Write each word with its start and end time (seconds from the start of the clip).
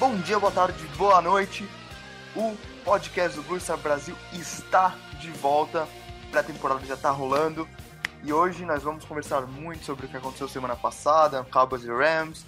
Bom 0.00 0.16
dia, 0.16 0.38
boa 0.38 0.50
tarde, 0.50 0.82
boa 0.96 1.20
noite. 1.20 1.68
O 2.34 2.56
podcast 2.86 3.36
do 3.36 3.42
Blue 3.42 3.58
Brasil 3.82 4.16
está 4.32 4.96
de 5.20 5.30
volta. 5.30 5.86
Pré-temporada 6.30 6.86
já 6.86 6.94
está 6.94 7.10
rolando. 7.10 7.68
E 8.24 8.32
hoje 8.32 8.64
nós 8.64 8.82
vamos 8.82 9.04
conversar 9.04 9.42
muito 9.42 9.84
sobre 9.84 10.06
o 10.06 10.08
que 10.08 10.16
aconteceu 10.16 10.48
semana 10.48 10.74
passada, 10.74 11.44
Cowboys 11.44 11.84
e 11.84 11.88
Rams, 11.88 12.46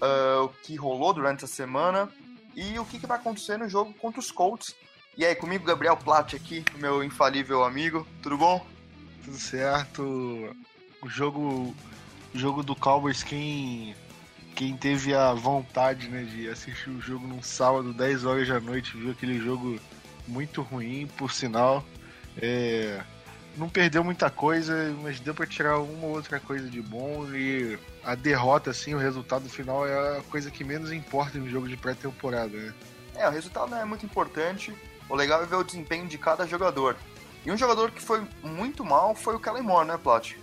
uh, 0.00 0.44
o 0.44 0.48
que 0.48 0.76
rolou 0.76 1.12
durante 1.12 1.44
a 1.44 1.48
semana 1.48 2.08
e 2.54 2.78
o 2.78 2.84
que, 2.84 3.00
que 3.00 3.06
vai 3.08 3.18
acontecer 3.18 3.58
no 3.58 3.68
jogo 3.68 3.92
contra 3.94 4.20
os 4.20 4.30
Colts. 4.30 4.72
E 5.18 5.26
aí, 5.26 5.34
comigo, 5.34 5.64
Gabriel 5.64 5.96
Platt 5.96 6.36
aqui, 6.36 6.64
meu 6.78 7.02
infalível 7.02 7.64
amigo. 7.64 8.06
Tudo 8.22 8.38
bom? 8.38 8.64
Tudo 9.24 9.38
certo. 9.38 10.04
O 11.02 11.08
jogo, 11.08 11.74
jogo 12.32 12.62
do 12.62 12.76
Cowboys, 12.76 13.24
quem 13.24 13.92
quem 14.54 14.76
teve 14.76 15.14
a 15.14 15.32
vontade 15.32 16.08
né, 16.08 16.24
de 16.24 16.48
assistir 16.48 16.90
o 16.90 17.00
jogo 17.00 17.26
num 17.26 17.42
sábado, 17.42 17.92
10 17.92 18.24
horas 18.24 18.48
da 18.48 18.60
noite, 18.60 18.96
viu 18.96 19.10
aquele 19.10 19.38
jogo 19.38 19.78
muito 20.26 20.62
ruim, 20.62 21.08
por 21.16 21.32
sinal. 21.32 21.84
É, 22.40 23.00
não 23.56 23.68
perdeu 23.68 24.02
muita 24.02 24.30
coisa, 24.30 24.94
mas 25.02 25.20
deu 25.20 25.34
para 25.34 25.46
tirar 25.46 25.78
uma 25.78 26.06
ou 26.06 26.14
outra 26.14 26.40
coisa 26.40 26.68
de 26.68 26.80
bom. 26.80 27.26
E 27.34 27.78
a 28.04 28.14
derrota, 28.14 28.70
assim, 28.70 28.94
o 28.94 28.98
resultado 28.98 29.48
final 29.48 29.86
é 29.86 30.18
a 30.18 30.22
coisa 30.22 30.50
que 30.50 30.64
menos 30.64 30.92
importa 30.92 31.38
em 31.38 31.42
um 31.42 31.48
jogo 31.48 31.68
de 31.68 31.76
pré-temporada. 31.76 32.56
Né? 32.56 32.74
É, 33.16 33.28
o 33.28 33.30
resultado 33.30 33.70
não 33.70 33.78
é 33.78 33.84
muito 33.84 34.06
importante. 34.06 34.74
O 35.08 35.14
legal 35.14 35.42
é 35.42 35.46
ver 35.46 35.56
o 35.56 35.64
desempenho 35.64 36.06
de 36.06 36.16
cada 36.16 36.46
jogador. 36.46 36.96
E 37.44 37.50
um 37.50 37.56
jogador 37.56 37.90
que 37.90 38.00
foi 38.00 38.22
muito 38.42 38.84
mal 38.84 39.14
foi 39.14 39.34
o 39.34 39.40
Kellen 39.40 39.62
Moore, 39.62 39.88
né, 39.88 39.98
Plat? 39.98 40.34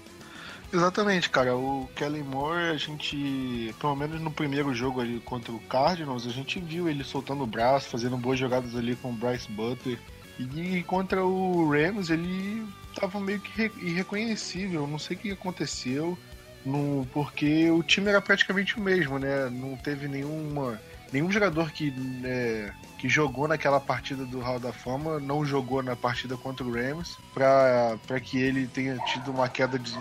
Exatamente, 0.71 1.29
cara. 1.29 1.55
O 1.55 1.89
Kellen 1.95 2.23
Moore, 2.23 2.69
a 2.69 2.77
gente, 2.77 3.73
pelo 3.79 3.95
menos 3.95 4.21
no 4.21 4.31
primeiro 4.31 4.73
jogo 4.73 5.01
ali 5.01 5.19
contra 5.21 5.51
o 5.51 5.59
Cardinals, 5.61 6.27
a 6.27 6.29
gente 6.29 6.59
viu 6.59 6.87
ele 6.87 7.03
soltando 7.03 7.43
o 7.43 7.47
braço, 7.47 7.89
fazendo 7.89 8.17
boas 8.17 8.39
jogadas 8.39 8.75
ali 8.75 8.95
com 8.95 9.09
o 9.09 9.13
Bryce 9.13 9.51
Butler. 9.51 9.97
E 10.39 10.83
contra 10.83 11.25
o 11.25 11.69
Rams, 11.69 12.09
ele 12.09 12.65
tava 12.95 13.19
meio 13.19 13.41
que 13.41 13.71
irreconhecível. 13.81 14.87
Não 14.87 14.99
sei 14.99 15.17
o 15.17 15.19
que 15.19 15.31
aconteceu, 15.31 16.17
no, 16.65 17.05
porque 17.11 17.69
o 17.71 17.81
time 17.81 18.09
era 18.09 18.21
praticamente 18.21 18.77
o 18.77 18.81
mesmo, 18.81 19.17
né? 19.17 19.49
Não 19.49 19.75
teve 19.75 20.07
nenhuma, 20.07 20.79
nenhum 21.11 21.31
jogador 21.31 21.71
que, 21.71 21.91
né, 21.91 22.73
que 22.99 23.09
jogou 23.09 23.47
naquela 23.47 23.79
partida 23.79 24.23
do 24.23 24.39
Hall 24.39 24.59
da 24.59 24.71
Fama 24.71 25.19
não 25.19 25.43
jogou 25.43 25.81
na 25.81 25.95
partida 25.95 26.37
contra 26.37 26.65
o 26.65 26.71
Rams 26.71 27.17
para 27.33 28.19
que 28.21 28.37
ele 28.39 28.67
tenha 28.67 28.97
tido 28.99 29.31
uma 29.31 29.49
queda 29.49 29.79
de 29.79 29.97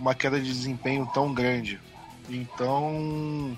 uma 0.00 0.14
queda 0.14 0.40
de 0.40 0.46
desempenho 0.46 1.08
tão 1.12 1.32
grande. 1.32 1.78
Então, 2.28 3.56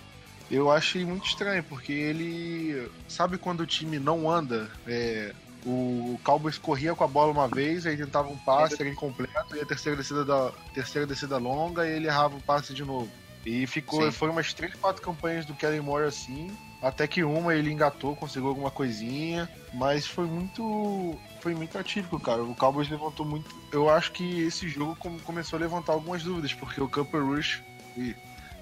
eu 0.51 0.71
achei 0.71 1.05
muito 1.05 1.27
estranho, 1.27 1.63
porque 1.63 1.93
ele 1.93 2.91
sabe 3.09 3.39
quando 3.39 3.61
o 3.61 3.67
time 3.67 3.99
não 3.99 4.29
anda. 4.29 4.69
É, 4.87 5.33
o 5.65 6.19
Cowboys 6.25 6.59
corria 6.59 6.95
com 6.95 7.05
a 7.05 7.09
bola 7.09 7.31
uma 7.31 7.47
vez, 7.47 7.87
aí 7.87 7.97
tentava 7.97 8.29
um 8.29 8.37
passe, 8.39 8.81
era 8.81 8.91
incompleto, 8.91 9.57
e 9.57 9.61
a 9.61 9.67
terceira 9.67 9.97
descida, 9.97 10.25
da, 10.25 10.53
terceira 10.75 11.07
descida 11.07 11.39
longa, 11.39 11.87
e 11.87 11.93
ele 11.93 12.09
errava 12.09 12.37
o 12.37 12.43
passe 12.43 12.75
de 12.75 12.85
novo. 12.85 13.09
E 13.45 13.67
ficou, 13.67 14.05
Sim. 14.05 14.13
foram 14.13 14.33
umas 14.33 14.55
3, 14.55 14.75
4 14.75 15.03
campanhas 15.03 15.45
do 15.45 15.55
Kellen 15.55 15.81
Moore 15.81 16.07
assim. 16.07 16.51
Até 16.81 17.07
que 17.07 17.23
uma 17.23 17.55
ele 17.55 17.71
engatou, 17.71 18.17
conseguiu 18.17 18.49
alguma 18.49 18.71
coisinha, 18.71 19.49
mas 19.73 20.07
foi 20.07 20.27
muito 20.27 21.17
foi 21.41 21.55
muito 21.55 21.77
atípico, 21.77 22.19
cara. 22.21 22.43
O 22.43 22.55
Cowboys 22.55 22.89
levantou 22.89 23.27
muito. 23.27 23.55
Eu 23.73 23.89
acho 23.89 24.13
que 24.13 24.41
esse 24.43 24.69
jogo 24.69 24.97
começou 25.25 25.57
a 25.59 25.61
levantar 25.61 25.93
algumas 25.93 26.23
dúvidas, 26.23 26.53
porque 26.55 26.81
o 26.81 26.89
Cooper 26.89 27.25
Rush 27.25 27.63
e 27.97 28.15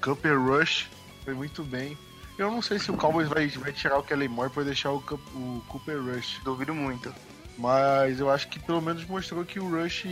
Cooper 0.03 0.39
Rush 0.39 0.89
foi 1.25 1.35
muito 1.35 1.63
bem. 1.63 1.97
Eu 2.39 2.51
não 2.51 2.63
sei 2.63 2.79
se 2.79 2.91
o 2.91 2.97
Cowboys 2.97 3.29
vai, 3.29 3.49
vai 3.49 3.73
tirar 3.73 3.99
o 3.99 4.03
Kelly 4.03 4.29
Moore 4.29 4.51
para 4.51 4.65
deixar 4.65 4.93
o, 4.93 4.99
o 4.99 5.63
Cooper 5.69 6.03
Rush. 6.03 6.41
Duvido 6.43 6.75
muito. 6.75 7.15
Mas 7.59 8.19
eu 8.19 8.31
acho 8.31 8.49
que 8.49 8.59
pelo 8.59 8.81
menos 8.81 9.05
mostrou 9.05 9.45
que 9.45 9.61
o 9.61 9.69
Rush. 9.69 10.05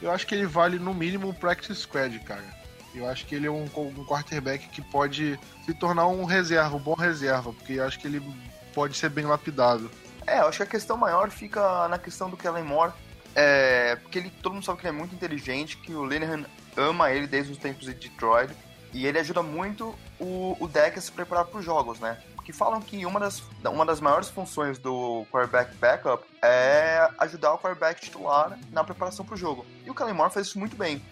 Eu 0.00 0.12
acho 0.12 0.26
que 0.26 0.34
ele 0.34 0.46
vale 0.46 0.78
no 0.78 0.94
mínimo 0.94 1.28
um 1.28 1.34
practice 1.34 1.80
squad, 1.80 2.16
cara. 2.20 2.44
Eu 2.96 3.06
acho 3.08 3.26
que 3.26 3.34
ele 3.34 3.46
é 3.46 3.50
um, 3.50 3.64
um 3.64 4.04
quarterback 4.04 4.68
que 4.68 4.80
pode 4.80 5.38
se 5.64 5.74
tornar 5.74 6.06
um 6.08 6.24
reserva, 6.24 6.76
um 6.76 6.80
bom 6.80 6.94
reserva, 6.94 7.52
porque 7.52 7.74
eu 7.74 7.84
acho 7.84 7.98
que 7.98 8.06
ele 8.06 8.22
pode 8.74 8.96
ser 8.96 9.10
bem 9.10 9.26
lapidado. 9.26 9.90
É, 10.26 10.40
eu 10.40 10.48
acho 10.48 10.56
que 10.56 10.62
a 10.62 10.66
questão 10.66 10.96
maior 10.96 11.30
fica 11.30 11.86
na 11.88 11.98
questão 11.98 12.30
do 12.30 12.36
Kellen 12.36 12.64
Moore, 12.64 12.92
é, 13.34 13.96
porque 13.96 14.18
ele, 14.18 14.30
todo 14.42 14.54
mundo 14.54 14.64
sabe 14.64 14.80
que 14.80 14.86
ele 14.86 14.96
é 14.96 14.98
muito 14.98 15.14
inteligente, 15.14 15.76
que 15.76 15.94
o 15.94 16.06
Linehan 16.06 16.46
ama 16.76 17.10
ele 17.10 17.26
desde 17.26 17.52
os 17.52 17.58
tempos 17.58 17.84
de 17.84 17.94
Detroit, 17.94 18.52
e 18.92 19.06
ele 19.06 19.18
ajuda 19.18 19.42
muito 19.42 19.94
o, 20.18 20.56
o 20.58 20.66
deck 20.66 20.98
a 20.98 21.02
se 21.02 21.12
preparar 21.12 21.44
para 21.44 21.58
os 21.58 21.64
jogos, 21.64 22.00
né? 22.00 22.18
Que 22.42 22.52
falam 22.52 22.80
que 22.80 23.04
uma 23.04 23.18
das, 23.18 23.42
uma 23.64 23.84
das 23.84 24.00
maiores 24.00 24.28
funções 24.28 24.78
do 24.78 25.26
quarterback 25.32 25.74
backup 25.78 26.24
é 26.40 27.10
ajudar 27.18 27.52
o 27.52 27.58
quarterback 27.58 28.00
titular 28.00 28.56
na 28.70 28.84
preparação 28.84 29.26
para 29.26 29.34
o 29.34 29.36
jogo. 29.36 29.66
E 29.84 29.90
o 29.90 29.94
Kellen 29.94 30.14
Moore 30.14 30.32
faz 30.32 30.46
isso 30.46 30.58
muito 30.58 30.76
bem. 30.76 31.04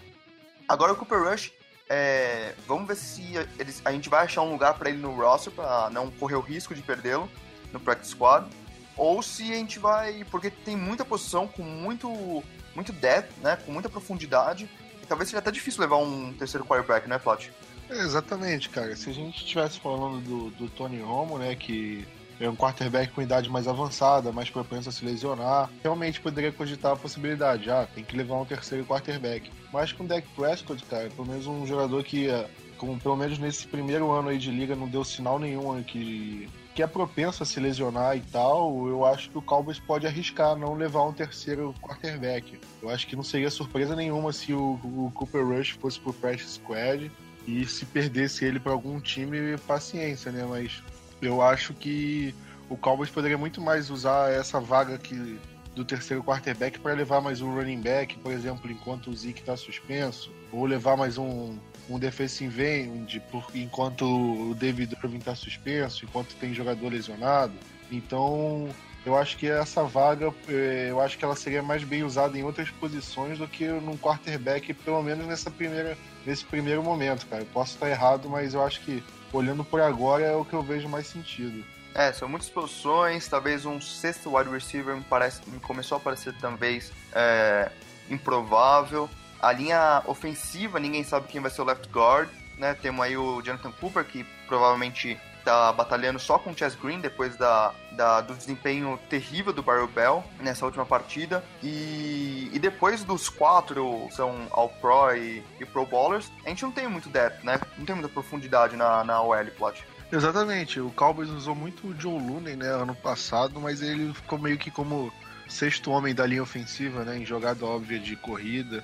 Agora 0.67 0.93
o 0.93 0.95
Cooper 0.95 1.21
Rush 1.23 1.51
é, 1.89 2.53
vamos 2.67 2.87
ver 2.87 2.95
se 2.95 3.33
eles, 3.59 3.81
a 3.85 3.91
gente 3.91 4.09
vai 4.09 4.23
achar 4.25 4.41
um 4.41 4.51
lugar 4.51 4.73
para 4.75 4.89
ele 4.89 4.97
no 4.97 5.13
roster 5.15 5.53
para 5.53 5.89
não 5.91 6.09
correr 6.11 6.35
o 6.35 6.41
risco 6.41 6.73
de 6.73 6.81
perdê-lo 6.81 7.29
no 7.71 7.79
practice 7.79 8.11
squad, 8.11 8.49
ou 8.97 9.21
se 9.21 9.43
a 9.51 9.55
gente 9.55 9.77
vai, 9.77 10.23
porque 10.31 10.49
tem 10.49 10.75
muita 10.75 11.03
posição 11.03 11.47
com 11.47 11.61
muito 11.61 12.43
muito 12.73 12.91
depth, 12.91 13.31
né, 13.41 13.57
com 13.65 13.71
muita 13.71 13.87
profundidade, 13.87 14.69
e 15.01 15.05
talvez 15.05 15.29
seja 15.29 15.39
até 15.39 15.49
difícil 15.49 15.79
levar 15.79 15.97
um 15.97 16.33
terceiro 16.33 16.65
quarterback, 16.65 17.07
né, 17.07 17.17
Plot? 17.17 17.51
É, 17.89 17.99
exatamente, 17.99 18.69
cara. 18.69 18.93
Se 18.95 19.09
a 19.09 19.13
gente 19.13 19.37
estivesse 19.37 19.79
falando 19.79 20.19
do, 20.21 20.49
do 20.51 20.69
Tony 20.69 20.99
Romo, 20.99 21.37
né, 21.37 21.55
que 21.55 22.05
é 22.39 22.49
um 22.49 22.55
quarterback 22.55 23.13
com 23.13 23.21
idade 23.21 23.49
mais 23.49 23.67
avançada, 23.67 24.31
mais 24.31 24.49
propenso 24.49 24.89
a 24.89 24.91
se 24.91 25.05
lesionar, 25.05 25.69
realmente 25.81 26.19
poderia 26.19 26.51
cogitar 26.51 26.93
a 26.93 26.95
possibilidade, 26.95 27.69
ah, 27.69 27.87
tem 27.93 28.03
que 28.03 28.17
levar 28.17 28.35
um 28.35 28.45
terceiro 28.45 28.85
quarterback. 28.85 29.49
Mas 29.71 29.91
com 29.91 30.03
o 30.03 30.07
Dak 30.07 30.27
Prescott, 30.35 30.83
cara, 30.85 31.09
pelo 31.09 31.27
menos 31.27 31.47
um 31.47 31.65
jogador 31.65 32.03
que, 32.03 32.29
eh, 32.29 32.47
como 32.77 32.99
pelo 32.99 33.15
menos 33.15 33.37
nesse 33.37 33.67
primeiro 33.67 34.11
ano 34.11 34.29
aí 34.29 34.37
de 34.37 34.51
liga, 34.51 34.75
não 34.75 34.87
deu 34.87 35.03
sinal 35.03 35.39
nenhum 35.39 35.81
que, 35.83 36.49
que 36.73 36.83
é 36.83 36.87
propenso 36.87 37.43
a 37.43 37.45
se 37.45 37.59
lesionar 37.59 38.17
e 38.17 38.21
tal, 38.21 38.87
eu 38.87 39.05
acho 39.05 39.29
que 39.29 39.37
o 39.37 39.41
Cowboys 39.41 39.79
pode 39.79 40.05
arriscar 40.05 40.55
não 40.55 40.73
levar 40.73 41.03
um 41.03 41.13
terceiro 41.13 41.73
quarterback. 41.81 42.59
Eu 42.81 42.89
acho 42.89 43.07
que 43.07 43.15
não 43.15 43.23
seria 43.23 43.49
surpresa 43.49 43.95
nenhuma 43.95 44.31
se 44.33 44.53
o, 44.53 44.79
o 44.83 45.11
Cooper 45.13 45.45
Rush 45.45 45.71
fosse 45.71 45.99
pro 45.99 46.13
Practice 46.13 46.55
Squad 46.55 47.11
e 47.47 47.65
se 47.65 47.85
perdesse 47.85 48.43
ele 48.43 48.59
para 48.59 48.71
algum 48.71 48.99
time, 48.99 49.57
paciência, 49.67 50.31
né? 50.31 50.45
Mas 50.49 50.81
eu 51.25 51.41
acho 51.41 51.73
que 51.73 52.33
o 52.69 52.77
Cowboys 52.77 53.09
poderia 53.09 53.37
muito 53.37 53.61
mais 53.61 53.89
usar 53.89 54.31
essa 54.31 54.59
vaga 54.59 54.97
que 54.97 55.39
do 55.75 55.83
terceiro 55.83 56.23
quarterback 56.23 56.79
para 56.79 56.93
levar 56.93 57.19
mais 57.19 57.41
um 57.41 57.53
running 57.53 57.81
back, 57.81 58.17
por 58.19 58.31
exemplo, 58.31 58.71
enquanto 58.71 59.09
o 59.09 59.15
Zeke 59.15 59.41
está 59.41 59.57
suspenso, 59.57 60.31
ou 60.51 60.65
levar 60.65 60.95
mais 60.95 61.17
um, 61.17 61.57
um 61.89 61.99
defensive 61.99 62.63
end 62.63 63.21
por, 63.29 63.45
enquanto 63.53 64.05
o 64.05 64.55
David 64.55 64.95
Irving 65.03 65.17
está 65.17 65.35
suspenso, 65.35 66.05
enquanto 66.05 66.33
tem 66.35 66.53
jogador 66.53 66.89
lesionado. 66.89 67.53
Então, 67.91 68.69
eu 69.05 69.17
acho 69.17 69.37
que 69.37 69.47
essa 69.47 69.83
vaga, 69.83 70.33
é, 70.47 70.87
eu 70.89 71.01
acho 71.01 71.17
que 71.17 71.25
ela 71.25 71.35
seria 71.35 71.61
mais 71.61 71.83
bem 71.83 72.03
usada 72.03 72.37
em 72.37 72.43
outras 72.43 72.69
posições 72.71 73.37
do 73.37 73.47
que 73.47 73.67
num 73.67 73.97
quarterback, 73.97 74.73
pelo 74.73 75.03
menos 75.03 75.27
nessa 75.27 75.51
primeira, 75.51 75.97
nesse 76.25 76.45
primeiro 76.45 76.81
momento, 76.81 77.27
cara. 77.27 77.43
Eu 77.43 77.47
posso 77.47 77.73
estar 77.73 77.89
errado, 77.89 78.29
mas 78.29 78.53
eu 78.53 78.63
acho 78.63 78.81
que 78.81 79.03
olhando 79.31 79.63
por 79.63 79.81
agora 79.81 80.23
é 80.23 80.35
o 80.35 80.45
que 80.45 80.53
eu 80.53 80.61
vejo 80.61 80.87
mais 80.87 81.07
sentido. 81.07 81.63
É, 81.93 82.11
são 82.11 82.27
muitas 82.27 82.49
posições, 82.49 83.27
talvez 83.27 83.65
um 83.65 83.79
sexto 83.79 84.35
wide 84.35 84.49
receiver 84.49 84.95
me, 84.95 85.03
parece, 85.03 85.41
me 85.49 85.59
começou 85.61 85.97
a 85.97 85.99
parecer 85.99 86.35
talvez 86.41 86.91
é, 87.13 87.71
improvável. 88.09 89.09
A 89.41 89.51
linha 89.53 90.03
ofensiva, 90.05 90.79
ninguém 90.79 91.03
sabe 91.03 91.27
quem 91.27 91.39
vai 91.39 91.49
ser 91.49 91.61
o 91.61 91.65
left 91.65 91.87
guard, 91.89 92.29
né? 92.57 92.73
Temos 92.73 93.05
aí 93.05 93.15
o 93.15 93.41
Jonathan 93.41 93.71
Cooper, 93.71 94.03
que 94.03 94.25
provavelmente 94.47 95.17
tá 95.45 95.71
batalhando 95.71 96.19
só 96.19 96.39
com 96.39 96.49
o 96.49 96.57
Chess 96.57 96.75
Green 96.75 96.99
depois 96.99 97.37
da, 97.37 97.71
da, 97.91 98.19
do 98.21 98.33
desempenho 98.33 98.99
terrível 99.07 99.53
do 99.53 99.61
Barry 99.61 99.87
Bell 99.87 100.23
nessa 100.41 100.65
última 100.65 100.85
partida. 100.85 101.43
E, 101.63 102.49
e 102.51 102.59
depois 102.59 103.03
dos 103.03 103.29
quatro, 103.29 104.07
são 104.11 104.47
All-Pro 104.49 105.15
e, 105.15 105.43
e, 105.59 105.65
Pro 105.65 105.85
Bowlers, 105.85 106.31
a 106.43 106.49
gente 106.49 106.63
não 106.63 106.71
tem 106.71 106.87
muito 106.87 107.07
depth, 107.07 107.43
né? 107.43 107.59
Não 107.77 107.85
tem 107.85 107.95
muita 107.95 108.09
profundidade 108.09 108.75
na, 108.75 109.03
na 109.03 109.21
OL, 109.21 109.45
Plot. 109.57 109.85
Exatamente, 110.11 110.79
o 110.79 110.89
Cowboys 110.91 111.29
usou 111.29 111.55
muito 111.55 111.87
o 111.87 111.99
Joe 111.99 112.13
Looney, 112.13 112.55
né, 112.55 112.67
ano 112.67 112.95
passado, 112.95 113.59
mas 113.59 113.81
ele 113.81 114.13
ficou 114.13 114.37
meio 114.37 114.57
que 114.57 114.69
como 114.69 115.11
sexto 115.47 115.91
homem 115.91 116.13
da 116.13 116.25
linha 116.25 116.43
ofensiva, 116.43 117.03
né, 117.03 117.17
em 117.17 117.25
jogada 117.25 117.65
óbvia 117.65 117.99
de 117.99 118.15
corrida. 118.15 118.83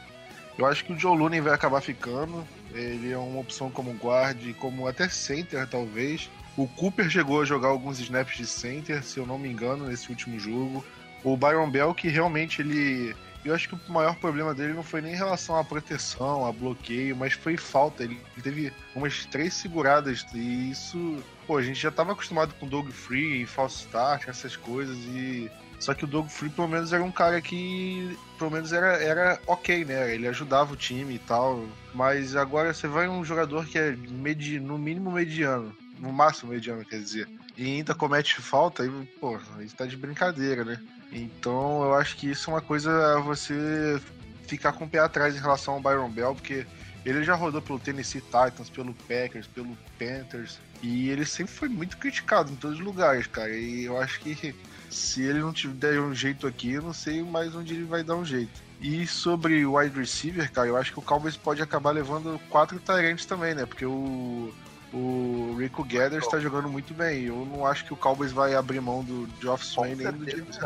Eu 0.57 0.65
acho 0.65 0.83
que 0.83 0.93
o 0.93 0.99
Joe 0.99 1.17
Looney 1.17 1.39
vai 1.39 1.53
acabar 1.53 1.79
ficando, 1.79 2.45
ele 2.73 3.11
é 3.11 3.17
uma 3.17 3.39
opção 3.39 3.69
como 3.69 3.93
guard, 3.93 4.53
como 4.55 4.87
até 4.87 5.07
center 5.07 5.67
talvez. 5.67 6.29
O 6.57 6.67
Cooper 6.67 7.09
chegou 7.09 7.41
a 7.41 7.45
jogar 7.45 7.69
alguns 7.69 7.99
snaps 7.99 8.35
de 8.35 8.45
center, 8.45 9.03
se 9.03 9.17
eu 9.17 9.25
não 9.25 9.39
me 9.39 9.49
engano, 9.49 9.87
nesse 9.87 10.09
último 10.09 10.37
jogo. 10.37 10.83
O 11.23 11.37
Byron 11.37 11.69
Bell, 11.69 11.93
que 11.93 12.09
realmente 12.09 12.61
ele. 12.61 13.15
Eu 13.43 13.55
acho 13.55 13.69
que 13.69 13.75
o 13.75 13.91
maior 13.91 14.15
problema 14.17 14.53
dele 14.53 14.73
não 14.73 14.83
foi 14.83 15.01
nem 15.01 15.13
em 15.13 15.17
relação 15.17 15.55
à 15.55 15.63
proteção, 15.63 16.45
a 16.45 16.51
bloqueio, 16.51 17.15
mas 17.15 17.33
foi 17.33 17.57
falta. 17.57 18.03
Ele 18.03 18.19
teve 18.43 18.71
umas 18.93 19.25
três 19.25 19.53
seguradas 19.53 20.25
e 20.33 20.71
isso. 20.71 21.23
Pô, 21.47 21.57
a 21.57 21.61
gente 21.61 21.79
já 21.79 21.89
estava 21.89 22.11
acostumado 22.11 22.53
com 22.59 22.67
Dog 22.67 22.91
Free, 22.91 23.45
false 23.45 23.77
start, 23.77 24.27
essas 24.27 24.55
coisas 24.55 24.97
e. 24.97 25.49
Só 25.79 25.95
que 25.95 26.03
o 26.03 26.07
Doug 26.07 26.27
Free, 26.27 26.49
pelo 26.49 26.67
menos, 26.67 26.93
era 26.93 27.03
um 27.03 27.11
cara 27.11 27.41
que, 27.41 28.15
pelo 28.37 28.51
menos, 28.51 28.71
era, 28.71 29.01
era 29.01 29.39
ok, 29.47 29.83
né? 29.83 30.13
Ele 30.13 30.27
ajudava 30.27 30.73
o 30.73 30.77
time 30.77 31.15
e 31.15 31.19
tal. 31.19 31.65
Mas 31.91 32.35
agora 32.35 32.71
você 32.71 32.87
vai 32.87 33.07
um 33.07 33.25
jogador 33.25 33.65
que 33.65 33.79
é 33.79 33.95
medi 34.09 34.59
no 34.59 34.77
mínimo 34.77 35.11
mediano 35.11 35.75
no 36.01 36.11
máximo 36.11 36.51
mediano, 36.51 36.83
quer 36.83 36.99
dizer, 36.99 37.29
e 37.55 37.63
ainda 37.77 37.93
comete 37.93 38.41
falta, 38.41 38.83
aí, 38.83 38.89
pô, 39.19 39.39
aí 39.57 39.69
tá 39.69 39.85
de 39.85 39.95
brincadeira, 39.95 40.65
né? 40.65 40.79
Então 41.11 41.83
eu 41.83 41.93
acho 41.93 42.17
que 42.17 42.29
isso 42.29 42.49
é 42.49 42.53
uma 42.53 42.61
coisa 42.61 43.17
a 43.17 43.19
você 43.19 44.01
ficar 44.47 44.73
com 44.73 44.85
o 44.85 44.89
pé 44.89 44.99
atrás 44.99 45.35
em 45.35 45.39
relação 45.39 45.75
ao 45.75 45.81
Byron 45.81 46.09
Bell, 46.09 46.33
porque 46.33 46.65
ele 47.05 47.23
já 47.23 47.35
rodou 47.35 47.61
pelo 47.61 47.79
Tennessee 47.79 48.21
Titans, 48.21 48.69
pelo 48.69 48.93
Packers, 48.93 49.47
pelo 49.47 49.77
Panthers, 49.97 50.59
e 50.81 51.09
ele 51.09 51.25
sempre 51.25 51.53
foi 51.53 51.69
muito 51.69 51.97
criticado 51.97 52.51
em 52.51 52.55
todos 52.55 52.79
os 52.79 52.83
lugares, 52.83 53.27
cara. 53.27 53.51
E 53.51 53.83
eu 53.83 53.97
acho 53.99 54.19
que 54.19 54.55
se 54.89 55.21
ele 55.21 55.39
não 55.39 55.53
tiver 55.53 55.99
um 55.99 56.13
jeito 56.13 56.47
aqui, 56.47 56.73
eu 56.73 56.81
não 56.81 56.93
sei 56.93 57.23
mais 57.23 57.55
onde 57.55 57.73
ele 57.73 57.85
vai 57.85 58.03
dar 58.03 58.15
um 58.15 58.25
jeito. 58.25 58.61
E 58.81 59.05
sobre 59.05 59.63
o 59.63 59.77
wide 59.77 59.97
receiver, 59.97 60.51
cara, 60.51 60.67
eu 60.67 60.75
acho 60.75 60.91
que 60.91 60.99
o 60.99 61.03
Cowboys 61.03 61.37
pode 61.37 61.61
acabar 61.61 61.91
levando 61.91 62.41
quatro 62.49 62.79
Tyrants 62.79 63.25
também, 63.25 63.53
né? 63.53 63.65
Porque 63.65 63.85
o 63.85 64.51
o 64.93 65.55
Rico 65.57 65.83
Gathers 65.83 66.25
está 66.25 66.39
jogando 66.39 66.69
muito 66.69 66.93
bem. 66.93 67.23
Eu 67.23 67.45
não 67.45 67.65
acho 67.65 67.85
que 67.85 67.93
o 67.93 67.95
Cowboys 67.95 68.31
vai 68.31 68.55
abrir 68.55 68.81
mão 68.81 69.03
do 69.03 69.27
Geoff 69.41 69.65
Swain 69.65 69.95
nem 69.95 70.11
do 70.11 70.29
James 70.29 70.57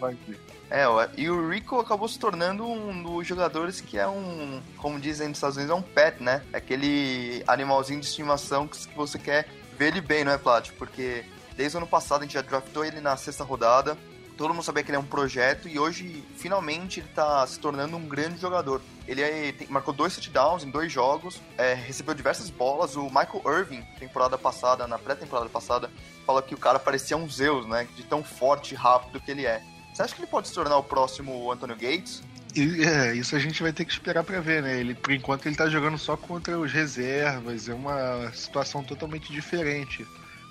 Vai 0.00 0.16
É, 0.70 0.84
e 1.16 1.28
o 1.28 1.50
Rico 1.50 1.78
acabou 1.78 2.08
se 2.08 2.18
tornando 2.18 2.64
um 2.64 3.02
dos 3.02 3.26
jogadores 3.26 3.80
que 3.80 3.98
é 3.98 4.06
um, 4.06 4.60
como 4.76 5.00
dizem 5.00 5.28
nos 5.28 5.38
Estados 5.38 5.56
Unidos, 5.56 5.74
é 5.74 5.78
um 5.78 5.82
pet, 5.82 6.22
né? 6.22 6.42
É 6.52 6.58
aquele 6.58 7.42
animalzinho 7.46 8.00
de 8.00 8.06
estimação 8.06 8.66
que 8.66 8.94
você 8.94 9.18
quer 9.18 9.48
ver 9.78 9.88
ele 9.88 10.00
bem, 10.00 10.24
não 10.24 10.32
é, 10.32 10.38
Plat? 10.38 10.70
Porque 10.72 11.24
desde 11.56 11.76
o 11.76 11.78
ano 11.78 11.86
passado 11.86 12.20
a 12.20 12.24
gente 12.24 12.34
já 12.34 12.42
draftou 12.42 12.84
ele 12.84 13.00
na 13.00 13.16
sexta 13.16 13.42
rodada, 13.42 13.96
todo 14.38 14.54
mundo 14.54 14.62
sabia 14.62 14.84
que 14.84 14.90
ele 14.90 14.96
é 14.96 15.00
um 15.00 15.04
projeto 15.04 15.68
e 15.68 15.78
hoje, 15.80 16.24
finalmente, 16.36 17.00
ele 17.00 17.08
está 17.08 17.44
se 17.44 17.58
tornando 17.58 17.96
um 17.96 18.06
grande 18.06 18.40
jogador. 18.40 18.80
Ele 19.06 19.20
é, 19.20 19.50
tem, 19.50 19.66
marcou 19.68 19.92
dois 19.92 20.14
touchdowns 20.14 20.62
em 20.62 20.70
dois 20.70 20.92
jogos, 20.92 21.42
é, 21.58 21.74
recebeu 21.74 22.14
diversas 22.14 22.48
bolas. 22.48 22.94
O 22.94 23.06
Michael 23.06 23.42
Irving, 23.44 23.82
temporada 23.98 24.38
passada, 24.38 24.86
na 24.86 24.96
pré-temporada 24.96 25.48
passada, 25.50 25.90
falou 26.24 26.40
que 26.40 26.54
o 26.54 26.58
cara 26.58 26.78
parecia 26.78 27.16
um 27.16 27.28
Zeus, 27.28 27.66
né? 27.66 27.88
De 27.96 28.04
tão 28.04 28.22
forte 28.22 28.72
e 28.72 28.76
rápido 28.76 29.20
que 29.20 29.30
ele 29.30 29.44
é. 29.44 29.60
Você 29.92 30.02
acha 30.02 30.14
que 30.14 30.20
ele 30.20 30.30
pode 30.30 30.46
se 30.46 30.54
tornar 30.54 30.76
o 30.76 30.84
próximo 30.84 31.50
Antonio 31.50 31.74
Gates? 31.74 32.22
É, 32.56 33.14
isso 33.14 33.34
a 33.34 33.38
gente 33.38 33.60
vai 33.60 33.72
ter 33.72 33.84
que 33.84 33.92
esperar 33.92 34.22
para 34.22 34.40
ver, 34.40 34.62
né? 34.62 34.78
Ele, 34.78 34.94
por 34.94 35.12
enquanto, 35.12 35.46
ele 35.46 35.56
tá 35.56 35.68
jogando 35.68 35.98
só 35.98 36.16
contra 36.16 36.56
os 36.56 36.72
reservas, 36.72 37.68
é 37.68 37.74
uma 37.74 38.30
situação 38.32 38.84
totalmente 38.84 39.32
diferente. 39.32 40.06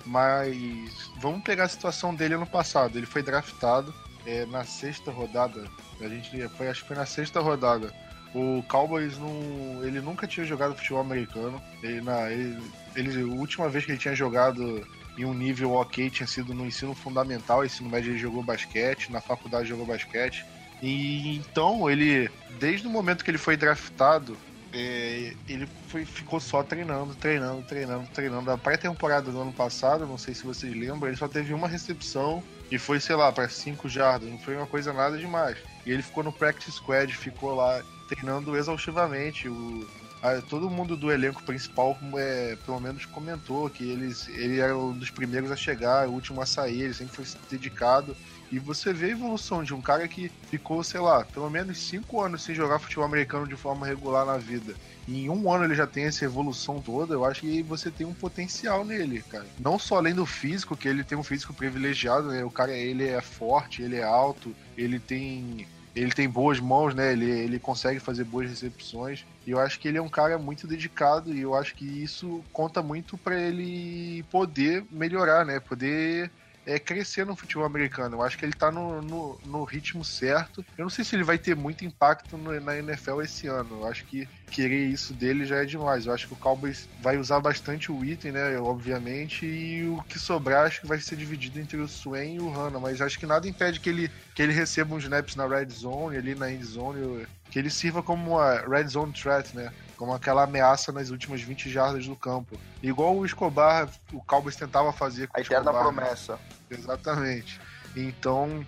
Mas 0.08 1.10
vamos 1.18 1.42
pegar 1.42 1.64
a 1.64 1.68
situação 1.68 2.14
dele 2.14 2.34
ano 2.34 2.46
passado. 2.46 2.96
Ele 2.96 3.04
foi 3.04 3.22
draftado 3.22 3.94
é, 4.24 4.46
na 4.46 4.64
sexta 4.64 5.10
rodada. 5.10 5.64
A 6.00 6.08
gente 6.08 6.48
foi, 6.48 6.68
acho 6.68 6.80
que 6.80 6.88
foi 6.88 6.96
na 6.96 7.04
sexta 7.04 7.40
rodada. 7.40 7.92
O 8.34 8.62
Cowboys 8.68 9.18
não, 9.18 9.84
ele 9.84 10.00
nunca 10.00 10.26
tinha 10.26 10.46
jogado 10.46 10.74
futebol 10.74 11.02
americano. 11.02 11.60
Ele, 11.82 12.00
na, 12.00 12.30
ele, 12.30 12.58
ele, 12.96 13.20
a 13.20 13.34
última 13.34 13.68
vez 13.68 13.84
que 13.84 13.92
ele 13.92 13.98
tinha 13.98 14.14
jogado 14.14 14.86
em 15.18 15.26
um 15.26 15.34
nível 15.34 15.72
ok 15.72 16.08
tinha 16.08 16.26
sido 16.26 16.54
no 16.54 16.64
ensino 16.64 16.94
fundamental. 16.94 17.62
Ensino 17.62 17.90
médio 17.90 18.12
ele 18.12 18.18
jogou 18.18 18.42
basquete, 18.42 19.12
na 19.12 19.20
faculdade 19.20 19.68
jogou 19.68 19.84
basquete. 19.84 20.46
E 20.80 21.36
então 21.36 21.90
ele, 21.90 22.30
desde 22.58 22.86
o 22.86 22.90
momento 22.90 23.22
que 23.22 23.30
ele 23.30 23.36
foi 23.36 23.58
draftado, 23.58 24.38
é, 24.78 25.34
ele 25.48 25.68
foi, 25.88 26.04
ficou 26.04 26.38
só 26.38 26.62
treinando, 26.62 27.12
treinando, 27.16 27.62
treinando, 27.62 28.08
treinando. 28.14 28.50
A 28.50 28.56
pré-temporada 28.56 29.32
do 29.32 29.40
ano 29.40 29.52
passado, 29.52 30.06
não 30.06 30.16
sei 30.16 30.34
se 30.34 30.44
vocês 30.44 30.72
lembram, 30.72 31.08
ele 31.08 31.16
só 31.16 31.26
teve 31.26 31.52
uma 31.52 31.66
recepção 31.66 32.42
e 32.70 32.78
foi, 32.78 33.00
sei 33.00 33.16
lá, 33.16 33.32
para 33.32 33.48
5 33.48 33.88
jardas. 33.88 34.30
Não 34.30 34.38
foi 34.38 34.56
uma 34.56 34.66
coisa 34.66 34.92
nada 34.92 35.18
demais. 35.18 35.58
E 35.84 35.90
ele 35.90 36.02
ficou 36.02 36.22
no 36.22 36.32
practice 36.32 36.76
squad, 36.76 37.12
ficou 37.12 37.56
lá 37.56 37.82
treinando 38.08 38.56
exaustivamente. 38.56 39.48
O, 39.48 39.84
a, 40.22 40.40
todo 40.42 40.70
mundo 40.70 40.96
do 40.96 41.10
elenco 41.10 41.42
principal, 41.42 41.98
é, 42.16 42.56
pelo 42.64 42.78
menos, 42.78 43.04
comentou 43.04 43.68
que 43.68 43.82
eles, 43.82 44.28
ele 44.28 44.60
era 44.60 44.76
um 44.76 44.92
dos 44.92 45.10
primeiros 45.10 45.50
a 45.50 45.56
chegar, 45.56 46.08
o 46.08 46.12
último 46.12 46.40
a 46.40 46.46
sair, 46.46 46.82
ele 46.82 46.94
sempre 46.94 47.16
foi 47.16 47.40
dedicado. 47.50 48.16
E 48.50 48.58
você 48.58 48.92
vê 48.92 49.06
a 49.06 49.10
evolução 49.10 49.62
de 49.62 49.74
um 49.74 49.82
cara 49.82 50.08
que 50.08 50.30
ficou, 50.50 50.82
sei 50.82 51.00
lá, 51.00 51.24
pelo 51.24 51.50
menos 51.50 51.78
cinco 51.78 52.20
anos 52.20 52.42
sem 52.42 52.54
jogar 52.54 52.78
futebol 52.78 53.04
americano 53.04 53.46
de 53.46 53.56
forma 53.56 53.86
regular 53.86 54.24
na 54.24 54.38
vida. 54.38 54.74
E 55.06 55.24
em 55.24 55.30
um 55.30 55.52
ano 55.52 55.64
ele 55.64 55.74
já 55.74 55.86
tem 55.86 56.04
essa 56.04 56.24
evolução 56.24 56.80
toda, 56.80 57.14
eu 57.14 57.24
acho 57.24 57.42
que 57.42 57.62
você 57.62 57.90
tem 57.90 58.06
um 58.06 58.14
potencial 58.14 58.84
nele, 58.84 59.22
cara. 59.22 59.46
Não 59.58 59.78
só 59.78 59.96
além 59.96 60.14
do 60.14 60.24
físico, 60.24 60.76
que 60.76 60.88
ele 60.88 61.04
tem 61.04 61.18
um 61.18 61.22
físico 61.22 61.52
privilegiado, 61.52 62.28
né? 62.28 62.44
O 62.44 62.50
cara, 62.50 62.72
ele 62.72 63.06
é 63.06 63.20
forte, 63.20 63.82
ele 63.82 63.96
é 63.96 64.04
alto, 64.04 64.54
ele 64.76 64.98
tem 64.98 65.66
ele 65.94 66.12
tem 66.12 66.28
boas 66.28 66.60
mãos, 66.60 66.94
né? 66.94 67.12
Ele, 67.12 67.28
ele 67.28 67.58
consegue 67.58 67.98
fazer 67.98 68.24
boas 68.24 68.48
recepções. 68.48 69.24
E 69.46 69.50
eu 69.50 69.58
acho 69.58 69.80
que 69.80 69.88
ele 69.88 69.98
é 69.98 70.02
um 70.02 70.08
cara 70.08 70.38
muito 70.38 70.66
dedicado 70.66 71.34
e 71.34 71.40
eu 71.40 71.54
acho 71.54 71.74
que 71.74 71.84
isso 71.84 72.44
conta 72.52 72.82
muito 72.82 73.18
para 73.18 73.38
ele 73.40 74.22
poder 74.30 74.84
melhorar, 74.90 75.44
né? 75.44 75.58
Poder 75.58 76.30
é, 76.68 76.78
crescer 76.78 77.24
no 77.24 77.34
futebol 77.34 77.64
americano. 77.64 78.16
Eu 78.16 78.22
acho 78.22 78.36
que 78.36 78.44
ele 78.44 78.52
tá 78.52 78.70
no, 78.70 79.00
no, 79.00 79.40
no, 79.42 79.64
ritmo 79.64 80.04
certo. 80.04 80.64
Eu 80.76 80.82
não 80.82 80.90
sei 80.90 81.02
se 81.02 81.16
ele 81.16 81.24
vai 81.24 81.38
ter 81.38 81.56
muito 81.56 81.82
impacto 81.82 82.36
no, 82.36 82.60
na 82.60 82.76
NFL 82.76 83.22
esse 83.22 83.46
ano. 83.46 83.80
Eu 83.80 83.86
acho 83.86 84.04
que 84.04 84.28
querer 84.50 84.86
isso 84.86 85.14
dele 85.14 85.46
já 85.46 85.56
é 85.56 85.64
demais. 85.64 86.04
Eu 86.04 86.12
acho 86.12 86.28
que 86.28 86.34
o 86.34 86.38
Cowboys 86.38 86.86
vai 87.02 87.16
usar 87.16 87.40
bastante 87.40 87.90
o 87.90 88.04
item, 88.04 88.32
né? 88.32 88.58
Obviamente, 88.58 89.46
e 89.46 89.88
o 89.88 90.02
que 90.02 90.18
sobrar 90.18 90.66
acho 90.66 90.82
que 90.82 90.86
vai 90.86 91.00
ser 91.00 91.16
dividido 91.16 91.58
entre 91.58 91.78
o 91.78 91.88
Swain 91.88 92.34
e 92.34 92.40
o 92.40 92.50
Hanna. 92.50 92.78
Mas 92.78 93.00
acho 93.00 93.18
que 93.18 93.26
nada 93.26 93.48
impede 93.48 93.80
que 93.80 93.88
ele, 93.88 94.10
que 94.34 94.42
ele 94.42 94.52
receba 94.52 94.94
uns 94.94 95.04
snaps 95.04 95.36
na 95.36 95.46
red 95.46 95.70
zone, 95.70 96.18
ali 96.18 96.34
na 96.34 96.52
end 96.52 96.64
zone, 96.64 97.26
que 97.50 97.58
ele 97.58 97.70
sirva 97.70 98.02
como 98.02 98.32
uma 98.32 98.60
red 98.60 98.88
zone 98.88 99.12
threat, 99.14 99.56
né? 99.56 99.72
Como 99.98 100.14
aquela 100.14 100.44
ameaça 100.44 100.92
nas 100.92 101.10
últimas 101.10 101.42
20 101.42 101.68
jardas 101.68 102.06
do 102.06 102.14
campo. 102.14 102.58
Igual 102.80 103.16
o 103.16 103.26
Escobar, 103.26 103.90
o 104.12 104.22
Cowboys 104.22 104.54
tentava 104.54 104.92
fazer 104.92 105.26
com 105.26 105.36
a 105.36 105.40
o 105.40 105.42
Escobar. 105.42 105.58
A 105.58 105.70
eterna 105.70 105.82
promessa. 105.82 106.38
Exatamente. 106.70 107.60
Então, 107.96 108.64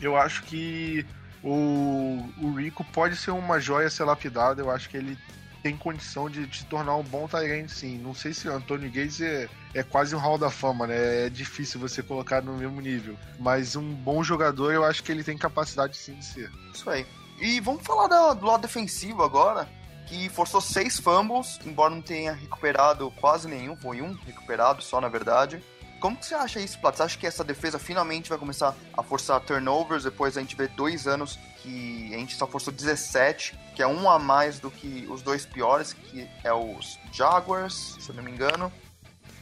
eu 0.00 0.16
acho 0.16 0.42
que 0.44 1.06
o, 1.44 2.26
o 2.40 2.54
Rico 2.54 2.82
pode 2.82 3.14
ser 3.16 3.30
uma 3.30 3.60
joia 3.60 3.90
ser 3.90 4.04
lapidada. 4.04 4.62
Eu 4.62 4.70
acho 4.70 4.88
que 4.88 4.96
ele 4.96 5.18
tem 5.62 5.76
condição 5.76 6.30
de 6.30 6.48
se 6.56 6.64
tornar 6.64 6.96
um 6.96 7.02
bom 7.02 7.28
Tyrant, 7.28 7.68
sim. 7.68 7.98
Não 7.98 8.14
sei 8.14 8.32
se 8.32 8.48
o 8.48 8.52
Anthony 8.54 8.88
Gates 8.88 9.20
é, 9.20 9.50
é 9.74 9.82
quase 9.82 10.16
um 10.16 10.18
hall 10.18 10.38
da 10.38 10.50
fama, 10.50 10.86
né? 10.86 11.26
É 11.26 11.28
difícil 11.28 11.78
você 11.78 12.02
colocar 12.02 12.40
no 12.40 12.56
mesmo 12.56 12.80
nível. 12.80 13.18
Mas 13.38 13.76
um 13.76 13.92
bom 13.92 14.24
jogador, 14.24 14.72
eu 14.72 14.82
acho 14.82 15.02
que 15.02 15.12
ele 15.12 15.22
tem 15.22 15.36
capacidade 15.36 15.94
sim 15.94 16.14
de 16.14 16.24
ser. 16.24 16.50
Isso 16.72 16.88
aí. 16.88 17.06
E 17.38 17.60
vamos 17.60 17.82
falar 17.82 18.06
da, 18.06 18.32
do 18.32 18.46
lado 18.46 18.62
defensivo 18.62 19.22
agora 19.22 19.68
que 20.10 20.28
forçou 20.28 20.60
seis 20.60 20.98
fumbles, 20.98 21.60
embora 21.64 21.94
não 21.94 22.02
tenha 22.02 22.32
recuperado 22.32 23.12
quase 23.12 23.46
nenhum, 23.46 23.76
foi 23.76 24.02
um 24.02 24.12
recuperado 24.26 24.82
só 24.82 25.00
na 25.00 25.08
verdade. 25.08 25.62
Como 26.00 26.16
que 26.16 26.26
você 26.26 26.34
acha 26.34 26.58
isso, 26.58 26.80
Plat? 26.80 26.96
Você 26.96 27.02
acha 27.04 27.18
que 27.18 27.26
essa 27.26 27.44
defesa 27.44 27.78
finalmente 27.78 28.28
vai 28.28 28.36
começar 28.36 28.74
a 28.92 29.02
forçar 29.04 29.40
turnovers 29.40 30.02
depois 30.02 30.36
a 30.36 30.40
gente 30.40 30.56
vê 30.56 30.66
dois 30.66 31.06
anos 31.06 31.38
que 31.62 32.12
a 32.12 32.18
gente 32.18 32.34
só 32.34 32.46
forçou 32.46 32.72
17, 32.72 33.56
que 33.76 33.82
é 33.82 33.86
um 33.86 34.10
a 34.10 34.18
mais 34.18 34.58
do 34.58 34.68
que 34.68 35.06
os 35.08 35.22
dois 35.22 35.46
piores, 35.46 35.92
que 35.92 36.28
é 36.42 36.52
os 36.52 36.98
Jaguars, 37.12 37.96
se 38.00 38.08
eu 38.08 38.16
não 38.16 38.22
me 38.24 38.32
engano, 38.32 38.72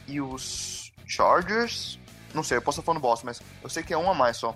e 0.07 0.21
os 0.21 0.91
Chargers. 1.07 1.97
Não 2.31 2.43
sei, 2.43 2.57
eu 2.57 2.61
posso 2.61 2.79
estar 2.79 2.85
falando 2.85 3.01
bosta, 3.01 3.25
mas 3.25 3.41
eu 3.63 3.69
sei 3.69 3.81
que 3.81 3.93
é 3.93 3.97
um 3.97 4.11
a 4.11 4.13
mais 4.13 4.37
só. 4.37 4.55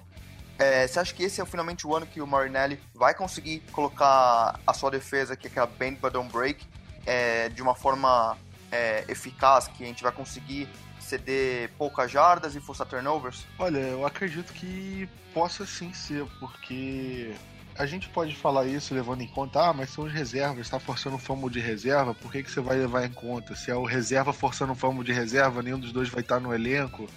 É, 0.57 0.87
você 0.87 0.99
acha 0.99 1.13
que 1.13 1.23
esse 1.23 1.41
é 1.41 1.45
finalmente 1.45 1.85
o 1.85 1.95
ano 1.95 2.05
que 2.05 2.21
o 2.21 2.27
Marinelli 2.27 2.79
vai 2.93 3.13
conseguir 3.13 3.61
colocar 3.71 4.59
a 4.65 4.73
sua 4.73 4.91
defesa, 4.91 5.35
que 5.35 5.47
é 5.47 5.49
aquela 5.49 5.67
bend 5.67 5.99
but 5.99 6.13
don't 6.13 6.31
break, 6.31 6.65
é, 7.05 7.49
de 7.49 7.61
uma 7.61 7.75
forma 7.75 8.37
é, 8.71 9.03
eficaz, 9.07 9.67
que 9.67 9.83
a 9.83 9.87
gente 9.87 10.03
vai 10.03 10.11
conseguir 10.11 10.67
ceder 10.99 11.69
poucas 11.77 12.09
jardas 12.09 12.55
e 12.55 12.61
forçar 12.61 12.87
turnovers? 12.87 13.45
Olha, 13.59 13.79
eu 13.79 14.05
acredito 14.05 14.53
que 14.53 15.09
possa 15.33 15.65
sim 15.65 15.91
ser, 15.93 16.25
porque 16.39 17.33
a 17.77 17.85
gente 17.85 18.07
pode 18.09 18.35
falar 18.35 18.65
isso 18.65 18.93
levando 18.93 19.21
em 19.21 19.27
conta, 19.27 19.69
ah, 19.69 19.73
mas 19.73 19.89
são 19.89 20.05
os 20.05 20.13
reservas, 20.13 20.59
está 20.59 20.79
forçando 20.79 21.15
um 21.15 21.19
fumble 21.19 21.49
de 21.49 21.59
reserva, 21.59 22.13
por 22.13 22.31
que, 22.31 22.43
que 22.43 22.51
você 22.51 22.61
vai 22.61 22.77
levar 22.77 23.05
em 23.05 23.11
conta? 23.11 23.55
Se 23.55 23.71
é 23.71 23.75
o 23.75 23.83
reserva 23.83 24.31
forçando 24.31 24.71
um 24.71 24.75
fumble 24.75 25.03
de 25.03 25.11
reserva, 25.11 25.61
nenhum 25.61 25.79
dos 25.79 25.91
dois 25.91 26.09
vai 26.09 26.21
estar 26.21 26.39
no 26.39 26.53
elenco. 26.53 27.07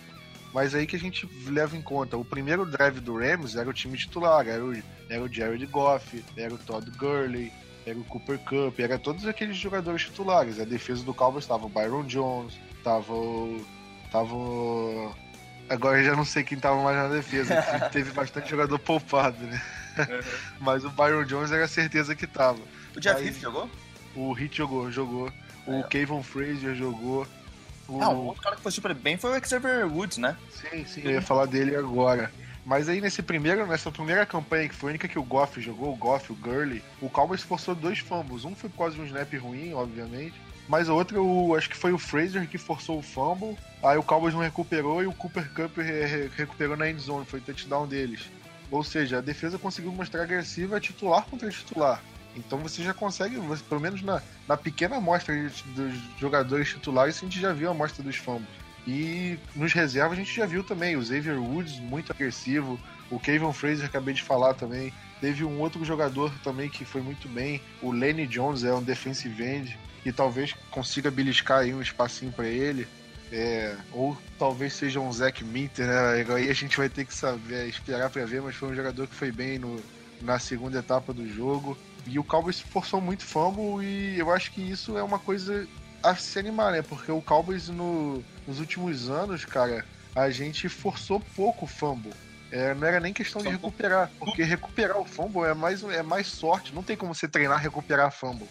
Mas 0.53 0.75
aí 0.75 0.87
que 0.87 0.97
a 0.97 0.99
gente 0.99 1.29
leva 1.47 1.76
em 1.76 1.83
conta, 1.83 2.17
o 2.17 2.25
primeiro 2.25 2.65
drive 2.65 3.00
do 3.00 3.19
Rams 3.19 3.57
era 3.57 3.69
o 3.69 3.73
time 3.73 3.97
titular, 3.97 4.47
era 4.49 4.65
o, 4.65 4.75
era 5.09 5.23
o 5.23 5.33
Jared 5.33 5.67
Goff, 5.67 6.25
era 6.37 6.55
o 6.55 6.59
Todd 6.59 6.91
Gurley, 6.93 7.53
era 7.85 7.99
o 7.99 8.05
Cooper 8.05 8.38
Cup, 8.41 8.81
era 8.81 8.99
todos 8.99 9.26
aqueles 9.26 9.57
jogadores 9.57 10.03
titulares. 10.03 10.59
A 10.59 10.65
defesa 10.65 11.05
do 11.05 11.15
Cowboys 11.15 11.45
estava 11.45 11.67
o 11.67 11.69
Byron 11.69 12.05
Jones, 12.05 12.55
estava 12.79 13.12
o... 13.12 13.65
Tava 14.11 14.35
o... 14.35 15.15
Agora 15.69 15.99
eu 15.99 16.05
já 16.05 16.17
não 16.17 16.25
sei 16.25 16.43
quem 16.43 16.57
estava 16.57 16.83
mais 16.83 16.97
na 16.97 17.09
defesa, 17.09 17.61
teve 17.93 18.12
bastante 18.12 18.49
jogador 18.49 18.79
poupado, 18.79 19.38
né? 19.45 19.61
Uhum. 19.99 20.21
Mas 20.61 20.85
o 20.85 20.91
Byron 20.91 21.25
Jones 21.25 21.50
era 21.53 21.67
certeza 21.67 22.15
que 22.15 22.26
tava. 22.26 22.61
O 22.97 23.00
Jeff 23.00 23.25
Heath 23.25 23.41
jogou? 23.41 23.71
O 24.15 24.38
Heath 24.38 24.55
jogou, 24.55 24.91
jogou. 24.91 25.33
O 25.67 25.85
é. 25.85 26.23
Frazier 26.23 26.75
jogou. 26.75 27.26
O... 27.88 27.99
Não, 27.99 28.14
o 28.14 28.26
outro 28.26 28.43
cara 28.43 28.57
que 28.57 28.62
foi 28.62 28.73
super 28.73 28.95
bem 28.95 29.16
foi 29.16 29.38
o 29.38 29.49
Xavier 29.49 29.87
Woods, 29.87 30.19
né? 30.19 30.37
Sim, 30.50 30.85
sim, 30.85 31.02
eu 31.05 31.12
ia 31.12 31.23
falar 31.23 31.47
dele 31.47 31.76
agora. 31.76 32.31
Mas 32.64 32.88
aí 32.88 33.00
nesse 33.00 33.23
primeiro, 33.23 33.64
nessa 33.64 33.93
primeira 33.93 34.26
campanha, 34.26 34.69
que 34.69 34.75
foi 34.75 34.90
a 34.90 34.93
única 34.93 35.07
que 35.07 35.19
o 35.19 35.23
Goff 35.23 35.61
jogou, 35.61 35.93
o 35.93 35.97
Goff, 35.97 36.33
o 36.33 36.35
Gurley, 36.35 36.83
o 37.00 37.09
Cowboys 37.09 37.43
forçou 37.43 37.76
dois 37.76 38.00
fumbles. 38.00 38.45
Um 38.45 38.57
foi 38.57 38.69
por 38.69 38.78
causa 38.78 38.97
de 38.97 39.02
um 39.02 39.07
snap 39.07 39.33
ruim, 39.35 39.73
obviamente. 39.73 40.35
Mas 40.69 40.88
o 40.88 40.95
outro, 40.95 41.25
o, 41.25 41.55
acho 41.55 41.71
que 41.71 41.76
foi 41.76 41.93
o 41.93 41.99
Fraser 41.99 42.49
que 42.49 42.59
forçou 42.59 42.99
o 42.99 43.02
fumble. 43.02 43.57
Aí 43.83 43.97
o 43.97 44.02
Cowboys 44.02 44.35
não 44.35 44.40
recuperou 44.40 45.00
e 45.00 45.07
o 45.07 45.12
Cooper 45.12 45.49
Cup 45.52 45.76
re 45.76 46.05
re 46.07 46.31
recuperou 46.37 46.76
na 46.76 46.90
endzone, 46.90 47.25
foi 47.25 47.38
o 47.38 47.43
touchdown 47.43 47.87
deles. 47.87 48.28
Ou 48.69 48.83
seja, 48.83 49.19
a 49.19 49.21
defesa 49.21 49.59
conseguiu 49.59 49.93
mostrar 49.93 50.25
agressiva 50.25 50.81
titular 50.81 51.25
contra 51.25 51.49
titular. 51.49 52.02
Então 52.37 52.59
você 52.59 52.83
já 52.83 52.93
consegue, 52.93 53.37
você, 53.37 53.62
pelo 53.64 53.81
menos 53.81 54.02
na, 54.02 54.23
na 54.47 54.57
pequena 54.57 54.97
amostra 54.97 55.35
dos 55.75 55.95
jogadores 56.19 56.69
titulares, 56.69 57.16
a 57.16 57.21
gente 57.21 57.40
já 57.40 57.52
viu 57.52 57.69
a 57.69 57.71
amostra 57.73 58.02
dos 58.02 58.16
fumbles. 58.16 58.49
E 58.87 59.38
nos 59.55 59.73
reservas 59.73 60.12
a 60.12 60.23
gente 60.23 60.35
já 60.35 60.47
viu 60.47 60.62
também 60.62 60.97
o 60.97 61.05
Xavier 61.05 61.40
Woods 61.40 61.81
muito 61.81 62.12
agressivo, 62.12 62.78
o 63.11 63.19
Kevin 63.19 63.52
Fraser, 63.52 63.87
acabei 63.87 64.14
de 64.14 64.23
falar 64.23 64.55
também. 64.55 64.93
Teve 65.21 65.45
um 65.45 65.61
outro 65.61 65.85
jogador 65.85 66.33
também 66.40 66.69
que 66.69 66.85
foi 66.85 67.00
muito 67.00 67.28
bem, 67.28 67.61
o 67.83 67.90
Lenny 67.90 68.26
Jones, 68.26 68.64
é 68.64 68.73
um 68.73 68.83
defensive 68.83 69.43
end, 69.43 69.78
que 70.02 70.12
talvez 70.12 70.55
consiga 70.71 71.11
beliscar 71.11 71.61
aí 71.61 71.75
um 71.75 71.83
espacinho 71.83 72.31
para 72.31 72.47
ele. 72.47 72.87
É, 73.33 73.75
ou 73.93 74.16
talvez 74.38 74.73
seja 74.75 75.00
um 75.00 75.12
Zack 75.12 75.43
Minter, 75.43 75.85
né? 75.85 76.25
Aí 76.33 76.49
a 76.49 76.52
gente 76.52 76.76
vai 76.76 76.88
ter 76.88 77.05
que 77.05 77.12
saber, 77.12 77.69
esperar 77.69 78.09
para 78.09 78.25
ver, 78.25 78.40
mas 78.40 78.55
foi 78.55 78.69
um 78.69 78.75
jogador 78.75 79.09
que 79.09 79.16
foi 79.16 79.33
bem 79.33 79.59
no, 79.59 79.83
na 80.23 80.38
segunda 80.38 80.78
etapa 80.78 81.12
do 81.12 81.26
jogo. 81.28 81.76
E 82.07 82.19
o 82.19 82.25
Cowboys 82.25 82.61
forçou 82.61 83.01
muito 83.01 83.25
fumble 83.25 83.85
e 83.85 84.19
eu 84.19 84.31
acho 84.33 84.53
que 84.53 84.61
isso 84.61 84.97
é 84.97 85.03
uma 85.03 85.19
coisa 85.19 85.67
a 86.03 86.15
se 86.15 86.39
animar, 86.39 86.73
né? 86.73 86.83
Porque 86.83 87.11
o 87.11 87.21
Cowboys 87.21 87.69
no, 87.69 88.23
nos 88.47 88.61
últimos 88.61 89.11
anos, 89.11 89.45
cara, 89.45 89.85
a 90.15 90.31
gente 90.31 90.69
forçou 90.69 91.21
pouco 91.35 91.65
o 91.65 91.69
fumble. 91.69 92.13
É, 92.51 92.73
não 92.75 92.87
era 92.87 93.01
nem 93.01 93.13
questão 93.13 93.43
de 93.43 93.49
recuperar, 93.49 94.09
porque 94.19 94.45
recuperar 94.45 94.99
o 94.99 95.05
fumble 95.05 95.43
é 95.43 95.53
mais, 95.53 95.83
é 95.83 96.03
mais 96.03 96.29
sorte. 96.29 96.75
Não 96.75 96.83
tem 96.83 96.97
como 96.97 97.15
você 97.15 97.27
treinar 97.27 97.61
recuperar 97.61 98.13
fumble. 98.13 98.49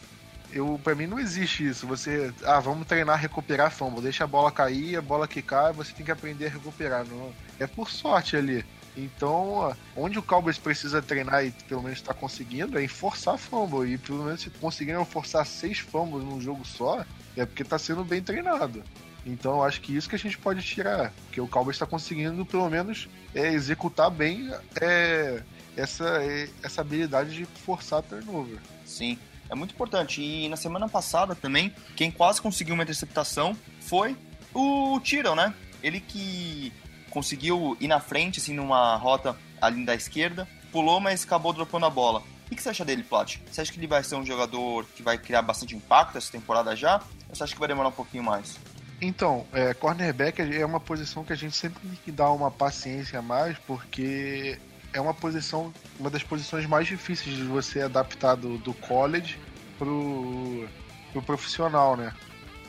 Eu, 0.52 0.80
pra 0.84 0.96
mim 0.96 1.08
não 1.08 1.18
existe 1.18 1.68
isso. 1.68 1.88
Você, 1.88 2.34
ah, 2.44 2.60
vamos 2.60 2.86
treinar 2.86 3.20
recuperar 3.20 3.72
fumble. 3.72 4.02
Deixa 4.02 4.26
a 4.26 4.28
bola 4.28 4.52
cair, 4.52 4.98
a 4.98 5.02
bola 5.02 5.28
que 5.28 5.42
cai, 5.42 5.72
você 5.74 5.94
tem 5.94 6.06
que 6.06 6.12
aprender 6.12 6.48
a 6.48 6.50
recuperar. 6.50 7.06
Não, 7.06 7.34
é 7.60 7.66
por 7.66 7.90
sorte 7.90 8.36
ali. 8.36 8.66
Então, 8.98 9.76
onde 9.96 10.18
o 10.18 10.24
Cowboys 10.24 10.58
precisa 10.58 11.02
treinar 11.02 11.46
e 11.46 11.52
pelo 11.52 11.84
menos 11.84 12.00
está 12.00 12.14
conseguindo 12.14 12.78
é 12.78 12.84
em 12.84 12.88
forçar 12.88 13.38
fumble. 13.38 13.92
E 13.92 13.98
pelo 13.98 14.24
menos 14.24 14.42
se 14.42 14.50
conseguiram 14.50 15.06
forçar 15.06 15.46
seis 15.46 15.80
fumbles 15.80 16.24
num 16.24 16.40
jogo 16.40 16.66
só, 16.66 17.06
é 17.36 17.46
porque 17.46 17.64
está 17.64 17.78
sendo 17.78 18.04
bem 18.04 18.22
treinado. 18.22 18.84
Então, 19.26 19.64
acho 19.64 19.82
que 19.82 19.96
isso 19.96 20.08
que 20.08 20.16
a 20.16 20.20
gente 20.20 20.38
pode 20.38 20.62
tirar, 20.62 21.12
porque 21.26 21.42
o 21.42 21.48
Cowboys 21.48 21.76
está 21.76 21.86
conseguindo 21.86 22.46
pelo 22.46 22.70
menos 22.70 23.10
é, 23.34 23.52
executar 23.52 24.12
bem 24.12 24.52
é, 24.80 25.42
essa, 25.76 26.24
é, 26.24 26.48
essa 26.62 26.82
habilidade 26.82 27.36
de 27.36 27.46
forçar 27.46 28.04
turnover. 28.04 28.60
Sim, 28.86 29.18
é 29.50 29.56
muito 29.56 29.74
importante. 29.74 30.22
E 30.22 30.48
na 30.48 30.56
semana 30.56 30.88
passada 30.88 31.34
também, 31.36 31.74
quem 31.96 32.12
quase 32.12 32.42
conseguiu 32.42 32.76
uma 32.76 32.84
interceptação 32.84 33.58
foi 33.82 34.16
o 34.54 35.00
Tyrell, 35.04 35.36
né? 35.36 35.54
Ele 35.82 36.00
que 36.00 36.72
conseguiu 37.16 37.78
ir 37.80 37.88
na 37.88 38.02
frente, 38.02 38.42
assim, 38.42 38.54
numa 38.54 38.98
rota 38.98 39.38
ali 39.62 39.86
da 39.86 39.96
esquerda, 39.96 40.46
pulou, 40.70 41.00
mas 41.00 41.24
acabou 41.24 41.54
dropando 41.54 41.86
a 41.86 41.90
bola. 41.90 42.22
O 42.52 42.54
que 42.54 42.62
você 42.62 42.68
acha 42.68 42.84
dele, 42.84 43.04
Plat? 43.04 43.38
Você 43.50 43.62
acha 43.62 43.72
que 43.72 43.80
ele 43.80 43.88
vai 43.88 44.04
ser 44.04 44.16
um 44.16 44.26
jogador 44.26 44.86
que 44.94 45.02
vai 45.02 45.18
criar 45.18 45.42
bastante 45.42 45.74
impacto 45.74 46.18
essa 46.18 46.30
temporada 46.30 46.76
já? 46.76 46.98
Ou 47.30 47.36
você 47.36 47.42
acha 47.42 47.54
que 47.54 47.60
vai 47.60 47.70
demorar 47.70 47.88
um 47.88 47.94
pouquinho 47.94 48.22
mais? 48.22 48.60
Então, 49.02 49.46
é, 49.54 49.74
cornerback 49.74 50.42
é 50.42 50.66
uma 50.66 50.80
posição 50.80 51.24
que 51.24 51.32
a 51.32 51.38
gente 51.38 51.56
sempre 51.56 51.80
tem 51.80 51.98
que 52.04 52.12
dar 52.12 52.32
uma 52.32 52.52
paciência 52.52 53.20
a 53.20 53.22
mais, 53.22 53.58
porque 53.60 54.60
é 54.92 55.00
uma 55.00 55.14
posição, 55.14 55.74
uma 55.98 56.10
das 56.10 56.22
posições 56.22 56.66
mais 56.66 56.86
difíceis 56.86 57.34
de 57.34 57.44
você 57.44 57.82
adaptar 57.82 58.36
do, 58.36 58.58
do 58.58 58.74
college 58.74 59.40
pro, 59.80 60.68
pro 61.14 61.22
profissional, 61.22 61.96
né? 61.96 62.14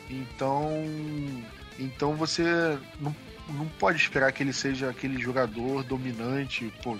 Então, 0.08 0.70
então 1.78 2.14
você 2.14 2.78
não 3.00 3.14
não 3.48 3.66
pode 3.66 3.98
esperar 3.98 4.32
que 4.32 4.42
ele 4.42 4.52
seja 4.52 4.90
aquele 4.90 5.20
jogador 5.20 5.82
dominante, 5.84 6.72
pô, 6.82 6.96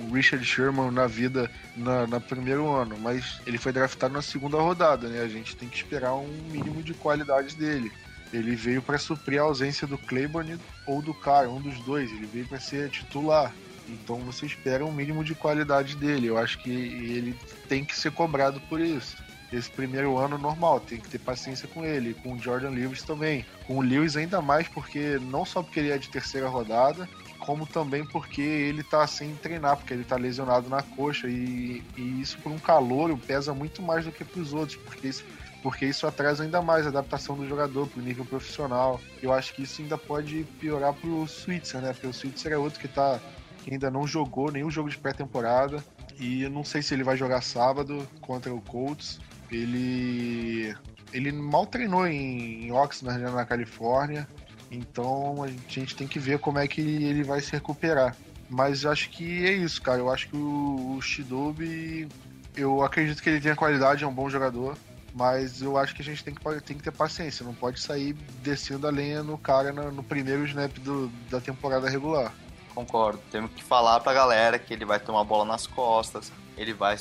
um 0.00 0.12
Richard 0.12 0.44
Sherman 0.44 0.90
na 0.90 1.06
vida 1.06 1.50
na, 1.76 2.06
na 2.06 2.20
primeiro 2.20 2.70
ano, 2.70 2.98
mas 2.98 3.40
ele 3.46 3.58
foi 3.58 3.72
draftado 3.72 4.12
na 4.12 4.22
segunda 4.22 4.58
rodada, 4.58 5.08
né? 5.08 5.22
A 5.22 5.28
gente 5.28 5.56
tem 5.56 5.68
que 5.68 5.76
esperar 5.76 6.14
um 6.14 6.28
mínimo 6.50 6.82
de 6.82 6.94
qualidade 6.94 7.56
dele. 7.56 7.90
Ele 8.32 8.54
veio 8.54 8.82
para 8.82 8.98
suprir 8.98 9.40
a 9.40 9.44
ausência 9.44 9.86
do 9.86 9.96
Claiborne 9.96 10.58
ou 10.86 11.00
do 11.00 11.14
cara, 11.14 11.48
um 11.48 11.60
dos 11.60 11.78
dois. 11.80 12.10
Ele 12.10 12.26
veio 12.26 12.46
para 12.46 12.60
ser 12.60 12.90
titular. 12.90 13.54
Então 13.88 14.18
você 14.18 14.44
espera 14.44 14.84
um 14.84 14.92
mínimo 14.92 15.24
de 15.24 15.34
qualidade 15.34 15.96
dele. 15.96 16.26
Eu 16.26 16.36
acho 16.36 16.58
que 16.58 16.70
ele 16.70 17.34
tem 17.68 17.84
que 17.84 17.96
ser 17.96 18.12
cobrado 18.12 18.60
por 18.68 18.80
isso 18.80 19.16
esse 19.52 19.70
primeiro 19.70 20.18
ano 20.18 20.36
normal, 20.36 20.80
tem 20.80 21.00
que 21.00 21.08
ter 21.08 21.18
paciência 21.18 21.66
com 21.68 21.84
ele, 21.84 22.14
com 22.14 22.34
o 22.34 22.38
Jordan 22.38 22.70
Lewis 22.70 23.02
também. 23.02 23.46
Com 23.66 23.78
o 23.78 23.82
Lewis 23.82 24.16
ainda 24.16 24.42
mais 24.42 24.68
porque 24.68 25.18
não 25.22 25.44
só 25.44 25.62
porque 25.62 25.80
ele 25.80 25.90
é 25.90 25.98
de 25.98 26.08
terceira 26.08 26.48
rodada, 26.48 27.08
como 27.38 27.66
também 27.66 28.04
porque 28.04 28.42
ele 28.42 28.82
tá 28.82 29.06
sem 29.06 29.34
treinar, 29.36 29.76
porque 29.76 29.94
ele 29.94 30.04
tá 30.04 30.16
lesionado 30.16 30.68
na 30.68 30.82
coxa 30.82 31.28
e, 31.28 31.82
e 31.96 32.20
isso 32.20 32.38
por 32.40 32.52
um 32.52 32.58
calor 32.58 33.16
pesa 33.18 33.54
muito 33.54 33.80
mais 33.80 34.04
do 34.04 34.12
que 34.12 34.24
para 34.24 34.40
os 34.40 34.52
outros, 34.52 34.76
porque 34.76 35.08
isso, 35.08 35.24
porque 35.62 35.86
isso 35.86 36.06
atrasa 36.06 36.42
ainda 36.42 36.60
mais 36.60 36.84
a 36.84 36.90
adaptação 36.90 37.34
do 37.34 37.48
jogador 37.48 37.86
para 37.86 38.00
o 38.00 38.04
nível 38.04 38.26
profissional. 38.26 39.00
Eu 39.22 39.32
acho 39.32 39.54
que 39.54 39.62
isso 39.62 39.80
ainda 39.80 39.96
pode 39.96 40.44
piorar 40.60 40.92
para 40.92 41.08
o 41.08 41.26
Switzer, 41.26 41.80
né? 41.80 41.92
Porque 41.94 42.06
o 42.06 42.12
Switzer 42.12 42.52
é 42.52 42.58
outro 42.58 42.78
que 42.78 42.88
tá 42.88 43.18
que 43.64 43.72
ainda 43.72 43.90
não 43.90 44.06
jogou 44.06 44.52
nenhum 44.52 44.70
jogo 44.70 44.88
de 44.88 44.98
pré-temporada 44.98 45.82
e 46.18 46.42
eu 46.42 46.50
não 46.50 46.64
sei 46.64 46.82
se 46.82 46.94
ele 46.94 47.04
vai 47.04 47.16
jogar 47.16 47.40
sábado 47.40 48.06
contra 48.20 48.52
o 48.52 48.60
Colts 48.62 49.20
ele 49.56 50.74
ele 51.12 51.32
mal 51.32 51.66
treinou 51.66 52.06
em, 52.06 52.70
Oxnard, 52.72 53.22
né, 53.22 53.30
na 53.30 53.44
Califórnia. 53.44 54.28
Então 54.70 55.42
a 55.42 55.48
gente 55.48 55.96
tem 55.96 56.06
que 56.06 56.18
ver 56.18 56.38
como 56.38 56.58
é 56.58 56.68
que 56.68 56.80
ele 56.80 57.22
vai 57.22 57.40
se 57.40 57.52
recuperar. 57.52 58.14
Mas 58.50 58.84
acho 58.84 59.10
que 59.10 59.46
é 59.46 59.52
isso, 59.52 59.80
cara. 59.80 59.98
Eu 59.98 60.10
acho 60.10 60.28
que 60.28 60.36
o, 60.36 60.96
o 60.96 61.02
Shidobi, 61.02 62.08
eu 62.56 62.82
acredito 62.82 63.22
que 63.22 63.28
ele 63.28 63.40
tem 63.40 63.52
a 63.52 63.56
qualidade, 63.56 64.04
é 64.04 64.06
um 64.06 64.12
bom 64.12 64.28
jogador. 64.28 64.76
Mas 65.14 65.62
eu 65.62 65.76
acho 65.76 65.94
que 65.94 66.02
a 66.02 66.04
gente 66.04 66.22
tem 66.22 66.34
que, 66.34 66.60
tem 66.60 66.76
que 66.76 66.82
ter 66.82 66.92
paciência. 66.92 67.44
Não 67.44 67.54
pode 67.54 67.80
sair 67.80 68.12
descendo 68.42 68.86
a 68.86 68.90
lenha 68.90 69.22
no 69.22 69.38
cara 69.38 69.72
no, 69.72 69.90
no 69.90 70.02
primeiro 70.02 70.44
snap 70.44 70.78
do, 70.78 71.08
da 71.30 71.40
temporada 71.40 71.88
regular. 71.88 72.32
Concordo. 72.74 73.20
Temos 73.30 73.50
que 73.52 73.64
falar 73.64 74.00
pra 74.00 74.12
galera 74.12 74.58
que 74.58 74.72
ele 74.72 74.84
vai 74.84 75.00
tomar 75.00 75.24
bola 75.24 75.44
nas 75.44 75.66
costas, 75.66 76.30
ele 76.58 76.72
vai 76.72 76.96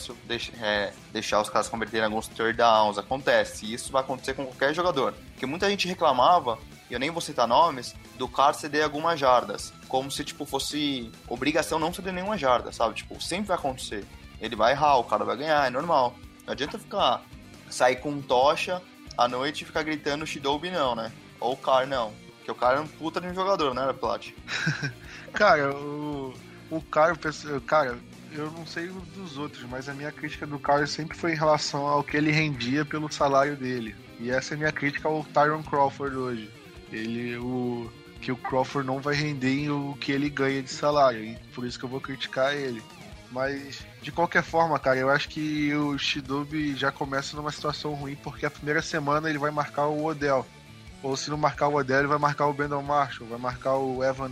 é, 0.62 0.94
deixar 1.12 1.42
os 1.42 1.50
caras 1.50 1.68
converterem 1.68 2.06
alguns 2.06 2.28
third 2.28 2.56
downs. 2.56 2.98
Acontece. 2.98 3.66
E 3.66 3.74
isso 3.74 3.92
vai 3.92 4.04
acontecer 4.04 4.36
com 4.36 4.46
qualquer 4.46 4.74
jogador. 4.74 5.14
Porque 5.32 5.46
muita 5.46 5.70
gente 5.70 5.88
reclamava 5.88 6.60
e 6.90 6.94
eu 6.94 7.00
nem 7.00 7.10
vou 7.10 7.20
citar 7.20 7.48
nomes, 7.48 7.96
do 8.18 8.28
cara 8.28 8.54
ceder 8.54 8.84
algumas 8.84 9.20
jardas. 9.20 9.74
Como 9.88 10.10
se, 10.12 10.24
tipo, 10.24 10.46
fosse 10.46 11.12
obrigação 11.28 11.80
não 11.80 11.94
ceder 11.94 12.14
nenhuma 12.14 12.38
jarda, 12.38 12.72
sabe? 12.72 12.96
Tipo, 12.96 13.22
sempre 13.22 13.48
vai 13.48 13.58
acontecer. 13.58 14.06
Ele 14.40 14.56
vai 14.56 14.74
errar, 14.74 14.98
o 14.98 15.04
cara 15.04 15.26
vai 15.26 15.36
ganhar, 15.36 15.66
é 15.66 15.70
normal. 15.70 16.16
Não 16.46 16.54
adianta 16.54 16.78
ficar, 16.78 17.24
sair 17.70 17.98
com 17.98 18.22
tocha 18.22 18.82
à 19.18 19.28
noite 19.28 19.64
e 19.64 19.66
ficar 19.66 19.84
gritando 19.84 20.26
Shidobi 20.26 20.70
não, 20.70 20.96
né? 20.96 21.12
Ou 21.40 21.54
o 21.54 21.58
cara 21.58 21.86
não. 21.86 22.14
Porque 22.38 22.52
o 22.52 22.56
cara 22.56 22.78
é 22.78 22.82
um 22.82 22.88
puta 22.88 23.20
de 23.20 23.28
um 23.28 23.34
jogador, 23.34 23.74
né, 23.74 23.92
Plat? 23.92 24.30
cara, 25.34 25.76
o, 25.76 26.34
o 26.70 26.82
cara, 26.82 27.18
cara, 27.66 27.98
eu 28.32 28.52
não 28.52 28.66
sei 28.66 28.88
dos 28.88 29.38
outros, 29.38 29.64
mas 29.70 29.88
a 29.90 29.94
minha 29.94 30.12
crítica 30.12 30.46
do 30.46 30.60
Carlos 30.60 30.92
sempre 30.92 31.18
foi 31.18 31.34
em 31.34 31.38
relação 31.38 31.88
ao 31.88 32.04
que 32.04 32.18
ele 32.18 32.32
rendia 32.32 32.86
pelo 32.86 33.12
salário 33.12 33.56
dele. 33.56 33.96
E 34.20 34.30
essa 34.30 34.54
é 34.54 34.56
a 34.56 34.58
minha 34.58 34.72
crítica 34.72 35.08
ao 35.08 35.24
Tyron 35.24 35.64
Crawford 35.64 36.16
hoje. 36.16 36.50
Ele, 36.92 37.38
o 37.38 37.92
que 38.22 38.32
o 38.32 38.38
Crawford 38.38 38.88
não 38.88 39.00
vai 39.00 39.16
render 39.16 39.70
o 39.70 39.96
que 40.00 40.12
ele 40.12 40.30
ganha 40.30 40.62
de 40.62 40.70
salário, 40.70 41.24
e 41.24 41.38
por 41.54 41.66
isso 41.66 41.78
que 41.78 41.86
eu 41.86 41.90
vou 41.90 42.02
criticar 42.02 42.56
ele. 42.56 42.82
Mas 43.32 43.86
de 44.02 44.12
qualquer 44.12 44.44
forma, 44.44 44.80
cara, 44.80 44.98
eu 44.98 45.10
acho 45.10 45.30
que 45.30 45.74
o 45.76 45.98
Shidobi 45.98 46.76
já 46.76 46.92
começa 46.92 47.36
numa 47.36 47.52
situação 47.52 47.94
ruim 47.94 48.16
porque 48.16 48.46
a 48.46 48.52
primeira 48.52 48.82
semana 48.82 49.30
ele 49.30 49.38
vai 49.38 49.52
marcar 49.52 49.88
o 49.88 50.06
Odell. 50.06 50.46
Ou 51.04 51.16
se 51.16 51.30
não 51.30 51.38
marcar 51.38 51.68
o 51.68 51.76
Odell, 51.76 52.00
ele 52.00 52.08
vai 52.08 52.18
marcar 52.18 52.48
o 52.48 52.54
Brandon 52.54 52.82
Marshall, 52.82 53.30
vai 53.30 53.38
marcar 53.38 53.76
o 53.76 54.04
Evan 54.04 54.30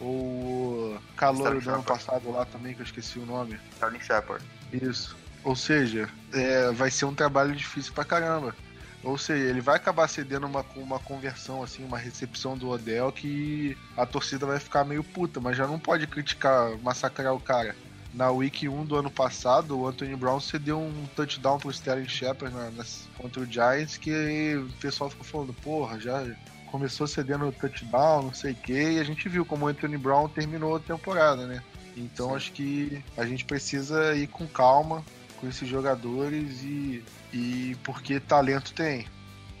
Engram 0.00 0.08
o 0.08 0.98
calor 1.16 1.60
do 1.60 1.70
ano 1.70 1.82
passado 1.82 2.30
lá 2.30 2.44
também, 2.44 2.74
que 2.74 2.80
eu 2.80 2.86
esqueci 2.86 3.18
o 3.18 3.26
nome. 3.26 3.58
Sterling 3.72 4.00
Shepard. 4.00 4.44
Isso. 4.72 5.16
Ou 5.44 5.54
seja, 5.54 6.08
é, 6.32 6.70
vai 6.72 6.90
ser 6.90 7.04
um 7.04 7.14
trabalho 7.14 7.54
difícil 7.54 7.92
pra 7.92 8.04
caramba. 8.04 8.54
Ou 9.02 9.16
seja, 9.16 9.44
ele 9.44 9.60
vai 9.60 9.76
acabar 9.76 10.08
cedendo 10.08 10.46
uma, 10.46 10.64
uma 10.76 10.98
conversão, 10.98 11.62
assim, 11.62 11.84
uma 11.84 11.98
recepção 11.98 12.56
do 12.56 12.68
Odell 12.68 13.10
que 13.10 13.76
a 13.96 14.04
torcida 14.04 14.44
vai 14.44 14.58
ficar 14.58 14.84
meio 14.84 15.02
puta, 15.02 15.40
mas 15.40 15.56
já 15.56 15.66
não 15.66 15.78
pode 15.78 16.06
criticar, 16.06 16.76
massacrar 16.82 17.34
o 17.34 17.40
cara. 17.40 17.74
Na 18.12 18.30
Week 18.30 18.68
1 18.68 18.84
do 18.84 18.96
ano 18.96 19.10
passado, 19.10 19.78
o 19.78 19.86
Anthony 19.86 20.16
Brown 20.16 20.40
cedeu 20.40 20.80
um 20.80 21.06
touchdown 21.14 21.58
pro 21.58 21.70
Sterling 21.70 22.08
Shepard 22.08 22.54
na, 22.54 22.70
na, 22.72 22.84
contra 23.16 23.40
o 23.40 23.46
Giants 23.46 23.96
que 23.96 24.56
o 24.56 24.68
pessoal 24.80 25.08
ficou 25.08 25.24
falando, 25.24 25.54
porra, 25.54 25.98
já 25.98 26.26
começou 26.70 27.06
cedendo 27.06 27.52
touchdown, 27.52 28.22
não 28.22 28.34
sei 28.34 28.52
o 28.52 28.56
quê, 28.56 28.92
e 28.92 29.00
a 29.00 29.04
gente 29.04 29.28
viu 29.28 29.44
como 29.44 29.66
o 29.66 29.68
Anthony 29.68 29.98
Brown 29.98 30.28
terminou 30.28 30.76
a 30.76 30.80
temporada, 30.80 31.46
né? 31.46 31.62
Então 31.96 32.30
Sim. 32.30 32.36
acho 32.36 32.52
que 32.52 33.04
a 33.16 33.26
gente 33.26 33.44
precisa 33.44 34.14
ir 34.14 34.28
com 34.28 34.46
calma 34.46 35.04
com 35.40 35.48
esses 35.48 35.68
jogadores 35.68 36.62
e, 36.62 37.02
e 37.32 37.76
porque 37.82 38.20
talento 38.20 38.72
tem. 38.72 39.06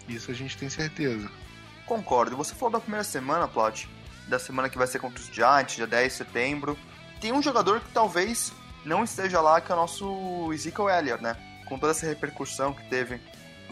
Isso 0.08 0.30
a 0.30 0.34
gente 0.34 0.56
tem 0.56 0.68
certeza. 0.68 1.30
Concordo. 1.86 2.36
Você 2.36 2.54
falou 2.54 2.72
da 2.72 2.80
primeira 2.80 3.04
semana, 3.04 3.48
Plot, 3.48 3.88
da 4.28 4.38
semana 4.38 4.68
que 4.68 4.78
vai 4.78 4.86
ser 4.86 4.98
contra 4.98 5.20
os 5.20 5.26
Giants, 5.26 5.76
dia 5.76 5.86
10 5.86 6.12
de 6.12 6.18
setembro. 6.18 6.78
Tem 7.20 7.32
um 7.32 7.42
jogador 7.42 7.80
que 7.80 7.90
talvez 7.92 8.52
não 8.84 9.04
esteja 9.04 9.40
lá, 9.40 9.60
que 9.60 9.72
é 9.72 9.74
o 9.74 9.78
nosso 9.78 10.52
Ezekiel 10.52 10.88
Elliott, 10.88 11.22
né? 11.22 11.36
Com 11.66 11.78
toda 11.78 11.92
essa 11.92 12.06
repercussão 12.06 12.72
que 12.72 12.88
teve 12.88 13.20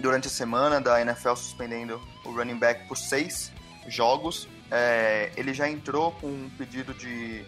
durante 0.00 0.28
a 0.28 0.30
semana 0.30 0.80
da 0.80 1.00
NFL 1.00 1.34
suspendendo 1.34 2.00
o 2.24 2.30
running 2.30 2.58
back 2.58 2.86
por 2.86 2.96
seis 2.96 3.52
jogos. 3.86 4.48
É, 4.70 5.32
ele 5.36 5.54
já 5.54 5.68
entrou 5.68 6.12
com 6.12 6.26
um 6.26 6.50
pedido 6.56 6.92
de, 6.94 7.42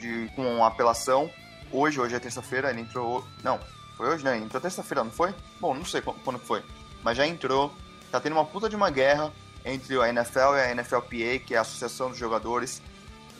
de 0.00 0.30
com 0.34 0.64
apelação 0.64 1.30
hoje, 1.74 2.00
hoje 2.00 2.14
é 2.14 2.20
terça-feira, 2.20 2.70
ele 2.70 2.80
entrou. 2.80 3.26
Não, 3.42 3.58
foi 3.96 4.08
hoje, 4.08 4.24
né? 4.24 4.38
Entrou 4.38 4.60
terça-feira, 4.60 5.02
não 5.02 5.10
foi? 5.10 5.34
Bom, 5.60 5.74
não 5.74 5.84
sei 5.84 6.00
quando 6.00 6.38
foi. 6.38 6.62
Mas 7.02 7.16
já 7.16 7.26
entrou. 7.26 7.74
Tá 8.10 8.20
tendo 8.20 8.34
uma 8.34 8.44
puta 8.44 8.68
de 8.68 8.76
uma 8.76 8.90
guerra 8.90 9.32
entre 9.64 10.00
a 10.00 10.08
NFL 10.08 10.54
e 10.56 10.60
a 10.60 10.74
NFLPA, 10.74 11.44
que 11.44 11.54
é 11.54 11.58
a 11.58 11.62
Associação 11.62 12.10
dos 12.10 12.18
Jogadores. 12.18 12.80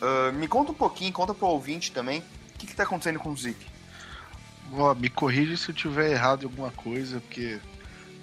Uh, 0.01 0.33
me 0.33 0.47
conta 0.47 0.71
um 0.71 0.75
pouquinho, 0.75 1.13
conta 1.13 1.33
pro 1.33 1.47
ouvinte 1.47 1.91
também, 1.93 2.19
o 2.19 2.57
que, 2.57 2.67
que 2.67 2.75
tá 2.75 2.83
acontecendo 2.83 3.19
com 3.19 3.29
o 3.29 3.37
Zeke? 3.37 3.65
Me 4.97 5.09
corrija 5.09 5.55
se 5.55 5.69
eu 5.69 5.75
tiver 5.75 6.11
errado 6.11 6.41
em 6.41 6.45
alguma 6.45 6.71
coisa, 6.71 7.21
porque 7.21 7.59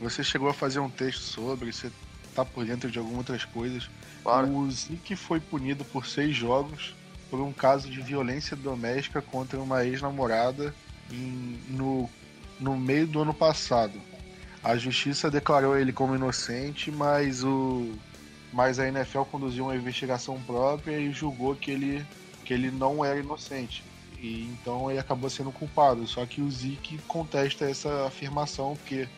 você 0.02 0.24
chegou 0.24 0.48
a 0.48 0.54
fazer 0.54 0.80
um 0.80 0.90
texto 0.90 1.20
sobre, 1.20 1.72
você 1.72 1.90
tá 2.34 2.44
por 2.44 2.64
dentro 2.64 2.90
de 2.90 2.98
algumas 2.98 3.18
outras 3.18 3.44
coisas. 3.44 3.88
Claro. 4.22 4.48
O 4.48 4.70
Zeke 4.70 5.14
foi 5.14 5.40
punido 5.40 5.84
por 5.84 6.06
seis 6.06 6.34
jogos 6.34 6.94
por 7.30 7.40
um 7.40 7.52
caso 7.52 7.88
de 7.88 8.00
violência 8.02 8.54
doméstica 8.54 9.22
contra 9.22 9.58
uma 9.58 9.86
ex-namorada 9.86 10.74
no, 11.68 12.10
no 12.60 12.76
meio 12.76 13.06
do 13.06 13.22
ano 13.22 13.32
passado. 13.32 13.98
A 14.62 14.76
justiça 14.76 15.30
declarou 15.30 15.78
ele 15.78 15.92
como 15.92 16.14
inocente, 16.14 16.90
mas 16.90 17.42
o 17.42 17.90
mas 18.52 18.78
a 18.78 18.86
NFL 18.86 19.22
conduziu 19.22 19.64
uma 19.64 19.74
investigação 19.74 20.38
própria 20.42 20.98
e 20.98 21.10
julgou 21.10 21.56
que 21.56 21.70
ele 21.70 22.06
que 22.44 22.52
ele 22.52 22.70
não 22.70 23.02
era 23.04 23.18
inocente. 23.18 23.82
E 24.20 24.42
então 24.52 24.90
ele 24.90 25.00
acabou 25.00 25.30
sendo 25.30 25.50
culpado. 25.50 26.06
Só 26.06 26.26
que 26.26 26.42
o 26.42 26.50
Zeke 26.50 26.98
contesta 27.08 27.64
essa 27.64 28.06
afirmação 28.06 28.76
porque 28.76 29.08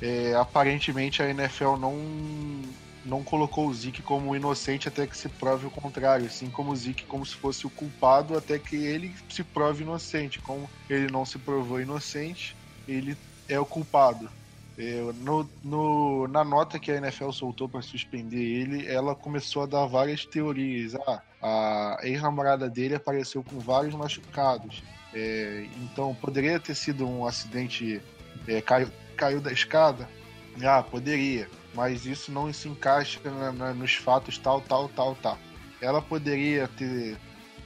é, 0.00 0.34
aparentemente 0.34 1.22
a 1.22 1.28
NFL 1.28 1.76
não, 1.76 1.96
não 3.04 3.24
colocou 3.24 3.66
o 3.66 3.74
Zeke 3.74 4.02
como 4.02 4.34
inocente 4.34 4.88
até 4.88 5.06
que 5.06 5.16
se 5.16 5.28
prove 5.28 5.66
o 5.66 5.70
contrário, 5.70 6.26
assim 6.26 6.50
como 6.50 6.72
o 6.72 6.76
Zeke 6.76 7.04
como 7.06 7.24
se 7.26 7.34
fosse 7.34 7.66
o 7.66 7.70
culpado 7.70 8.36
até 8.36 8.58
que 8.58 8.76
ele 8.76 9.14
se 9.28 9.42
prove 9.42 9.82
inocente. 9.82 10.40
Como 10.40 10.68
ele 10.88 11.10
não 11.10 11.24
se 11.24 11.38
provou 11.38 11.80
inocente, 11.80 12.54
ele 12.86 13.16
é 13.48 13.58
o 13.58 13.66
culpado. 13.66 14.30
É, 14.78 15.00
no, 15.12 15.50
no, 15.64 16.28
na 16.28 16.44
nota 16.44 16.78
que 16.78 16.92
a 16.92 16.96
NFL 16.98 17.32
soltou 17.32 17.68
para 17.68 17.82
suspender 17.82 18.40
ele, 18.40 18.86
ela 18.86 19.12
começou 19.12 19.64
a 19.64 19.66
dar 19.66 19.86
várias 19.86 20.24
teorias. 20.24 20.94
Ah, 20.94 21.20
a 21.42 21.98
ex-namorada 22.04 22.70
dele 22.70 22.94
apareceu 22.94 23.42
com 23.42 23.58
vários 23.58 23.94
machucados. 23.94 24.82
É, 25.12 25.66
então 25.82 26.14
poderia 26.14 26.60
ter 26.60 26.76
sido 26.76 27.08
um 27.08 27.26
acidente. 27.26 28.00
É, 28.46 28.62
caiu, 29.18 29.40
da 29.40 29.52
escada? 29.52 30.08
Ah, 30.64 30.82
poderia, 30.82 31.48
mas 31.74 32.06
isso 32.06 32.32
não 32.32 32.52
se 32.52 32.68
encaixa 32.68 33.20
na, 33.24 33.52
na, 33.52 33.74
nos 33.74 33.94
fatos 33.94 34.38
tal, 34.38 34.60
tal, 34.60 34.88
tal, 34.88 35.14
tal. 35.16 35.38
Ela 35.80 36.00
poderia 36.00 36.66
ter 36.68 37.16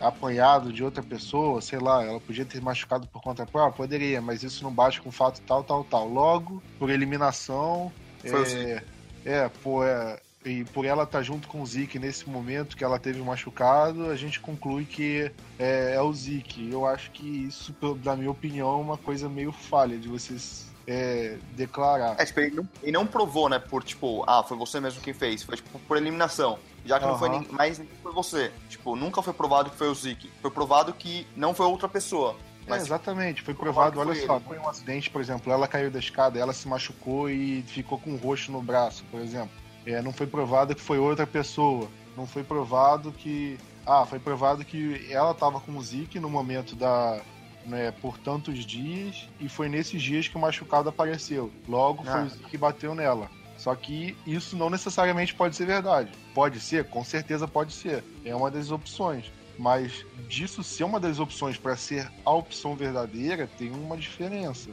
apanhado 0.01 0.73
de 0.73 0.83
outra 0.83 1.03
pessoa, 1.03 1.61
sei 1.61 1.79
lá, 1.79 2.05
ela 2.05 2.21
podia 2.21 2.45
ter 2.45 2.61
machucado 2.61 3.07
por 3.07 3.23
conta 3.23 3.47
própria, 3.47 3.77
poderia, 3.77 4.21
mas 4.21 4.43
isso 4.43 4.65
não 4.65 4.73
bate 4.73 5.01
com 5.01 5.11
o 5.11 5.13
fato 5.13 5.41
tal, 5.43 5.63
tal, 5.63 5.85
tal. 5.85 6.09
Logo, 6.09 6.63
por 6.79 6.91
eliminação, 6.91 7.93
Foi 8.19 8.43
é, 8.53 8.83
é, 9.25 9.49
por, 9.63 9.87
é, 9.87 10.21
e 10.45 10.65
por 10.65 10.85
ela 10.85 11.05
estar 11.05 11.19
tá 11.19 11.23
junto 11.23 11.47
com 11.49 11.63
o 11.63 11.67
Zeke 11.67 11.99
nesse 11.99 12.29
momento 12.29 12.77
que 12.77 12.85
ela 12.85 12.99
teve 12.99 13.23
machucado, 13.23 14.11
a 14.11 14.17
gente 14.17 14.41
conclui 14.41 14.85
que 14.85 15.31
é, 15.59 15.95
é 15.95 16.03
o 16.03 16.13
Zeke. 16.13 16.69
Eu 16.71 16.85
acho 16.85 17.11
que 17.13 17.25
isso, 17.25 17.75
na 18.05 18.17
minha 18.17 18.31
opinião, 18.31 18.69
é 18.69 18.83
uma 18.83 18.99
coisa 18.99 19.29
meio 19.29 19.53
falha 19.53 19.97
de 19.97 20.09
vocês 20.09 20.72
é, 20.87 21.39
declarar. 21.53 22.17
É, 22.19 22.25
tipo, 22.25 22.41
ele 22.41 22.57
não, 22.57 22.69
ele 22.83 22.93
não, 22.93 23.07
provou, 23.07 23.49
né? 23.49 23.59
Por 23.59 23.83
tipo, 23.83 24.25
ah, 24.27 24.43
foi 24.43 24.57
você 24.57 24.81
mesmo 24.81 25.01
quem 25.01 25.15
fez. 25.15 25.43
Foi 25.43 25.57
tipo 25.57 25.79
por 25.81 25.97
eliminação. 25.97 26.59
Já 26.85 26.99
que 26.99 27.05
uhum. 27.05 27.13
não 27.13 27.19
foi 27.19 27.47
mais 27.51 27.81
foi 28.03 28.13
você. 28.13 28.53
Tipo, 28.69 28.97
nunca 28.97 29.23
foi 29.23 29.33
provado 29.33 29.71
que 29.71 29.77
foi 29.77 29.89
o 29.89 29.95
Zeke. 29.95 30.31
Foi 30.41 30.51
provado 30.51 30.93
que 30.93 31.27
não 31.37 31.55
foi 31.55 31.67
outra 31.67 31.89
pessoa. 31.89 32.37
É, 32.67 32.71
mas, 32.71 32.83
é, 32.83 32.87
exatamente, 32.87 33.43
foi 33.43 33.55
provado, 33.55 33.99
olha 33.99 34.15
foi 34.15 34.27
só, 34.27 34.37
ele. 34.37 34.45
foi 34.45 34.59
um 34.59 34.69
acidente, 34.69 35.11
por 35.11 35.21
exemplo, 35.21 35.53
ela 35.53 35.67
caiu 35.67 35.91
da 35.91 35.99
escada, 35.99 36.39
ela 36.39 36.53
se 36.53 36.69
machucou 36.69 37.29
e 37.29 37.63
ficou 37.63 37.99
com 37.99 38.11
um 38.11 38.17
roxo 38.17 38.53
no 38.53 38.63
braço, 38.63 39.05
por 39.11 39.21
exemplo. 39.21 39.51
É, 39.85 40.01
não 40.01 40.13
foi 40.13 40.29
provado 40.29 40.75
que 40.75 40.81
foi 40.81 40.99
outra 40.99 41.27
pessoa. 41.27 41.89
Não 42.17 42.27
foi 42.27 42.45
provado 42.45 43.11
que. 43.13 43.59
Ah, 43.85 44.07
foi 44.07 44.21
provado 44.21 44.65
que 44.65 45.07
ela 45.11 45.33
estava 45.33 45.59
com 45.61 45.77
o 45.77 45.83
Zeke 45.83 46.21
no 46.21 46.31
momento 46.31 46.77
da, 46.77 47.21
né, 47.67 47.93
por 48.01 48.19
tantos 48.19 48.65
dias 48.65 49.29
e 49.41 49.49
foi 49.49 49.69
nesses 49.69 50.03
dias 50.03 50.29
que 50.29 50.37
o 50.37 50.41
machucado 50.41 50.89
apareceu. 50.89 51.51
Logo 51.69 52.03
ah. 52.07 52.27
foi 52.29 52.39
o 52.39 52.49
que 52.49 52.57
bateu 52.57 52.95
nela. 52.95 53.31
Só 53.57 53.75
que 53.75 54.17
isso 54.27 54.57
não 54.57 54.69
necessariamente 54.69 55.35
pode 55.35 55.55
ser 55.55 55.67
verdade. 55.67 56.11
Pode 56.35 56.59
ser, 56.59 56.85
com 56.89 57.05
certeza 57.05 57.47
pode 57.47 57.73
ser. 57.73 58.03
É 58.25 58.35
uma 58.35 58.51
das 58.51 58.71
opções. 58.71 59.31
Mas 59.59 60.05
disso 60.29 60.65
ser 60.65 60.85
uma 60.85 60.99
das 60.99 61.21
opções 61.21 61.57
para 61.57 61.77
ser 61.77 62.11
a 62.25 62.33
opção 62.33 62.75
verdadeira, 62.75 63.49
tem 63.59 63.71
uma 63.71 63.97
diferença. 63.97 64.71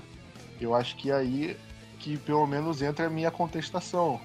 Eu 0.59 0.73
acho 0.73 0.95
que 0.95 1.11
é 1.11 1.15
aí 1.15 1.57
que 1.99 2.17
pelo 2.17 2.47
menos 2.47 2.81
entra 2.81 3.05
a 3.05 3.09
minha 3.09 3.29
contestação. 3.29 4.19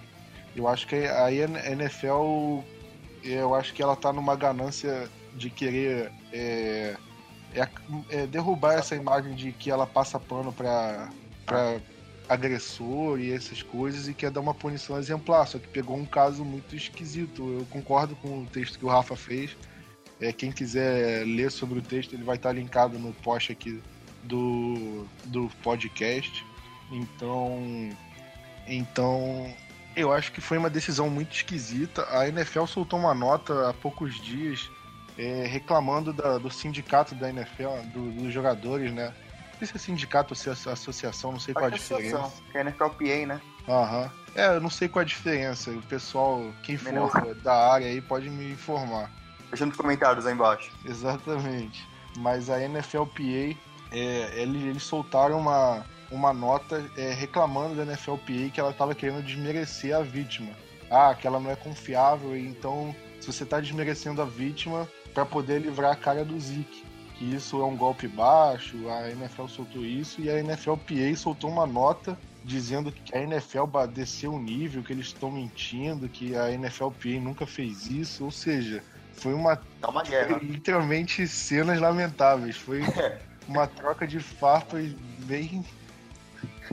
Eu 0.57 0.68
acho 0.68 0.87
que 0.87 0.94
aí 0.94 1.42
a 1.42 1.72
NFL, 1.72 2.61
eu 3.22 3.55
acho 3.55 3.74
que 3.74 3.83
ela 3.83 3.96
tá 3.96 4.12
numa 4.12 4.37
ganância 4.37 5.11
de 5.35 5.50
querer 5.50 6.12
é, 6.33 6.96
é, 7.55 7.69
é 8.11 8.27
derrubar 8.27 8.75
essa 8.75 8.95
imagem 8.95 9.35
de 9.35 9.53
que 9.53 9.71
ela 9.71 9.87
passa 9.87 10.19
pano 10.19 10.53
para 10.53 11.11
agressor 12.29 13.21
e 13.21 13.33
essas 13.33 13.62
coisas 13.62 14.09
e 14.09 14.14
quer 14.14 14.31
dar 14.31 14.40
uma 14.40 14.55
punição 14.55 14.99
exemplar, 14.99 15.47
só 15.47 15.59
que 15.59 15.69
pegou 15.69 15.97
um 15.97 16.07
caso 16.07 16.45
muito 16.45 16.75
esquisito. 16.75 17.61
Eu 17.61 17.67
concordo 17.67 18.17
com 18.17 18.43
o 18.43 18.47
texto 18.47 18.79
que 18.79 18.85
o 18.85 18.88
Rafa 18.88 19.17
fez. 19.17 19.57
É, 20.21 20.33
quem 20.33 20.51
quiser 20.51 21.27
ler 21.27 21.51
sobre 21.51 21.79
o 21.79 21.83
texto, 21.83 22.14
ele 22.14 22.25
vai 22.25 22.37
estar 22.37 22.53
linkado 22.53 22.99
no 22.99 23.12
post 23.12 23.53
aqui 23.53 23.83
do, 24.23 25.07
do 25.27 25.51
podcast. 25.62 26.45
Então, 26.90 27.90
então 28.67 29.55
Eu 29.97 30.12
acho 30.12 30.33
que 30.33 30.40
foi 30.40 30.59
uma 30.59 30.71
decisão 30.71 31.09
muito 31.09 31.35
esquisita. 31.35 32.07
A 32.11 32.29
NFL 32.29 32.67
soltou 32.67 32.99
uma 32.99 33.14
nota 33.14 33.69
há 33.69 33.73
poucos 33.73 34.21
dias 34.21 34.69
é, 35.18 35.46
reclamando 35.46 36.12
da, 36.12 36.38
do 36.38 36.50
sindicato 36.50 37.14
da 37.14 37.29
NFL, 37.29 37.83
do, 37.92 38.11
dos 38.11 38.33
jogadores, 38.33 38.92
né? 38.92 39.12
Não 39.53 39.59
sei 39.59 39.66
se 39.68 39.77
é 39.77 39.79
sindicato 39.79 40.33
ou 40.33 40.37
se 40.37 40.48
é 40.48 40.53
associação, 40.53 41.33
não 41.33 41.40
sei 41.40 41.55
qual 41.55 41.66
a 41.66 41.70
diferença. 41.70 42.33
Que 42.50 42.59
é 42.59 42.61
a 42.61 42.64
NFLPA, 42.64 43.27
né? 43.27 43.40
Aham. 43.68 44.11
É, 44.35 44.46
eu 44.48 44.61
não 44.61 44.70
sei 44.70 44.88
qual 44.88 45.03
a 45.03 45.07
diferença. 45.07 45.70
O 45.70 45.83
pessoal, 45.83 46.53
quem 46.62 46.77
for 46.77 47.35
da 47.37 47.72
área 47.72 47.87
aí, 47.87 48.00
pode 48.00 48.29
me 48.29 48.50
informar. 48.53 49.11
Deixa 49.48 49.64
nos 49.64 49.77
comentários 49.77 50.27
aí 50.27 50.35
embaixo. 50.35 50.72
Exatamente. 50.85 51.87
Mas 52.18 52.50
a 52.50 52.59
NFLPA, 52.59 53.57
é, 53.92 54.33
eles, 54.35 54.62
eles 54.64 54.83
soltaram 54.83 55.38
uma, 55.38 55.85
uma 56.11 56.33
nota 56.33 56.85
é, 56.96 57.12
reclamando 57.12 57.77
da 57.77 57.85
NFLPA 57.85 58.50
que 58.53 58.59
ela 58.59 58.70
estava 58.70 58.94
querendo 58.94 59.24
desmerecer 59.24 59.94
a 59.96 60.03
vítima. 60.03 60.50
Ah, 60.90 61.14
que 61.14 61.27
ela 61.27 61.38
não 61.38 61.50
é 61.50 61.57
confiável, 61.57 62.37
então 62.37 62.94
se 63.20 63.33
você 63.33 63.44
está 63.44 63.59
desmerecendo 63.59 64.20
a 64.20 64.24
vítima 64.24 64.88
para 65.14 65.24
poder 65.24 65.61
livrar 65.61 65.92
a 65.92 65.96
cara 65.96 66.24
do 66.24 66.38
Zeke. 66.38 66.85
Que 67.16 67.33
isso 67.33 67.61
é 67.62 67.64
um 67.64 67.77
golpe 67.77 68.09
baixo, 68.09 68.77
a 68.90 69.09
NFL 69.09 69.46
soltou 69.46 69.85
isso 69.85 70.20
e 70.20 70.29
a 70.29 70.42
NFLPA 70.42 71.14
soltou 71.16 71.48
uma 71.48 71.64
nota 71.64 72.18
dizendo 72.42 72.92
que 72.92 73.16
a 73.16 73.20
NFL 73.20 73.64
desceu 73.92 74.35
o 74.35 74.38
nível, 74.38 74.83
que 74.83 74.92
eles 74.92 75.07
estão 75.07 75.31
mentindo, 75.31 76.09
que 76.09 76.37
a 76.37 76.50
NFLPA 76.50 77.20
nunca 77.20 77.46
fez 77.46 77.87
isso, 77.87 78.24
ou 78.24 78.31
seja, 78.31 78.83
foi 79.14 79.33
uma, 79.33 79.57
tá 79.81 79.88
uma 79.88 80.03
guerra. 80.03 80.38
literalmente 80.42 81.27
cenas 81.27 81.81
lamentáveis, 81.81 82.57
foi 82.57 82.83
uma 83.48 83.66
troca 83.66 84.07
de 84.07 84.20
farpas 84.20 84.90
bem 85.20 85.64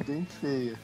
bem 0.05 0.25
feia. 0.25 0.77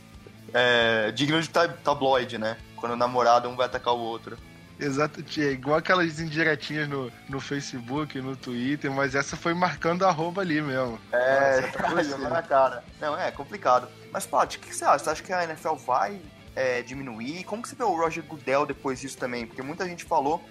É, 0.53 1.11
digno 1.11 1.41
de 1.41 1.49
tabloide, 1.49 2.37
né? 2.37 2.57
Quando 2.75 2.93
o 2.93 2.95
namorado 2.95 3.49
um 3.49 3.55
vai 3.55 3.65
atacar 3.65 3.93
o 3.93 3.99
outro. 3.99 4.37
Exato, 4.79 5.23
tia. 5.23 5.51
Igual 5.51 5.77
aquelas 5.77 6.19
indiretinhas 6.19 6.87
no, 6.87 7.11
no 7.27 7.39
Facebook, 7.39 8.19
no 8.21 8.35
Twitter, 8.35 8.91
mas 8.91 9.15
essa 9.15 9.35
foi 9.35 9.53
marcando 9.53 10.05
a 10.05 10.09
arroba 10.09 10.41
ali 10.41 10.61
mesmo. 10.61 10.99
É, 11.11 11.61
Nossa, 11.61 12.17
tá 12.17 12.29
na 12.29 12.43
cara. 12.43 12.83
Não, 13.01 13.17
é 13.17 13.31
complicado. 13.31 13.87
Mas, 14.11 14.25
Pat, 14.25 14.55
o 14.55 14.59
que, 14.59 14.69
que 14.69 14.75
você 14.75 14.85
acha? 14.85 15.03
Você 15.03 15.09
acha 15.09 15.23
que 15.23 15.33
a 15.33 15.43
NFL 15.43 15.75
vai 15.75 16.21
é, 16.55 16.81
diminuir? 16.83 17.43
Como 17.43 17.61
que 17.61 17.69
você 17.69 17.75
vê 17.75 17.83
o 17.83 17.95
Roger 17.95 18.23
Goodell 18.23 18.65
depois 18.65 19.01
disso 19.01 19.17
também? 19.17 19.47
Porque 19.47 19.61
muita 19.61 19.85
gente 19.87 20.03
falou 20.03 20.43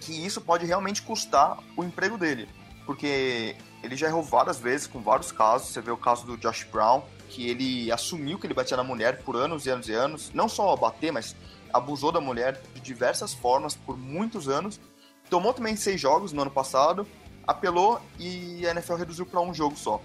que 0.00 0.24
isso 0.24 0.40
pode 0.40 0.64
realmente 0.64 1.02
custar 1.02 1.58
o 1.76 1.84
emprego 1.84 2.16
dele. 2.16 2.48
Porque 2.86 3.56
ele 3.82 3.96
já 3.96 4.08
errou 4.08 4.22
várias 4.22 4.58
vezes 4.58 4.86
com 4.86 5.00
vários 5.00 5.30
casos. 5.30 5.68
Você 5.68 5.80
vê 5.80 5.90
o 5.90 5.96
caso 5.96 6.26
do 6.26 6.36
Josh 6.36 6.64
Brown, 6.64 7.02
que 7.28 7.48
ele 7.48 7.92
assumiu 7.92 8.38
que 8.38 8.46
ele 8.46 8.54
batia 8.54 8.76
na 8.76 8.84
mulher 8.84 9.22
por 9.22 9.36
anos 9.36 9.66
e 9.66 9.70
anos 9.70 9.88
e 9.88 9.92
anos. 9.92 10.30
Não 10.32 10.48
só 10.48 10.74
bater, 10.76 11.12
mas 11.12 11.36
abusou 11.74 12.12
da 12.12 12.20
mulher 12.20 12.60
de 12.72 12.80
diversas 12.80 13.34
formas 13.34 13.74
por 13.74 13.98
muitos 13.98 14.48
anos. 14.48 14.80
Tomou 15.28 15.52
também 15.52 15.74
seis 15.74 16.00
jogos 16.00 16.32
no 16.32 16.42
ano 16.42 16.50
passado, 16.50 17.06
apelou 17.44 18.00
e 18.18 18.64
a 18.66 18.70
NFL 18.70 18.94
reduziu 18.94 19.26
para 19.26 19.40
um 19.40 19.52
jogo 19.52 19.76
só. 19.76 20.00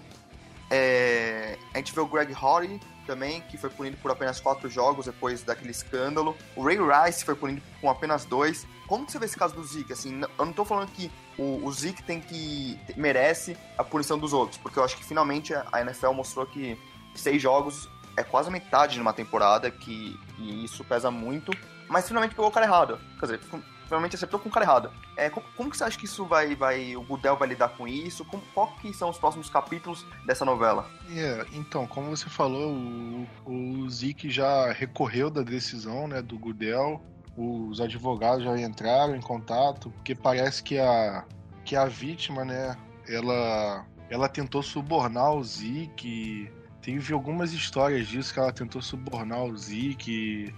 É... 0.72 1.58
A 1.74 1.78
gente 1.78 1.94
vê 1.94 2.02
o 2.02 2.08
Greg 2.08 2.34
Hardy 2.34 2.80
também, 3.06 3.42
que 3.42 3.58
foi 3.58 3.70
punido 3.70 3.98
por 3.98 4.10
apenas 4.10 4.40
quatro 4.40 4.68
jogos 4.70 5.06
depois 5.06 5.44
daquele 5.44 5.72
escândalo. 5.72 6.36
O 6.56 6.64
Ray 6.64 6.78
Rice 6.78 7.24
foi 7.24 7.36
punido 7.36 7.62
com 7.80 7.90
apenas 7.90 8.26
dois. 8.26 8.66
Como 8.88 9.08
você 9.08 9.20
vê 9.20 9.26
esse 9.26 9.38
caso 9.38 9.54
do 9.54 9.64
Zeke? 9.64 9.94
Assim, 9.94 10.22
eu 10.22 10.46
não 10.46 10.54
tô 10.54 10.66
falando 10.66 10.90
que 10.92 11.12
o, 11.38 11.64
o 11.64 11.72
Zeke 11.72 12.02
tem 12.02 12.20
que 12.20 12.80
merece 12.96 13.56
a 13.78 13.84
punição 13.84 14.18
dos 14.18 14.34
outros, 14.34 14.58
porque 14.58 14.80
eu 14.80 14.84
acho 14.84 14.98
que 14.98 15.06
finalmente 15.06 15.54
a 15.54 15.82
NFL 15.82 16.14
mostrou 16.14 16.46
que 16.48 16.78
seis 17.16 17.42
jogos 17.42 17.88
é 18.20 18.24
quase 18.24 18.52
metade 18.52 18.98
numa 18.98 19.14
temporada, 19.14 19.72
que 19.72 20.20
e 20.38 20.66
isso 20.66 20.84
pesa 20.84 21.10
muito, 21.10 21.52
mas 21.88 22.08
finalmente 22.08 22.36
pegou 22.36 22.50
o 22.50 22.52
cara 22.52 22.66
errado. 22.66 23.00
Quer 23.18 23.26
dizer, 23.26 23.40
finalmente 23.86 24.16
acertou 24.16 24.40
com 24.40 24.50
o 24.50 24.52
cara 24.52 24.66
errado. 24.66 24.92
É, 25.16 25.30
como, 25.30 25.46
como, 25.56 25.70
que 25.70 25.78
você 25.78 25.84
acha 25.86 25.98
que 25.98 26.06
isso 26.06 26.26
vai, 26.26 26.54
vai 26.56 26.96
o 26.96 27.02
Budel 27.02 27.38
vai 27.38 27.48
lidar 27.48 27.70
com 27.70 27.88
isso? 27.88 28.26
Como, 28.26 28.44
qual 28.54 28.76
que 28.76 28.94
são 28.94 29.10
os 29.10 29.18
próximos 29.18 29.50
capítulos 29.50 30.06
dessa 30.26 30.44
novela? 30.44 30.86
Yeah, 31.10 31.46
então, 31.54 31.88
como 31.88 32.16
você 32.16 32.30
falou, 32.30 32.74
o, 32.74 33.28
o 33.46 33.90
Zeke 33.90 34.30
já 34.30 34.72
recorreu 34.72 35.30
da 35.30 35.42
decisão 35.42 36.08
né, 36.08 36.22
do 36.22 36.38
Gudel, 36.38 37.02
os 37.38 37.80
advogados 37.80 38.44
já 38.44 38.60
entraram 38.60 39.16
em 39.16 39.22
contato, 39.22 39.90
porque 39.92 40.14
parece 40.14 40.62
que 40.62 40.78
a, 40.78 41.24
que 41.64 41.76
a 41.76 41.86
vítima, 41.86 42.44
né, 42.44 42.78
ela, 43.08 43.86
ela 44.10 44.28
tentou 44.28 44.62
subornar 44.62 45.34
o 45.34 45.44
Zeke 45.44 46.52
Teve 46.90 47.14
algumas 47.14 47.54
histórias 47.54 48.08
disso 48.08 48.34
que 48.34 48.40
ela 48.40 48.52
tentou 48.52 48.82
subornar 48.82 49.44
o 49.44 49.56
Zeke. 49.56 50.52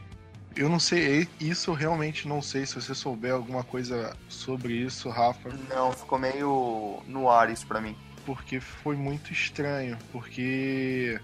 Eu 0.56 0.70
não 0.70 0.80
sei, 0.80 1.28
isso 1.42 1.72
eu 1.72 1.76
realmente 1.76 2.26
não 2.26 2.42
sei. 2.42 2.66
Se 2.66 2.76
você 2.76 2.96
souber 2.96 3.34
alguma 3.34 3.66
coisa 3.66 4.16
sobre 4.30 4.72
isso, 4.72 5.10
Rafa. 5.10 5.50
Não, 5.70 5.92
ficou 5.92 6.18
meio 6.18 7.04
no 7.06 7.30
ar 7.30 7.50
isso 7.50 7.68
pra 7.68 7.82
mim. 7.82 7.98
Porque 8.26 8.62
foi 8.62 8.96
muito 8.96 9.34
estranho. 9.34 9.98
Porque. 10.10 11.20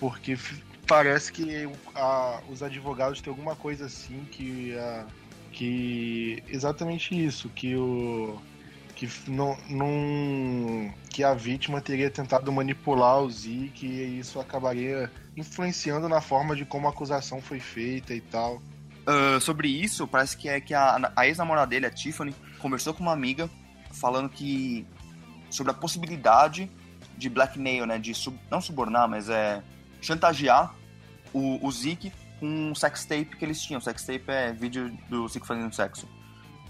Porque 0.00 0.38
parece 0.86 1.30
que 1.30 1.68
a, 1.94 2.40
os 2.48 2.62
advogados 2.62 3.20
têm 3.20 3.30
alguma 3.30 3.54
coisa 3.54 3.84
assim 3.84 4.26
que. 4.30 4.74
A, 4.78 5.04
que. 5.52 6.42
Exatamente 6.48 7.14
isso. 7.22 7.50
Que 7.50 7.76
o 7.76 8.40
que 8.98 9.30
não, 9.30 9.56
não 9.70 10.92
que 11.08 11.22
a 11.22 11.32
vítima 11.32 11.80
teria 11.80 12.10
tentado 12.10 12.50
manipular 12.50 13.20
o 13.20 13.30
Zeke 13.30 13.86
e 13.86 14.18
isso 14.18 14.40
acabaria 14.40 15.08
influenciando 15.36 16.08
na 16.08 16.20
forma 16.20 16.56
de 16.56 16.64
como 16.64 16.88
a 16.88 16.90
acusação 16.90 17.40
foi 17.40 17.60
feita 17.60 18.12
e 18.12 18.20
tal. 18.20 18.56
Uh, 19.06 19.40
sobre 19.40 19.68
isso, 19.68 20.06
parece 20.08 20.36
que 20.36 20.48
é 20.48 20.60
que 20.60 20.74
a, 20.74 21.12
a 21.14 21.28
ex-namorada 21.28 21.68
dele, 21.68 21.86
a 21.86 21.90
Tiffany, 21.90 22.34
conversou 22.58 22.92
com 22.92 23.04
uma 23.04 23.12
amiga 23.12 23.48
falando 23.92 24.28
que 24.28 24.84
sobre 25.48 25.70
a 25.70 25.74
possibilidade 25.74 26.68
de 27.16 27.28
blackmail, 27.28 27.86
né, 27.86 27.98
de 27.98 28.12
sub, 28.14 28.36
não 28.50 28.60
subornar, 28.60 29.08
mas 29.08 29.28
é 29.28 29.62
chantagear 30.00 30.74
o, 31.32 31.54
o 31.66 31.70
com 32.40 32.46
um 32.46 32.74
sex 32.74 33.04
tape 33.04 33.36
que 33.36 33.44
eles 33.44 33.62
tinham. 33.62 33.80
Sex 33.80 34.04
tape 34.04 34.24
é 34.26 34.52
vídeo 34.52 34.92
do 35.08 35.28
Zeke 35.28 35.46
fazendo 35.46 35.72
sexo. 35.72 36.08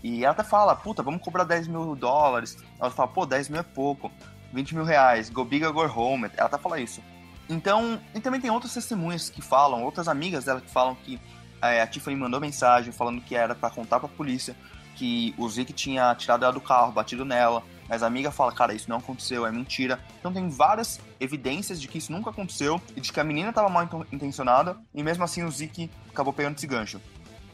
E 0.02 0.24
ela 0.24 0.32
até 0.32 0.42
fala, 0.42 0.74
puta, 0.76 1.02
vamos 1.02 1.22
cobrar 1.22 1.44
10 1.44 1.68
mil 1.68 1.94
dólares. 1.96 2.56
Ela 2.80 2.90
fala, 2.90 3.08
pô, 3.08 3.26
10 3.26 3.48
mil 3.48 3.60
é 3.60 3.64
pouco. 3.64 4.10
20 4.52 4.74
mil 4.74 4.84
reais, 4.84 5.28
go 5.28 5.44
big 5.44 5.64
or 5.64 5.72
go 5.72 5.86
home. 5.86 6.30
Ela 6.36 6.46
até 6.46 6.58
fala 6.58 6.80
isso. 6.80 7.02
Então, 7.48 8.00
e 8.14 8.20
também 8.20 8.40
tem 8.40 8.50
outras 8.50 8.74
testemunhas 8.74 9.30
que 9.30 9.40
falam, 9.40 9.82
outras 9.82 10.06
amigas 10.06 10.44
dela 10.44 10.60
que 10.60 10.70
falam 10.70 10.94
que 10.94 11.18
é, 11.62 11.80
a 11.80 11.86
Tiffany 11.86 12.16
mandou 12.16 12.40
mensagem 12.40 12.92
falando 12.92 13.20
que 13.20 13.34
era 13.34 13.54
para 13.54 13.70
contar 13.70 13.98
pra 13.98 14.08
polícia 14.08 14.54
que 14.94 15.32
o 15.38 15.48
Zeke 15.48 15.72
tinha 15.72 16.14
tirado 16.16 16.44
ela 16.44 16.52
do 16.52 16.60
carro, 16.60 16.92
batido 16.92 17.24
nela. 17.24 17.62
Mas 17.88 18.02
a 18.02 18.06
amiga 18.06 18.30
fala, 18.30 18.52
cara, 18.52 18.74
isso 18.74 18.90
não 18.90 18.98
aconteceu, 18.98 19.46
é 19.46 19.50
mentira. 19.50 19.98
Então 20.18 20.32
tem 20.32 20.48
várias 20.48 21.00
evidências 21.18 21.80
de 21.80 21.88
que 21.88 21.98
isso 21.98 22.12
nunca 22.12 22.30
aconteceu 22.30 22.82
e 22.94 23.00
de 23.00 23.12
que 23.12 23.20
a 23.20 23.24
menina 23.24 23.48
estava 23.48 23.68
mal 23.68 23.88
intencionada 24.12 24.76
e 24.92 25.02
mesmo 25.02 25.24
assim 25.24 25.42
o 25.44 25.50
Zeke 25.50 25.90
acabou 26.10 26.32
pegando 26.32 26.56
esse 26.56 26.66
gancho. 26.66 27.00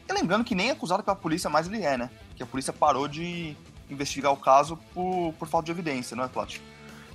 E 0.09 0.13
lembrando 0.13 0.43
que 0.43 0.55
nem 0.55 0.71
acusado 0.71 1.03
pela 1.03 1.15
polícia 1.15 1.49
mais 1.49 1.67
ele 1.67 1.83
é, 1.83 1.97
né? 1.97 2.09
Que 2.35 2.43
a 2.43 2.45
polícia 2.45 2.73
parou 2.73 3.07
de 3.07 3.55
investigar 3.89 4.31
o 4.31 4.37
caso 4.37 4.77
por, 4.93 5.33
por 5.33 5.47
falta 5.47 5.65
de 5.65 5.71
evidência, 5.71 6.15
não 6.15 6.23
é, 6.23 6.27
Plat? 6.27 6.57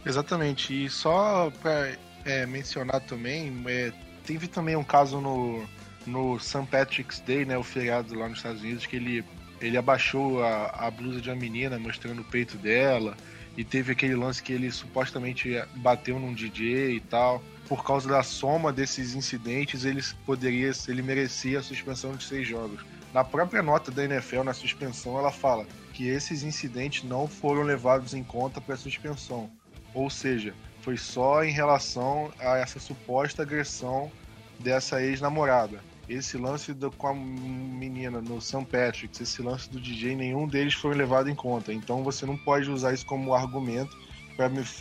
Exatamente. 0.04 0.85
E 0.85 0.88
só 0.88 1.50
para 1.62 1.96
é, 2.24 2.46
mencionar 2.46 3.00
também, 3.00 3.62
é, 3.66 3.92
teve 4.24 4.48
também 4.48 4.76
um 4.76 4.85
caso 4.85 5.20
no, 5.20 5.64
no 6.06 6.38
St. 6.38 6.66
Patrick's 6.70 7.20
Day, 7.20 7.44
né? 7.44 7.59
O 7.59 7.62
feriado 7.62 8.14
lá 8.14 8.28
nos 8.28 8.38
Estados 8.38 8.62
Unidos, 8.62 8.87
que 8.87 8.96
ele, 8.96 9.24
ele 9.61 9.76
abaixou 9.76 10.42
a, 10.42 10.87
a 10.87 10.90
blusa 10.90 11.20
de 11.20 11.28
uma 11.28 11.37
menina 11.37 11.78
mostrando 11.78 12.22
o 12.22 12.24
peito 12.24 12.56
dela. 12.56 13.16
E 13.56 13.64
teve 13.64 13.92
aquele 13.92 14.14
lance 14.14 14.42
que 14.42 14.52
ele 14.52 14.70
supostamente 14.70 15.62
bateu 15.76 16.18
num 16.18 16.33
DJ 16.33 16.96
e 16.96 17.00
tal 17.00 17.42
por 17.70 17.85
causa 17.85 18.09
da 18.09 18.20
soma 18.24 18.72
desses 18.72 19.14
incidentes, 19.14 19.85
ele 19.85 20.02
poderia, 20.26 20.72
ele 20.88 21.02
merecia 21.02 21.61
a 21.61 21.62
suspensão 21.62 22.16
de 22.16 22.24
seis 22.24 22.48
jogos. 22.48 22.85
Na 23.12 23.24
própria 23.24 23.62
nota 23.62 23.90
da 23.90 24.04
NFL, 24.04 24.44
na 24.44 24.54
suspensão, 24.54 25.18
ela 25.18 25.32
fala 25.32 25.66
que 25.92 26.08
esses 26.08 26.42
incidentes 26.42 27.02
não 27.02 27.26
foram 27.26 27.62
levados 27.62 28.14
em 28.14 28.22
conta 28.22 28.60
para 28.60 28.74
a 28.74 28.78
suspensão. 28.78 29.50
Ou 29.92 30.08
seja, 30.08 30.54
foi 30.80 30.96
só 30.96 31.42
em 31.42 31.50
relação 31.50 32.32
a 32.38 32.58
essa 32.58 32.78
suposta 32.78 33.42
agressão 33.42 34.10
dessa 34.58 35.02
ex-namorada. 35.02 35.80
Esse 36.08 36.36
lance 36.36 36.72
do, 36.72 36.90
com 36.90 37.08
a 37.08 37.14
menina 37.14 38.20
no 38.20 38.40
St. 38.40 38.64
Patrick's, 38.64 39.20
esse 39.20 39.42
lance 39.42 39.68
do 39.70 39.80
DJ, 39.80 40.16
nenhum 40.16 40.46
deles 40.46 40.74
foi 40.74 40.94
levado 40.94 41.28
em 41.28 41.34
conta. 41.34 41.72
Então 41.72 42.02
você 42.02 42.24
não 42.24 42.36
pode 42.36 42.70
usar 42.70 42.92
isso 42.92 43.06
como 43.06 43.34
argumento 43.34 43.96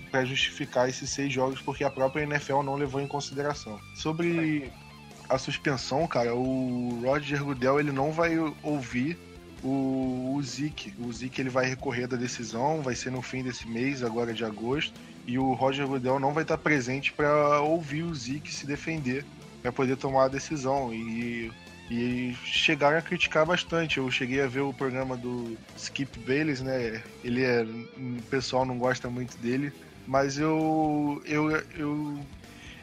para 0.10 0.26
justificar 0.26 0.88
esses 0.88 1.10
seis 1.10 1.34
jogos, 1.34 1.62
porque 1.62 1.84
a 1.84 1.90
própria 1.90 2.24
NFL 2.24 2.62
não 2.62 2.76
levou 2.76 3.02
em 3.02 3.08
consideração. 3.08 3.80
Sobre 3.94 4.72
a 5.30 5.38
suspensão, 5.38 6.08
cara, 6.08 6.34
o 6.36 7.00
Roger 7.04 7.44
Goodell 7.44 7.80
ele 7.80 7.92
não 7.92 8.12
vai 8.12 8.38
ouvir 8.64 9.18
o, 9.64 10.36
o 10.36 10.42
Zeke. 10.44 10.94
O 11.00 11.12
Zeke 11.14 11.42
ele 11.42 11.50
vai 11.50 11.66
recorrer 11.66 12.08
da 12.08 12.18
decisão, 12.18 12.82
vai 12.82 12.96
ser 12.96 13.12
no 13.12 13.22
fim 13.22 13.44
desse 13.44 13.68
mês, 13.68 14.04
agora 14.04 14.34
de 14.34 14.44
agosto, 14.44 14.94
e 15.28 15.38
o 15.38 15.54
Roger 15.54 15.88
Goodell 15.88 16.20
não 16.20 16.34
vai 16.34 16.44
estar 16.44 16.58
presente 16.58 17.14
para 17.14 17.62
ouvir 17.62 18.04
o 18.04 18.16
Zeke 18.16 18.52
se 18.52 18.66
defender, 18.66 19.24
para 19.62 19.72
poder 19.72 19.96
tomar 19.98 20.26
a 20.26 20.30
decisão. 20.30 20.94
E 20.94 21.52
E 21.92 22.36
chegaram 22.46 23.00
a 23.00 23.02
criticar 23.02 23.46
bastante. 23.48 23.98
Eu 23.98 24.12
cheguei 24.12 24.42
a 24.42 24.48
ver 24.48 24.62
o 24.62 24.72
programa 24.72 25.18
do 25.18 25.58
Skip 25.76 26.20
Bayless, 26.20 26.64
né? 26.64 27.02
Ele 27.24 27.44
é. 27.44 27.64
O 27.64 28.22
pessoal 28.30 28.64
não 28.64 28.78
gosta 28.78 29.10
muito 29.10 29.36
dele. 29.40 29.74
Mas 30.06 30.38
eu. 30.38 31.20
Eu. 31.26 31.50
Eu, 31.76 32.20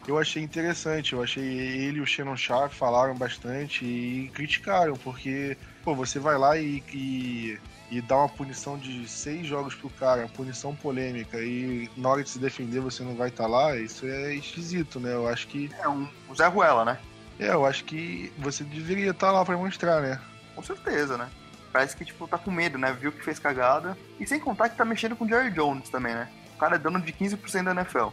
eu 0.07 0.19
achei 0.19 0.42
interessante. 0.42 1.12
Eu 1.12 1.23
achei 1.23 1.45
ele 1.45 1.99
e 1.99 2.01
o 2.01 2.07
Shannon 2.07 2.37
Sharp 2.37 2.73
falaram 2.73 3.14
bastante 3.14 3.85
e 3.85 4.31
criticaram, 4.35 4.95
porque, 4.95 5.57
pô, 5.85 5.95
você 5.95 6.19
vai 6.19 6.38
lá 6.38 6.57
e, 6.57 6.83
e 6.92 7.59
e 7.90 8.01
dá 8.01 8.16
uma 8.16 8.29
punição 8.29 8.77
de 8.77 9.09
seis 9.09 9.47
jogos 9.47 9.75
pro 9.75 9.88
cara, 9.90 10.23
uma 10.23 10.29
punição 10.29 10.75
polêmica, 10.75 11.38
e 11.40 11.88
na 11.97 12.09
hora 12.09 12.23
de 12.23 12.31
se 12.31 12.38
defender 12.38 12.81
você 12.81 13.03
não 13.03 13.14
vai 13.14 13.29
estar 13.29 13.45
tá 13.45 13.49
lá, 13.49 13.77
isso 13.77 14.07
é 14.07 14.35
esquisito, 14.35 14.99
né? 14.99 15.14
Eu 15.14 15.29
acho 15.29 15.47
que. 15.47 15.71
É 15.79 15.88
um, 15.88 16.09
um 16.29 16.35
Zé 16.35 16.47
Ruela, 16.47 16.85
né? 16.85 16.99
É, 17.38 17.51
eu 17.51 17.64
acho 17.64 17.85
que 17.85 18.33
você 18.38 18.64
deveria 18.64 19.11
estar 19.11 19.29
tá 19.29 19.33
lá 19.33 19.45
pra 19.45 19.57
mostrar, 19.57 20.01
né? 20.01 20.21
Com 20.55 20.62
certeza, 20.62 21.16
né? 21.16 21.29
Parece 21.73 21.97
que, 21.97 22.05
tipo, 22.05 22.27
tá 22.27 22.38
com 22.38 22.51
medo, 22.51 22.79
né? 22.79 22.92
Viu 22.99 23.12
que 23.12 23.23
fez 23.23 23.38
cagada. 23.38 23.97
E 24.19 24.27
sem 24.27 24.40
contar 24.40 24.71
que 24.71 24.77
tá 24.77 24.85
mexendo 24.85 25.14
com 25.14 25.27
o 25.27 25.29
Jerry 25.29 25.51
Jones 25.51 25.90
também, 25.90 26.14
né? 26.14 26.29
O 26.55 26.59
cara 26.59 26.77
é 26.77 26.79
dono 26.79 27.01
de 27.01 27.12
15% 27.12 27.64
da 27.64 27.73
NFL. 27.73 28.09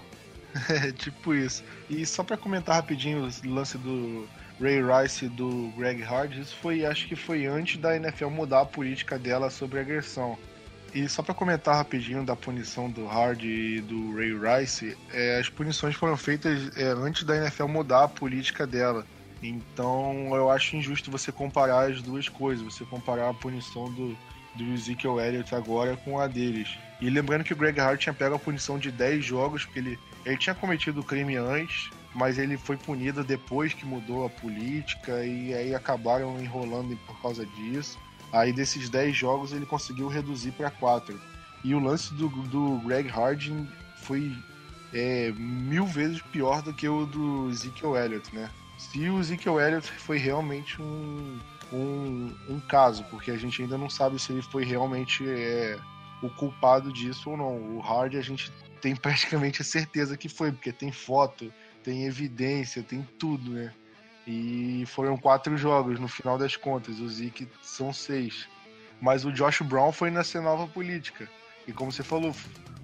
É, 0.69 0.91
tipo 0.93 1.33
isso. 1.33 1.63
E 1.89 2.05
só 2.05 2.23
pra 2.23 2.37
comentar 2.37 2.75
rapidinho 2.75 3.27
o 3.27 3.49
lance 3.49 3.77
do 3.77 4.27
Ray 4.61 4.81
Rice 4.81 5.25
e 5.25 5.29
do 5.29 5.71
Greg 5.77 6.01
Hard, 6.01 6.37
isso 6.37 6.55
foi, 6.61 6.85
acho 6.85 7.07
que 7.07 7.15
foi 7.15 7.45
antes 7.45 7.77
da 7.77 7.95
NFL 7.95 8.29
mudar 8.29 8.61
a 8.61 8.65
política 8.65 9.17
dela 9.17 9.49
sobre 9.49 9.79
agressão. 9.79 10.37
E 10.93 11.09
só 11.09 11.23
para 11.23 11.33
comentar 11.33 11.75
rapidinho 11.75 12.23
da 12.23 12.35
punição 12.35 12.89
do 12.89 13.07
Hard 13.07 13.43
e 13.43 13.81
do 13.81 14.15
Ray 14.15 14.61
Rice, 14.61 14.95
é, 15.11 15.39
as 15.39 15.49
punições 15.49 15.95
foram 15.95 16.15
feitas 16.15 16.75
é, 16.77 16.83
antes 16.83 17.23
da 17.23 17.35
NFL 17.35 17.67
mudar 17.67 18.03
a 18.03 18.07
política 18.07 18.67
dela. 18.67 19.03
Então 19.41 20.35
eu 20.35 20.51
acho 20.51 20.75
injusto 20.75 21.09
você 21.09 21.31
comparar 21.31 21.89
as 21.89 22.01
duas 22.01 22.29
coisas, 22.29 22.63
você 22.63 22.85
comparar 22.85 23.29
a 23.29 23.33
punição 23.33 23.91
do, 23.91 24.15
do 24.55 24.73
Ezekiel 24.73 25.19
Elliott 25.19 25.53
agora 25.55 25.97
com 25.97 26.19
a 26.19 26.27
deles. 26.27 26.77
E 27.01 27.09
lembrando 27.09 27.43
que 27.43 27.53
o 27.53 27.55
Greg 27.55 27.79
Hart 27.79 27.99
tinha 27.99 28.13
pego 28.13 28.35
a 28.35 28.39
punição 28.39 28.77
de 28.77 28.91
10 28.91 29.25
jogos, 29.25 29.65
porque 29.65 29.79
ele, 29.79 29.99
ele 30.25 30.37
tinha 30.37 30.55
cometido 30.55 31.01
o 31.01 31.03
crime 31.03 31.35
antes, 31.35 31.89
mas 32.13 32.37
ele 32.37 32.57
foi 32.57 32.77
punido 32.77 33.23
depois 33.23 33.73
que 33.73 33.85
mudou 33.85 34.25
a 34.25 34.29
política 34.29 35.25
e 35.25 35.53
aí 35.53 35.75
acabaram 35.75 36.39
enrolando 36.39 36.97
por 37.05 37.19
causa 37.21 37.45
disso. 37.45 37.97
Aí 38.31 38.51
desses 38.51 38.89
10 38.89 39.15
jogos 39.15 39.51
ele 39.51 39.65
conseguiu 39.65 40.07
reduzir 40.07 40.51
para 40.51 40.71
4. 40.71 41.19
E 41.63 41.73
o 41.73 41.79
lance 41.79 42.13
do, 42.13 42.27
do 42.27 42.79
Greg 42.79 43.09
Harding 43.09 43.67
foi 43.97 44.35
é, 44.93 45.31
mil 45.31 45.85
vezes 45.85 46.21
pior 46.21 46.61
do 46.61 46.73
que 46.73 46.87
o 46.87 47.05
do 47.05 47.49
Ezekiel 47.49 47.95
Elliott, 47.95 48.33
né? 48.33 48.49
Se 48.77 49.09
o 49.09 49.19
Ezekiel 49.19 49.59
Elliott 49.59 49.89
foi 49.91 50.17
realmente 50.17 50.81
um, 50.81 51.39
um, 51.71 52.35
um 52.49 52.59
caso, 52.59 53.03
porque 53.05 53.31
a 53.31 53.37
gente 53.37 53.61
ainda 53.61 53.77
não 53.77 53.89
sabe 53.89 54.19
se 54.19 54.31
ele 54.31 54.41
foi 54.41 54.63
realmente 54.63 55.23
é, 55.27 55.79
o 56.21 56.29
culpado 56.29 56.91
disso 56.91 57.29
ou 57.29 57.37
não. 57.37 57.77
O 57.77 57.79
Hard 57.79 58.15
a 58.15 58.21
gente 58.21 58.51
tem 58.83 58.93
praticamente 58.97 59.61
a 59.61 59.65
certeza 59.65 60.17
que 60.17 60.27
foi, 60.27 60.51
porque 60.51 60.73
tem 60.73 60.91
foto, 60.91 61.53
tem 61.81 62.05
evidência, 62.05 62.83
tem 62.83 63.07
tudo, 63.17 63.51
né? 63.51 63.71
E 64.27 64.83
foram 64.87 65.15
quatro 65.15 65.55
jogos 65.55 65.97
no 66.01 66.09
final 66.09 66.37
das 66.37 66.57
contas. 66.57 66.99
O 66.99 67.07
Zeke 67.07 67.47
são 67.61 67.93
seis. 67.93 68.45
Mas 68.99 69.23
o 69.23 69.31
Josh 69.31 69.61
Brown 69.61 69.93
foi 69.93 70.11
nessa 70.11 70.41
nova 70.41 70.67
política. 70.67 71.29
E 71.65 71.71
como 71.71 71.93
você 71.93 72.03
falou, 72.03 72.35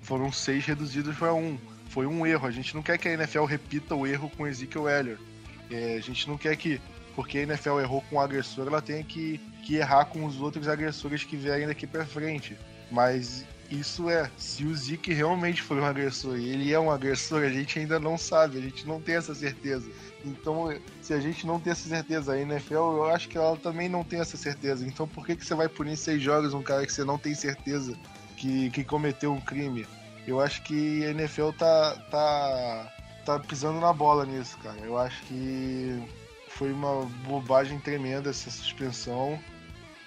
foram 0.01 0.31
seis 0.31 0.65
reduzidos 0.65 1.17
para 1.17 1.33
um. 1.33 1.59
Foi 1.89 2.05
um 2.05 2.25
erro. 2.25 2.47
A 2.47 2.51
gente 2.51 2.73
não 2.73 2.81
quer 2.81 2.97
que 2.97 3.09
a 3.09 3.13
NFL 3.13 3.43
repita 3.43 3.93
o 3.93 4.07
erro 4.07 4.31
com 4.37 4.47
Ezekiel 4.47 4.87
Elliott. 4.87 5.21
É, 5.69 5.97
a 5.97 6.01
gente 6.01 6.29
não 6.29 6.37
quer 6.37 6.55
que, 6.55 6.81
porque 7.13 7.39
a 7.39 7.41
NFL 7.41 7.81
errou 7.81 8.01
com 8.09 8.15
o 8.15 8.21
agressor, 8.21 8.67
ela 8.67 8.81
tenha 8.81 9.03
que, 9.03 9.37
que 9.65 9.75
errar 9.75 10.05
com 10.05 10.25
os 10.25 10.39
outros 10.39 10.69
agressores 10.69 11.25
que 11.25 11.35
vierem 11.35 11.67
daqui 11.67 11.85
para 11.85 12.05
frente. 12.05 12.57
Mas 12.89 13.45
isso 13.69 14.09
é, 14.09 14.29
se 14.37 14.65
o 14.65 14.75
Zeke 14.75 15.13
realmente 15.13 15.61
foi 15.61 15.79
um 15.79 15.85
agressor 15.85 16.37
e 16.37 16.49
ele 16.49 16.73
é 16.73 16.79
um 16.79 16.91
agressor, 16.91 17.43
a 17.43 17.49
gente 17.49 17.77
ainda 17.77 17.99
não 17.99 18.17
sabe, 18.17 18.57
a 18.57 18.61
gente 18.61 18.87
não 18.87 18.99
tem 18.99 19.15
essa 19.15 19.35
certeza. 19.35 19.89
Então, 20.25 20.75
se 21.01 21.13
a 21.13 21.19
gente 21.19 21.45
não 21.45 21.59
tem 21.59 21.71
essa 21.71 21.87
certeza, 21.87 22.33
a 22.33 22.39
NFL, 22.39 22.73
eu 22.73 23.05
acho 23.05 23.29
que 23.29 23.37
ela 23.37 23.55
também 23.57 23.87
não 23.87 24.03
tem 24.03 24.19
essa 24.19 24.35
certeza. 24.35 24.85
Então, 24.85 25.07
por 25.07 25.25
que, 25.25 25.35
que 25.35 25.45
você 25.45 25.53
vai 25.53 25.69
punir 25.69 25.95
seis 25.97 26.21
jogos 26.21 26.53
um 26.53 26.63
cara 26.63 26.85
que 26.85 26.91
você 26.91 27.03
não 27.03 27.17
tem 27.17 27.35
certeza 27.35 27.95
que, 28.35 28.69
que 28.71 28.83
cometeu 28.83 29.31
um 29.31 29.39
crime? 29.39 29.85
Eu 30.27 30.41
acho 30.41 30.61
que 30.63 31.05
a 31.05 31.11
NFL 31.11 31.51
tá, 31.51 31.95
tá, 32.11 32.93
tá 33.25 33.39
pisando 33.39 33.79
na 33.79 33.93
bola 33.93 34.25
nisso, 34.25 34.57
cara. 34.59 34.79
Eu 34.81 34.97
acho 34.97 35.21
que 35.23 36.03
foi 36.49 36.73
uma 36.73 37.05
bobagem 37.27 37.79
tremenda 37.79 38.29
essa 38.29 38.49
suspensão. 38.49 39.39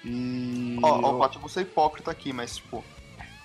E. 0.05 0.79
Ó, 0.83 0.99
oh, 0.99 1.19
ó, 1.19 1.27
eu... 1.27 1.33
eu 1.33 1.41
vou 1.41 1.49
ser 1.49 1.63
hipócrita 1.63 2.11
aqui, 2.11 2.33
mas, 2.33 2.57
tipo, 2.57 2.85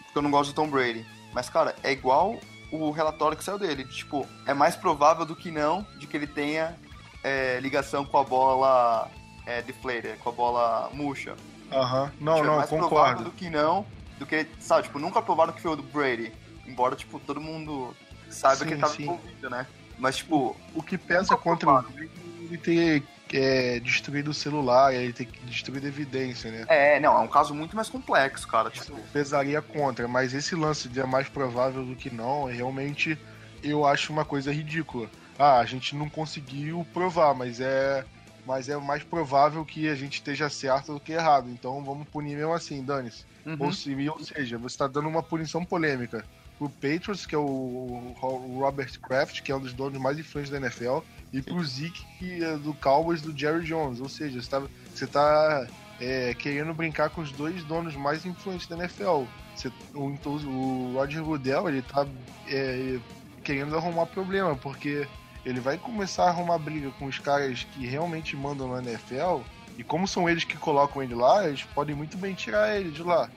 porque 0.08 0.17
eu 0.17 0.22
não 0.22 0.32
gosto 0.32 0.52
do 0.52 0.56
Tom 0.56 0.70
Brady. 0.70 1.06
Mas, 1.34 1.50
cara, 1.50 1.76
é 1.84 1.91
igual 1.91 2.39
o 2.72 2.91
relatório 2.91 3.38
que 3.38 3.43
saiu 3.43 3.60
dele. 3.60 3.86
Tipo, 3.86 4.28
é 4.46 4.54
mais 4.54 4.76
provável 4.76 5.26
do 5.26 5.36
que 5.36 5.52
não 5.52 5.86
de 5.98 6.08
que 6.08 6.17
ele 6.17 6.28
tenha 6.28 6.76
é, 7.24 7.60
ligação 7.60 8.04
com 8.06 8.17
a 8.17 8.24
bola 8.24 9.10
é, 9.46 9.62
deflated, 9.62 10.17
com 10.20 10.30
a 10.30 10.32
bola 10.32 10.89
murcha. 10.93 11.36
Aham, 11.72 12.04
uhum. 12.04 12.12
não, 12.20 12.36
tipo, 12.36 12.48
não, 12.48 12.54
é 12.54 12.58
mais 12.58 12.70
concordo. 12.70 12.96
provável 12.96 13.24
do 13.26 13.32
que 13.32 13.50
não, 13.50 13.86
do 14.17 14.26
que, 14.26 14.48
sabe, 14.60 14.84
tipo, 14.84 15.00
nunca 15.00 15.22
provaram 15.22 15.54
que 15.54 15.62
foi 15.62 15.72
o 15.72 15.76
do 15.76 15.84
Brady. 15.84 16.32
Embora, 16.65 16.96
tipo, 16.96 17.20
todo 17.20 17.39
mundo 17.39 17.96
saiba 18.30 18.58
sim, 18.58 18.65
que 18.65 18.74
ele 18.74 18.82
tava 18.82 18.93
sim. 18.93 19.04
envolvido, 19.04 19.50
né? 19.50 19.67
Mas, 19.98 20.17
tipo... 20.17 20.56
O, 20.74 20.84
que 20.84 20.98
pesa 20.98 21.36
contra 21.36 21.70
o 21.70 21.82
Brady 21.82 22.28
ele 22.48 22.58
ter 22.58 23.04
é, 23.34 23.80
destruído 23.80 24.30
o 24.30 24.34
celular, 24.34 24.94
ele 24.94 25.13
ter 25.13 25.28
destruído 25.46 25.88
evidência, 25.88 26.52
né? 26.52 26.66
É, 26.68 27.00
não, 27.00 27.18
é 27.18 27.20
um 27.20 27.28
caso 27.28 27.54
muito 27.54 27.76
mais 27.76 27.90
complexo, 27.90 28.48
cara. 28.48 28.70
Tipo... 28.70 28.96
Pesaria 29.13 29.62
contra, 29.62 30.08
mas 30.08 30.34
esse 30.34 30.56
lance 30.56 30.88
de 30.88 31.00
é 31.00 31.06
mais 31.06 31.28
provável 31.28 31.84
do 31.86 31.96
que 31.96 32.10
não, 32.10 32.50
é 32.50 32.54
realmente 32.54 33.18
eu 33.63 33.86
acho 33.86 34.13
uma 34.13 34.24
coisa 34.24 34.52
ridícula. 34.52 35.10
Ah, 35.38 35.60
a 35.60 35.66
gente 35.66 35.96
não 35.96 36.10
conseguiu 36.10 36.86
provar, 36.94 37.34
mas 37.34 37.60
é 37.60 38.06
mas 38.46 38.70
é 38.70 38.78
mais 38.78 39.04
provável 39.04 39.66
que 39.66 39.90
a 39.90 39.96
gente 39.96 40.16
esteja 40.16 40.50
certo 40.50 40.94
do 40.94 41.00
que 41.02 41.12
errado. 41.12 41.50
Então 41.50 41.84
vamos 41.84 42.08
punir 42.08 42.38
mesmo 42.38 42.54
assim, 42.54 42.82
dane-se. 42.82 43.26
Uhum. 43.46 43.58
Ou, 43.60 44.13
ou 44.13 44.24
seja, 44.24 44.58
você 44.58 44.74
está 44.74 44.88
dando 44.88 45.10
uma 45.10 45.22
punição 45.22 45.66
polêmica 45.66 46.24
pro 46.58 46.70
Patriots, 46.70 47.26
que 47.26 47.36
é 47.36 47.38
o 47.38 48.16
Robert 48.58 49.00
Kraft, 49.02 49.42
que 49.42 49.52
é 49.52 49.56
um 49.56 49.60
dos 49.60 49.74
donos 49.74 50.00
mais 50.00 50.18
influentes 50.18 50.50
da 50.50 50.58
NFL, 50.58 51.00
e 51.34 51.42
pro 51.42 51.63
Zeke, 51.63 52.06
é 52.42 52.58
do 52.58 52.74
Cowboys 52.76 53.22
do 53.22 53.38
Jerry 53.38 53.66
Jones. 53.66 54.00
Ou 54.00 54.10
seja, 54.10 54.42
você 54.42 54.50
tá, 54.50 54.62
você 54.94 55.08
tá 55.08 55.68
é, 56.00 56.34
querendo 56.34 56.74
brincar 56.74 57.10
com 57.10 57.22
os 57.22 57.32
dois 57.32 57.63
donos 57.63 57.96
mais 57.96 58.26
influentes 58.26 58.68
da 58.68 58.78
NFL. 58.78 59.24
Você, 59.56 59.72
o, 59.94 60.10
então, 60.12 60.34
o 60.34 60.94
Roger 60.94 61.24
Goodell, 61.24 61.68
ele 61.68 61.82
tá 61.82 62.06
é, 62.48 63.00
querendo 63.44 63.76
arrumar 63.76 64.06
problema, 64.06 64.56
porque 64.56 65.08
ele 65.46 65.60
vai 65.60 65.78
começar 65.78 66.26
a 66.26 66.30
arrumar 66.30 66.58
briga 66.58 66.92
com 66.92 67.06
os 67.06 67.20
caras 67.20 67.63
que 67.63 67.86
realmente 67.86 68.36
mandam 68.36 68.68
na 68.70 68.82
NFL, 68.82 69.42
e 69.78 69.84
como 69.84 70.08
são 70.08 70.28
eles 70.28 70.44
que 70.44 70.58
colocam 70.58 71.02
ele 71.02 71.16
lá, 71.16 71.48
eles 71.48 71.63
podem 71.63 71.96
muito 71.96 72.18
bem 72.18 72.34
tirar 72.34 72.76
ele 72.76 72.92
de 72.92 73.04
lá. 73.04 73.30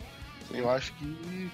Eu 0.51 0.71
acho 0.71 0.93
que, 0.95 1.51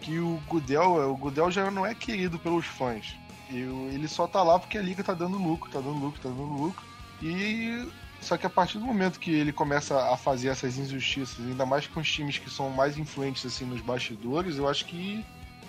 que 0.00 0.18
o 0.18 0.40
Goodell, 0.46 1.10
o 1.10 1.16
Goodell 1.16 1.50
já 1.50 1.70
não 1.70 1.84
é 1.84 1.94
querido 1.94 2.38
pelos 2.38 2.66
fãs. 2.66 3.16
Eu, 3.50 3.88
ele 3.92 4.08
só 4.08 4.26
tá 4.26 4.42
lá 4.42 4.58
porque 4.58 4.76
a 4.76 4.82
liga 4.82 5.04
tá 5.04 5.14
dando 5.14 5.38
lucro, 5.38 5.70
tá 5.70 5.80
dando 5.80 5.98
lucro, 5.98 6.20
tá 6.20 6.28
dando 6.28 6.42
lucro. 6.42 6.84
E 7.22 7.86
só 8.20 8.36
que 8.36 8.46
a 8.46 8.50
partir 8.50 8.78
do 8.78 8.84
momento 8.84 9.20
que 9.20 9.30
ele 9.30 9.52
começa 9.52 10.12
a 10.12 10.16
fazer 10.16 10.48
essas 10.48 10.76
injustiças, 10.78 11.38
ainda 11.38 11.64
mais 11.64 11.86
com 11.86 12.00
os 12.00 12.10
times 12.10 12.38
que 12.38 12.50
são 12.50 12.70
mais 12.70 12.98
influentes 12.98 13.46
assim 13.46 13.64
nos 13.64 13.80
bastidores, 13.80 14.56
eu 14.56 14.68
acho 14.68 14.84
que 14.86 15.24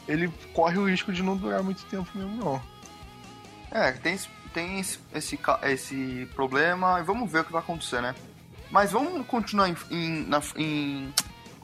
ele 0.07 0.31
corre 0.53 0.77
o 0.77 0.89
risco 0.89 1.11
de 1.11 1.21
não 1.21 1.37
durar 1.37 1.61
muito 1.61 1.85
tempo 1.85 2.09
mesmo, 2.15 2.35
não. 2.35 2.61
É, 3.69 3.91
tem, 3.91 4.17
tem 4.53 4.79
esse, 4.79 4.99
esse, 5.13 5.39
esse 5.63 6.29
problema 6.33 6.99
e 6.99 7.03
vamos 7.03 7.31
ver 7.31 7.41
o 7.41 7.43
que 7.43 7.51
vai 7.51 7.61
acontecer, 7.61 8.01
né? 8.01 8.15
Mas 8.71 8.91
vamos 8.91 9.25
continuar 9.27 9.69
em, 9.69 9.75
em, 9.91 10.25
na, 10.25 10.41
em 10.55 11.13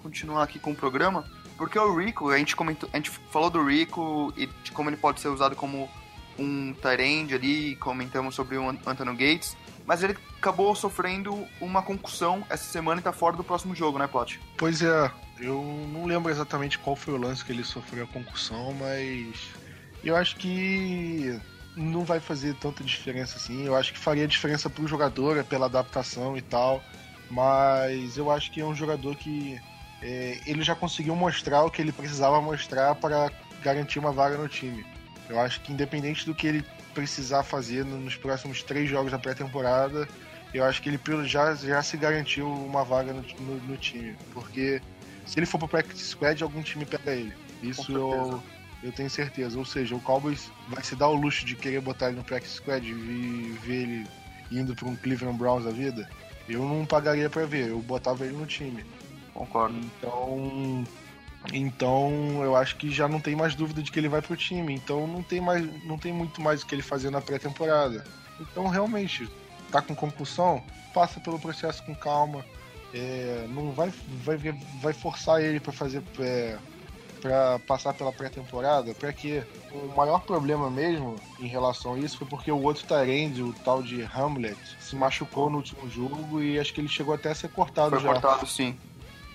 continuar 0.02 0.44
aqui 0.44 0.60
com 0.60 0.72
o 0.72 0.76
programa, 0.76 1.26
porque 1.58 1.80
o 1.80 1.98
Rico, 1.98 2.30
a 2.30 2.38
gente 2.38 2.56
comentou, 2.56 2.90
a 2.92 2.98
gente 2.98 3.10
falou 3.32 3.50
do 3.50 3.64
Rico 3.64 4.34
e 4.38 4.48
de 4.48 4.72
como 4.72 4.90
ele 4.90 4.98
pode 4.98 5.22
ser 5.22 5.30
usado 5.30 5.56
como 5.56 5.90
um 6.38 6.74
Tyrande 6.74 7.36
ali, 7.36 7.76
comentamos 7.78 8.36
sobre 8.36 8.58
o 8.58 8.70
Antonio 8.70 9.14
Gates, 9.14 9.56
mas 9.86 10.04
ele 10.04 10.18
acabou 10.38 10.74
sofrendo 10.76 11.46
uma 11.60 11.82
concussão 11.82 12.46
essa 12.50 12.64
semana 12.64 13.02
e 13.02 13.04
tá 13.04 13.12
fora 13.12 13.36
do 13.36 13.44
próximo 13.44 13.76
jogo, 13.76 14.00
né, 14.00 14.08
Plot? 14.08 14.40
Pois 14.58 14.82
é, 14.82 15.12
eu 15.40 15.62
não 15.92 16.06
lembro 16.06 16.32
exatamente 16.32 16.80
qual 16.80 16.96
foi 16.96 17.14
o 17.14 17.18
lance 17.18 17.44
que 17.44 17.52
ele 17.52 17.64
sofreu 17.64 18.06
a 18.06 18.08
concussão, 18.08 18.74
mas 18.74 19.50
eu 20.04 20.16
acho 20.16 20.36
que 20.38 21.40
não 21.76 22.04
vai 22.04 22.20
fazer 22.20 22.56
tanta 22.56 22.84
diferença 22.84 23.38
assim. 23.38 23.66
Eu 23.66 23.76
acho 23.76 23.94
que 23.94 24.00
faria 24.00 24.28
diferença 24.28 24.70
pro 24.70 24.88
jogador, 24.88 25.44
pela 25.44 25.66
adaptação 25.66 26.38
e 26.38 26.42
tal, 26.42 26.84
mas 27.30 28.18
eu 28.18 28.32
acho 28.32 28.52
que 28.52 28.62
é 28.62 28.66
um 28.66 28.76
jogador 28.76 29.16
que 29.16 29.60
é, 30.02 30.40
ele 30.46 30.62
já 30.62 30.76
conseguiu 30.76 31.16
mostrar 31.16 31.64
o 31.64 31.72
que 31.72 31.82
ele 31.82 31.92
precisava 31.92 32.42
mostrar 32.42 32.96
para 32.96 33.32
garantir 33.62 34.00
uma 34.00 34.12
vaga 34.12 34.38
no 34.38 34.48
time. 34.48 34.86
Eu 35.30 35.40
acho 35.40 35.62
que 35.62 35.72
independente 35.72 36.26
do 36.26 36.36
que 36.36 36.48
ele 36.48 36.66
precisar 36.94 37.44
fazer 37.44 37.84
nos 37.84 38.16
próximos 38.16 38.62
três 38.64 38.90
jogos 38.90 39.12
da 39.12 39.20
pré-temporada, 39.20 40.08
eu 40.54 40.64
acho 40.64 40.82
que 40.82 40.90
ele 40.90 41.00
já, 41.26 41.56
já 41.56 41.82
se 41.82 41.98
garantiu 41.98 42.48
uma 42.48 42.84
vaga 42.84 43.14
no, 43.14 43.24
no, 43.40 43.56
no 43.62 43.78
time. 43.78 44.16
Porque 44.34 44.82
se 45.26 45.40
ele 45.40 45.46
for 45.46 45.58
pro 45.58 45.68
practice 45.68 46.10
squad, 46.10 46.44
algum 46.44 46.62
time 46.62 46.86
pega 46.86 47.12
ele. 47.12 47.34
Isso 47.62 47.92
eu, 47.92 48.44
eu 48.84 48.92
tenho 48.92 49.10
certeza. 49.10 49.58
Ou 49.58 49.66
seja, 49.66 49.96
o 49.96 50.02
Cowboys 50.02 50.52
vai 50.68 50.84
se 50.84 50.96
dar 50.96 51.08
o 51.08 51.16
luxo 51.16 51.46
de 51.46 51.56
querer 51.56 51.82
botar 51.82 52.10
ele 52.10 52.18
no 52.18 52.24
practice 52.24 52.56
squad 52.56 52.86
e 52.88 53.58
ver 53.64 53.82
ele 53.84 54.08
indo 54.52 54.76
para 54.76 54.88
um 54.88 54.96
Cleveland 54.96 55.38
Browns 55.38 55.66
da 55.66 55.72
vida. 55.72 56.08
Eu 56.48 56.68
não 56.68 56.86
pagaria 56.86 57.30
para 57.30 57.46
ver, 57.46 57.70
eu 57.70 57.80
botava 57.80 58.26
ele 58.26 58.36
no 58.36 58.46
time. 58.46 58.86
Concordo. 59.34 59.76
Então, 59.78 60.84
então 61.52 62.42
eu 62.44 62.56
acho 62.56 62.78
que 62.78 62.90
já 62.90 63.08
não 63.08 63.20
tem 63.20 63.36
mais 63.36 63.56
dúvida 63.56 63.82
de 63.82 63.92
que 63.92 64.00
ele 64.00 64.08
vai 64.08 64.22
pro 64.22 64.38
time. 64.38 64.74
Então 64.74 65.06
não 65.08 65.22
tem 65.22 65.42
mais, 65.42 65.66
não 65.84 65.98
tem 65.98 66.14
muito 66.14 66.42
mais 66.42 66.62
o 66.62 66.66
que 66.66 66.76
ele 66.76 66.82
fazer 66.82 67.10
na 67.10 67.22
pré-temporada. 67.22 68.04
Então 68.40 68.68
realmente 68.68 69.30
tá 69.72 69.82
com 69.82 69.96
concussão, 69.96 70.64
passa 70.94 71.20
pelo 71.20 71.40
processo 71.40 71.84
com 71.84 71.96
calma. 71.96 72.46
É, 72.94 73.48
não 73.50 73.72
vai, 73.72 73.92
vai, 74.24 74.38
vai 74.80 74.94
forçar 74.94 75.42
ele 75.42 75.60
para 75.60 75.74
fazer 75.74 76.04
é, 76.20 76.58
para 77.24 77.58
passar 77.60 77.94
pela 77.94 78.12
pré-temporada, 78.12 78.94
para 78.94 79.14
que 79.14 79.42
o 79.72 79.96
maior 79.96 80.20
problema 80.20 80.70
mesmo 80.70 81.16
em 81.40 81.48
relação 81.48 81.94
a 81.94 82.00
isso 82.00 82.18
foi 82.18 82.28
porque 82.28 82.52
o 82.52 82.62
outro 82.62 82.86
Tyrande, 82.86 83.42
o 83.42 83.54
tal 83.64 83.82
de 83.82 84.04
Hamlet, 84.04 84.58
se 84.78 84.94
machucou 84.94 85.50
no 85.50 85.58
último 85.58 85.90
jogo 85.90 86.44
e 86.44 86.60
acho 86.60 86.74
que 86.74 86.82
ele 86.82 86.90
chegou 86.90 87.16
até 87.16 87.32
a 87.32 87.36
ser 87.36 87.48
cortado 87.48 87.92
foi 87.92 88.02
já. 88.02 88.12
cortado, 88.12 88.46
sim. 88.46 88.78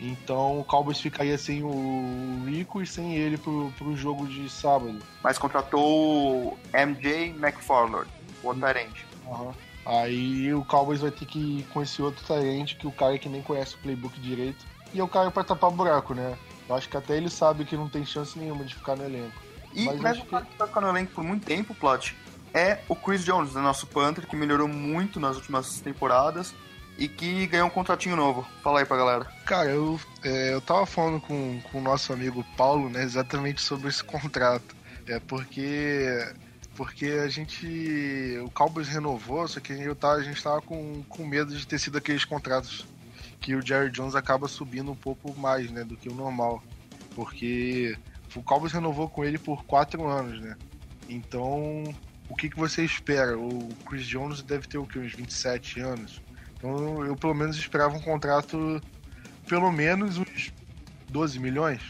Então 0.00 0.60
o 0.60 0.64
Cowboys 0.64 1.00
ficaria 1.00 1.36
sem 1.36 1.62
o 1.62 2.44
Rico 2.46 2.80
e 2.80 2.86
sem 2.86 3.16
ele 3.16 3.36
pro, 3.36 3.72
pro 3.76 3.96
jogo 3.96 4.26
de 4.26 4.48
sábado. 4.48 4.98
Mas 5.22 5.38
contratou 5.38 6.52
o 6.52 6.58
MJ 6.72 7.30
McFarland, 7.30 8.08
o 8.42 8.54
Tyrande. 8.54 9.04
Uhum. 9.26 9.52
Aí 9.84 10.52
o 10.54 10.64
Cowboys 10.64 11.00
vai 11.00 11.10
ter 11.10 11.26
que 11.26 11.38
ir 11.38 11.62
com 11.72 11.82
esse 11.82 12.00
outro 12.00 12.24
Tyrande, 12.24 12.76
que 12.76 12.86
o 12.86 12.92
cara 12.92 13.18
que 13.18 13.28
nem 13.28 13.42
conhece 13.42 13.74
o 13.74 13.78
playbook 13.78 14.20
direito. 14.20 14.64
E 14.94 15.00
é 15.00 15.02
o 15.04 15.08
cara 15.08 15.30
pra 15.30 15.42
tapar 15.42 15.70
buraco, 15.70 16.14
né? 16.14 16.36
Eu 16.68 16.76
acho 16.76 16.88
que 16.88 16.96
até 16.96 17.16
ele 17.16 17.30
sabe 17.30 17.64
que 17.64 17.76
não 17.76 17.88
tem 17.88 18.04
chance 18.04 18.38
nenhuma 18.38 18.64
de 18.64 18.74
ficar 18.74 18.96
no 18.96 19.04
elenco. 19.04 19.42
E 19.74 19.84
Mas 19.84 19.96
um 19.96 20.02
cara 20.02 20.16
que 20.16 20.58
vai 20.58 20.68
ficar 20.68 20.80
no 20.80 20.88
elenco 20.88 21.12
por 21.12 21.24
muito 21.24 21.44
tempo, 21.44 21.74
Plot, 21.74 22.16
é 22.54 22.80
o 22.88 22.94
Chris 22.94 23.24
Jones, 23.24 23.54
o 23.54 23.60
nosso 23.60 23.86
Panther, 23.86 24.26
que 24.26 24.36
melhorou 24.36 24.68
muito 24.68 25.18
nas 25.18 25.36
últimas 25.36 25.80
temporadas 25.80 26.54
e 26.98 27.08
que 27.08 27.46
ganhou 27.46 27.68
um 27.68 27.70
contratinho 27.70 28.16
novo. 28.16 28.46
Fala 28.62 28.80
aí 28.80 28.84
pra 28.84 28.96
galera. 28.96 29.24
Cara, 29.46 29.70
eu, 29.70 29.98
é, 30.22 30.52
eu 30.52 30.60
tava 30.60 30.84
falando 30.84 31.20
com, 31.20 31.60
com 31.70 31.78
o 31.78 31.82
nosso 31.82 32.12
amigo 32.12 32.44
Paulo, 32.56 32.90
né, 32.90 33.02
exatamente 33.04 33.62
sobre 33.62 33.88
esse 33.88 34.02
contrato. 34.04 34.76
É 35.06 35.18
porque 35.20 36.34
porque 36.78 37.06
a 37.06 37.28
gente. 37.28 38.38
O 38.44 38.50
Cowboys 38.50 38.86
renovou, 38.86 39.48
só 39.48 39.58
que 39.58 39.72
eu 39.72 39.96
tava, 39.96 40.14
a 40.14 40.22
gente 40.22 40.40
tava 40.40 40.62
com, 40.62 41.02
com 41.08 41.26
medo 41.26 41.52
de 41.56 41.66
ter 41.66 41.76
sido 41.76 41.98
aqueles 41.98 42.24
contratos 42.24 42.86
que 43.40 43.56
o 43.56 43.66
Jerry 43.66 43.90
Jones 43.90 44.14
acaba 44.14 44.46
subindo 44.46 44.92
um 44.92 44.96
pouco 44.96 45.34
mais, 45.36 45.72
né, 45.72 45.82
do 45.82 45.96
que 45.96 46.08
o 46.08 46.14
normal. 46.14 46.62
Porque 47.16 47.98
o 48.34 48.42
Cowboys 48.44 48.72
renovou 48.72 49.08
com 49.08 49.24
ele 49.24 49.38
por 49.38 49.64
quatro 49.64 50.06
anos, 50.06 50.40
né? 50.40 50.56
Então, 51.08 51.82
o 52.28 52.36
que, 52.36 52.48
que 52.48 52.56
você 52.56 52.84
espera? 52.84 53.36
O 53.36 53.68
Chris 53.84 54.06
Jones 54.06 54.40
deve 54.42 54.68
ter 54.68 54.78
o 54.78 54.86
que, 54.86 55.00
uns 55.00 55.14
27 55.14 55.80
anos. 55.80 56.22
Então, 56.58 57.06
eu 57.06 57.16
pelo 57.16 57.34
menos 57.34 57.56
esperava 57.56 57.96
um 57.96 58.00
contrato, 58.00 58.82
pelo 59.48 59.70
menos 59.70 60.18
uns 60.18 60.52
12 61.08 61.38
milhões, 61.38 61.80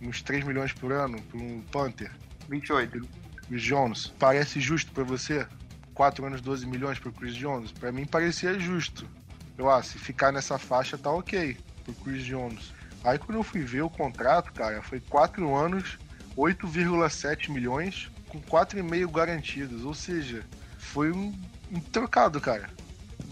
uns 0.00 0.22
3 0.22 0.44
milhões 0.44 0.72
por 0.72 0.92
ano 0.92 1.20
para 1.22 1.40
um 1.40 1.62
Panther. 1.72 2.12
28. 2.48 3.08
Chris 3.48 3.62
Jones, 3.62 4.14
parece 4.18 4.60
justo 4.60 4.92
para 4.92 5.04
você? 5.04 5.46
4 5.94 6.24
anos, 6.24 6.40
12 6.40 6.66
milhões 6.66 6.98
pro 6.98 7.12
Chris 7.12 7.34
Jones? 7.34 7.72
Para 7.72 7.90
mim 7.90 8.04
parecia 8.04 8.58
justo. 8.58 9.08
Eu, 9.56 9.70
ah, 9.70 9.82
se 9.82 9.98
ficar 9.98 10.32
nessa 10.32 10.58
faixa 10.58 10.96
tá 10.96 11.10
ok 11.10 11.56
pro 11.84 11.94
Chris 11.94 12.24
Jones. 12.24 12.72
Aí 13.02 13.18
quando 13.18 13.38
eu 13.38 13.42
fui 13.42 13.62
ver 13.62 13.82
o 13.82 13.90
contrato, 13.90 14.52
cara, 14.52 14.82
foi 14.82 15.00
4 15.00 15.54
anos, 15.54 15.98
8,7 16.36 17.50
milhões, 17.50 18.10
com 18.28 18.40
4,5 18.40 19.10
garantidos. 19.10 19.84
Ou 19.84 19.94
seja, 19.94 20.44
foi 20.78 21.10
um, 21.10 21.34
um 21.72 21.80
trocado, 21.80 22.40
cara. 22.40 22.68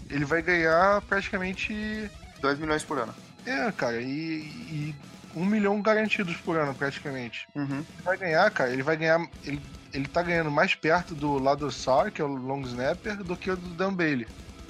Ele 0.09 0.25
vai 0.25 0.41
ganhar 0.41 1.01
praticamente. 1.03 2.09
2 2.41 2.59
milhões 2.59 2.83
por 2.83 2.97
ano. 2.97 3.13
É, 3.45 3.71
cara, 3.71 4.01
e, 4.01 4.05
e 4.07 4.95
um 5.35 5.45
milhão 5.45 5.81
garantidos 5.81 6.35
por 6.37 6.57
ano, 6.57 6.73
praticamente. 6.73 7.47
Uhum. 7.55 7.77
Ele 7.77 8.03
vai 8.03 8.17
ganhar, 8.17 8.51
cara, 8.51 8.71
ele 8.71 8.83
vai 8.83 8.97
ganhar. 8.97 9.27
Ele, 9.43 9.61
ele 9.93 10.07
tá 10.07 10.21
ganhando 10.21 10.51
mais 10.51 10.75
perto 10.75 11.15
do 11.15 11.37
lado 11.37 11.71
Sar, 11.71 12.11
que 12.11 12.21
é 12.21 12.25
o 12.25 12.27
long 12.27 12.61
snapper, 12.61 13.17
do 13.17 13.35
que 13.35 13.49
o 13.49 13.57
do 13.57 13.69
Dan 13.69 13.93
Bailey. 13.93 14.27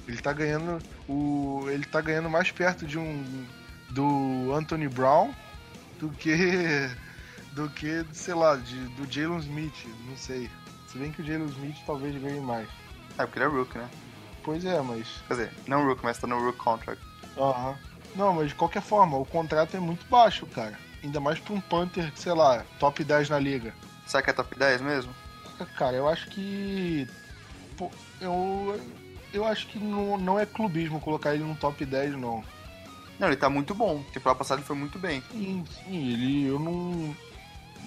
Ele 0.07 0.17
tá 0.17 0.33
ganhando. 0.33 0.81
O, 1.07 1.65
ele 1.69 1.85
tá 1.85 2.01
ganhando 2.01 2.29
mais 2.29 2.51
perto 2.51 2.85
de 2.85 2.97
um. 2.97 3.45
do 3.89 4.53
Anthony 4.53 4.87
Brown 4.87 5.33
do 5.99 6.09
que. 6.09 6.89
do 7.53 7.69
que, 7.69 8.05
sei 8.13 8.33
lá, 8.33 8.55
de, 8.55 8.79
do 8.89 9.11
Jalen 9.11 9.39
Smith, 9.39 9.85
não 10.07 10.17
sei. 10.17 10.49
Se 10.87 10.97
bem 10.97 11.11
que 11.11 11.21
o 11.21 11.25
Jalen 11.25 11.47
Smith 11.47 11.77
talvez 11.85 12.19
ganhe 12.21 12.41
mais. 12.41 12.67
É, 13.17 13.25
porque 13.25 13.39
ele 13.39 13.45
é 13.45 13.47
Rook, 13.49 13.77
né? 13.77 13.89
Pois 14.49 14.65
é, 14.65 14.81
mas. 14.81 15.07
Quer 15.27 15.33
dizer, 15.35 15.51
não 15.67 15.85
Rook, 15.85 16.03
mas 16.03 16.17
tá 16.17 16.25
no 16.25 16.43
Rook 16.43 16.57
Contract. 16.57 16.99
Aham. 17.37 17.77
Não, 18.15 18.33
mas 18.33 18.47
de 18.47 18.55
qualquer 18.55 18.81
forma, 18.81 19.15
o 19.15 19.23
contrato 19.23 19.77
é 19.77 19.79
muito 19.79 20.03
baixo, 20.07 20.47
cara. 20.47 20.75
Ainda 21.03 21.19
mais 21.19 21.37
pra 21.37 21.53
um 21.53 21.61
Panther, 21.61 22.11
sei 22.15 22.33
lá, 22.33 22.65
top 22.79 23.03
10 23.03 23.29
na 23.29 23.37
liga. 23.37 23.75
Será 24.07 24.23
que 24.23 24.31
é 24.31 24.33
top 24.33 24.57
10 24.57 24.81
mesmo? 24.81 25.13
Cara, 25.77 25.95
eu 25.95 26.09
acho 26.09 26.27
que. 26.29 27.07
Pô, 27.77 27.91
eu. 28.19 28.81
Eu 29.31 29.45
acho 29.45 29.67
que 29.67 29.77
não, 29.77 30.17
não 30.17 30.39
é 30.39 30.47
clubismo 30.47 30.99
colocar 30.99 31.35
ele 31.35 31.43
no 31.43 31.53
top 31.53 31.85
10, 31.85 32.13
não. 32.13 32.43
Não, 33.19 33.27
ele 33.27 33.37
tá 33.37 33.51
muito 33.51 33.75
bom. 33.75 34.01
Temporada 34.11 34.39
passada 34.39 34.61
ele 34.61 34.65
foi 34.67 34.75
muito 34.75 34.97
bem. 34.97 35.21
Sim, 35.31 35.63
sim, 35.85 36.11
ele. 36.11 36.47
Eu 36.47 36.57
não. 36.57 37.15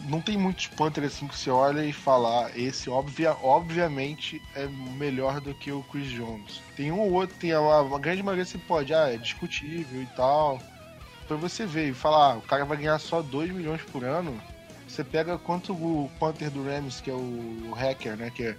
Não 0.08 0.20
tem 0.20 0.36
muitos 0.36 0.66
Panther 0.66 1.04
assim 1.04 1.28
que 1.28 1.36
você 1.36 1.50
olha 1.50 1.84
e 1.84 1.92
fala, 1.92 2.46
ah, 2.46 2.50
esse 2.56 2.90
obvia, 2.90 3.36
obviamente 3.42 4.42
é 4.54 4.66
melhor 4.66 5.40
do 5.40 5.54
que 5.54 5.70
o 5.70 5.82
Chris 5.84 6.08
Jones. 6.08 6.60
Tem 6.76 6.90
um 6.90 6.98
ou 6.98 7.12
outro, 7.12 7.36
tem 7.36 7.54
uma, 7.56 7.80
uma 7.82 7.98
grande 7.98 8.22
maioria 8.22 8.44
você 8.44 8.58
pode, 8.58 8.92
ah, 8.92 9.12
é 9.12 9.16
discutível 9.16 10.02
e 10.02 10.06
tal. 10.16 10.60
Pra 11.28 11.36
você 11.36 11.64
ver 11.64 11.90
e 11.90 11.94
falar, 11.94 12.32
ah, 12.32 12.36
o 12.38 12.42
cara 12.42 12.64
vai 12.64 12.76
ganhar 12.76 12.98
só 12.98 13.22
2 13.22 13.52
milhões 13.52 13.80
por 13.82 14.04
ano. 14.04 14.40
Você 14.88 15.04
pega 15.04 15.38
quanto 15.38 15.72
o 15.72 16.10
Panther 16.18 16.50
do 16.50 16.64
Rams, 16.64 17.00
que 17.00 17.10
é 17.10 17.14
o 17.14 17.72
hacker, 17.74 18.16
né? 18.16 18.30
Que 18.30 18.44
é, 18.44 18.56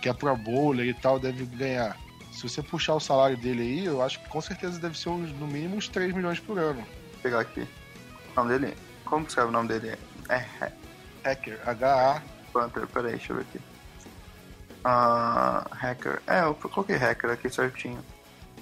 que 0.00 0.08
é 0.08 0.12
Pro 0.12 0.36
Bowler 0.36 0.86
e 0.86 0.94
tal, 0.94 1.18
deve 1.18 1.44
ganhar. 1.44 1.96
Se 2.32 2.48
você 2.48 2.62
puxar 2.62 2.94
o 2.94 3.00
salário 3.00 3.36
dele 3.36 3.62
aí, 3.62 3.84
eu 3.84 4.00
acho 4.00 4.18
que 4.20 4.28
com 4.28 4.40
certeza 4.40 4.78
deve 4.78 4.98
ser 4.98 5.08
uns, 5.08 5.30
no 5.32 5.46
mínimo 5.46 5.76
uns 5.76 5.88
3 5.88 6.14
milhões 6.14 6.40
por 6.40 6.58
ano. 6.58 6.80
Vou 6.80 7.20
pegar 7.22 7.40
aqui. 7.40 7.66
O 8.32 8.40
nome 8.40 8.58
dele? 8.58 8.74
Como 9.04 9.26
escreve 9.26 9.50
o 9.50 9.52
nome 9.52 9.68
dele? 9.68 9.96
É 10.28 10.44
Hacker, 11.24 11.60
H-A. 11.66 12.22
Panther, 12.52 12.86
peraí, 12.86 13.12
deixa 13.12 13.32
eu 13.32 13.36
ver 13.36 13.42
aqui. 13.42 13.60
Ah, 14.84 15.66
hacker. 15.72 16.22
É, 16.26 16.42
eu 16.42 16.54
coloquei 16.54 16.96
hacker 16.96 17.30
aqui 17.30 17.48
certinho. 17.48 18.04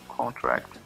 Contract. 0.07 0.81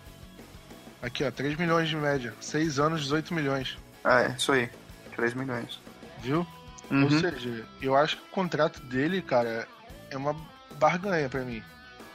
Aqui, 1.03 1.23
ó, 1.23 1.31
3 1.31 1.57
milhões 1.57 1.89
de 1.89 1.97
média. 1.97 2.35
6 2.41 2.79
anos, 2.79 3.03
18 3.03 3.35
milhões. 3.35 3.79
É, 4.05 4.29
isso 4.37 4.53
aí. 4.53 4.71
3 5.15 5.35
milhões. 5.35 5.79
Viu? 6.21 6.47
Uhum. 6.91 7.05
Ou 7.05 7.11
seja, 7.11 7.67
eu 7.83 7.95
acho 7.95 8.17
que 8.17 8.23
o 8.23 8.31
contrato 8.31 8.81
dele, 8.83 9.21
cara, 9.21 9.69
é 10.11 10.17
uma 10.17 10.35
barganha 10.79 11.29
pra 11.29 11.43
mim. 11.43 11.63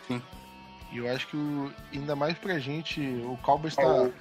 Sim. 0.08 0.22
E 0.92 0.98
eu 0.98 1.14
acho 1.14 1.28
que 1.28 1.38
o, 1.38 1.72
ainda 1.94 2.16
mais 2.16 2.38
pra 2.38 2.58
gente, 2.58 3.02
o 3.24 3.38
Cowboys 3.44 3.76
tá. 3.76 3.86
O, 3.86 4.14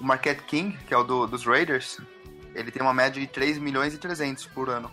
o 0.00 0.04
Marquette 0.04 0.42
King, 0.44 0.76
que 0.86 0.92
é 0.92 0.96
o 0.96 1.04
do, 1.04 1.26
dos 1.26 1.46
Raiders, 1.46 1.98
ele 2.54 2.70
tem 2.70 2.82
uma 2.82 2.94
média 2.94 3.20
de 3.20 3.26
3 3.26 3.58
milhões 3.58 3.94
e 3.94 3.98
300 3.98 4.46
por 4.46 4.68
ano. 4.68 4.90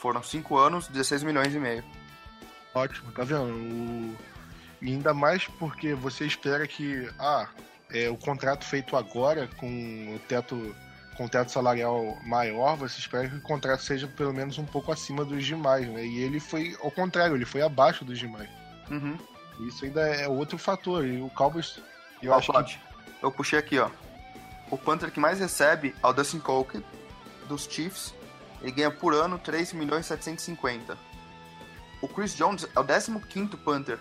Foram 0.00 0.22
5 0.22 0.56
anos, 0.56 0.88
16 0.88 1.22
milhões 1.22 1.54
e 1.54 1.58
meio. 1.58 1.84
Ótimo, 2.74 3.10
tá 3.12 3.24
vendo? 3.24 3.50
O... 3.50 4.16
E 4.80 4.92
ainda 4.92 5.12
mais 5.12 5.46
porque 5.46 5.94
você 5.94 6.24
espera 6.24 6.66
que, 6.66 7.08
ah, 7.18 7.48
é, 7.90 8.08
o 8.08 8.16
contrato 8.16 8.64
feito 8.64 8.96
agora 8.96 9.48
com 9.56 10.14
o 10.14 10.18
teto 10.28 10.74
com 11.16 11.24
o 11.24 11.28
teto 11.28 11.50
salarial 11.50 12.16
maior, 12.24 12.76
você 12.76 13.00
espera 13.00 13.28
que 13.28 13.34
o 13.34 13.40
contrato 13.40 13.82
seja 13.82 14.06
pelo 14.06 14.32
menos 14.32 14.56
um 14.56 14.64
pouco 14.64 14.92
acima 14.92 15.24
dos 15.24 15.44
demais, 15.44 15.84
né? 15.88 16.06
E 16.06 16.22
ele 16.22 16.38
foi 16.38 16.76
ao 16.80 16.92
contrário, 16.92 17.34
ele 17.34 17.44
foi 17.44 17.60
abaixo 17.60 18.04
dos 18.04 18.20
demais. 18.20 18.48
Uhum. 18.88 19.18
Isso 19.66 19.84
ainda 19.84 20.00
é 20.00 20.28
outro 20.28 20.56
fator. 20.56 21.04
E 21.04 21.20
o 21.20 21.28
Cowboys, 21.30 21.80
eu 22.22 22.32
acho 22.32 22.52
Plot, 22.52 22.78
que 22.78 23.24
Eu 23.24 23.32
puxei 23.32 23.58
aqui, 23.58 23.80
ó. 23.80 23.90
O 24.70 24.76
Panther 24.76 25.10
que 25.10 25.20
mais 25.20 25.38
recebe 25.38 25.94
é 26.02 26.06
o 26.06 26.12
Dustin 26.12 26.40
Colquitt, 26.40 26.84
dos 27.48 27.64
Chiefs. 27.64 28.14
Ele 28.60 28.72
ganha 28.72 28.90
por 28.90 29.14
ano 29.14 29.38
3 29.38 29.72
milhões 29.72 30.04
e 30.06 30.08
750. 30.08 30.98
O 32.02 32.08
Chris 32.08 32.34
Jones 32.34 32.66
é 32.74 32.80
o 32.80 32.84
15º 32.84 33.56
Panther 33.58 33.98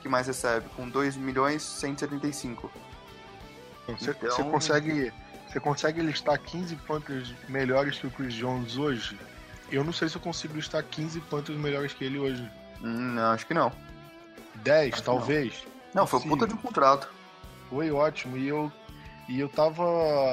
que 0.00 0.08
mais 0.08 0.26
recebe, 0.26 0.68
com 0.76 0.88
2 0.88 1.16
milhões 1.16 1.62
e 1.62 1.80
175. 1.80 2.70
você, 3.86 4.10
então- 4.10 4.30
você 4.30 4.42
consegue 4.44 5.12
você 5.48 5.60
consegue 5.60 6.02
listar 6.02 6.38
15 6.38 6.76
Panthers 6.76 7.34
melhores 7.48 7.98
que 7.98 8.06
o 8.06 8.10
Chris 8.10 8.34
Jones 8.34 8.76
hoje. 8.76 9.18
Eu 9.72 9.82
não 9.82 9.94
sei 9.94 10.08
se 10.08 10.16
eu 10.16 10.20
consigo 10.20 10.54
listar 10.54 10.82
15 10.82 11.20
Panthers 11.22 11.58
melhores 11.58 11.94
que 11.94 12.04
ele 12.04 12.18
hoje. 12.18 12.42
Hum, 12.82 13.14
não, 13.14 13.32
acho 13.32 13.46
que 13.46 13.54
não. 13.54 13.72
10, 14.56 14.92
Acho 14.92 15.02
que 15.02 15.06
talvez. 15.06 15.66
Não, 15.94 16.06
foi 16.06 16.18
um 16.18 16.22
Sim. 16.22 16.28
puta 16.28 16.46
de 16.46 16.52
um 16.52 16.58
contrato. 16.58 17.08
Foi 17.70 17.90
ótimo. 17.90 18.36
E 18.36 18.46
eu, 18.46 18.70
e 19.28 19.38
eu 19.38 19.48
tava. 19.48 19.84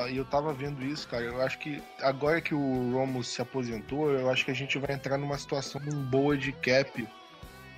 Eu 0.10 0.24
tava 0.24 0.54
vendo 0.54 0.84
isso, 0.84 1.08
cara. 1.08 1.24
Eu 1.24 1.42
acho 1.42 1.60
que 1.60 1.84
agora 2.02 2.40
que 2.40 2.56
o 2.56 2.92
Romo 2.94 3.24
se 3.24 3.42
aposentou, 3.42 4.10
eu 4.10 4.30
acho 4.30 4.46
que 4.46 4.52
a 4.52 4.56
gente 4.56 4.78
vai 4.78 4.96
entrar 4.96 5.18
numa 5.18 5.38
situação 5.38 5.82
boa 6.10 6.38
de 6.38 6.54
cap. 6.54 7.08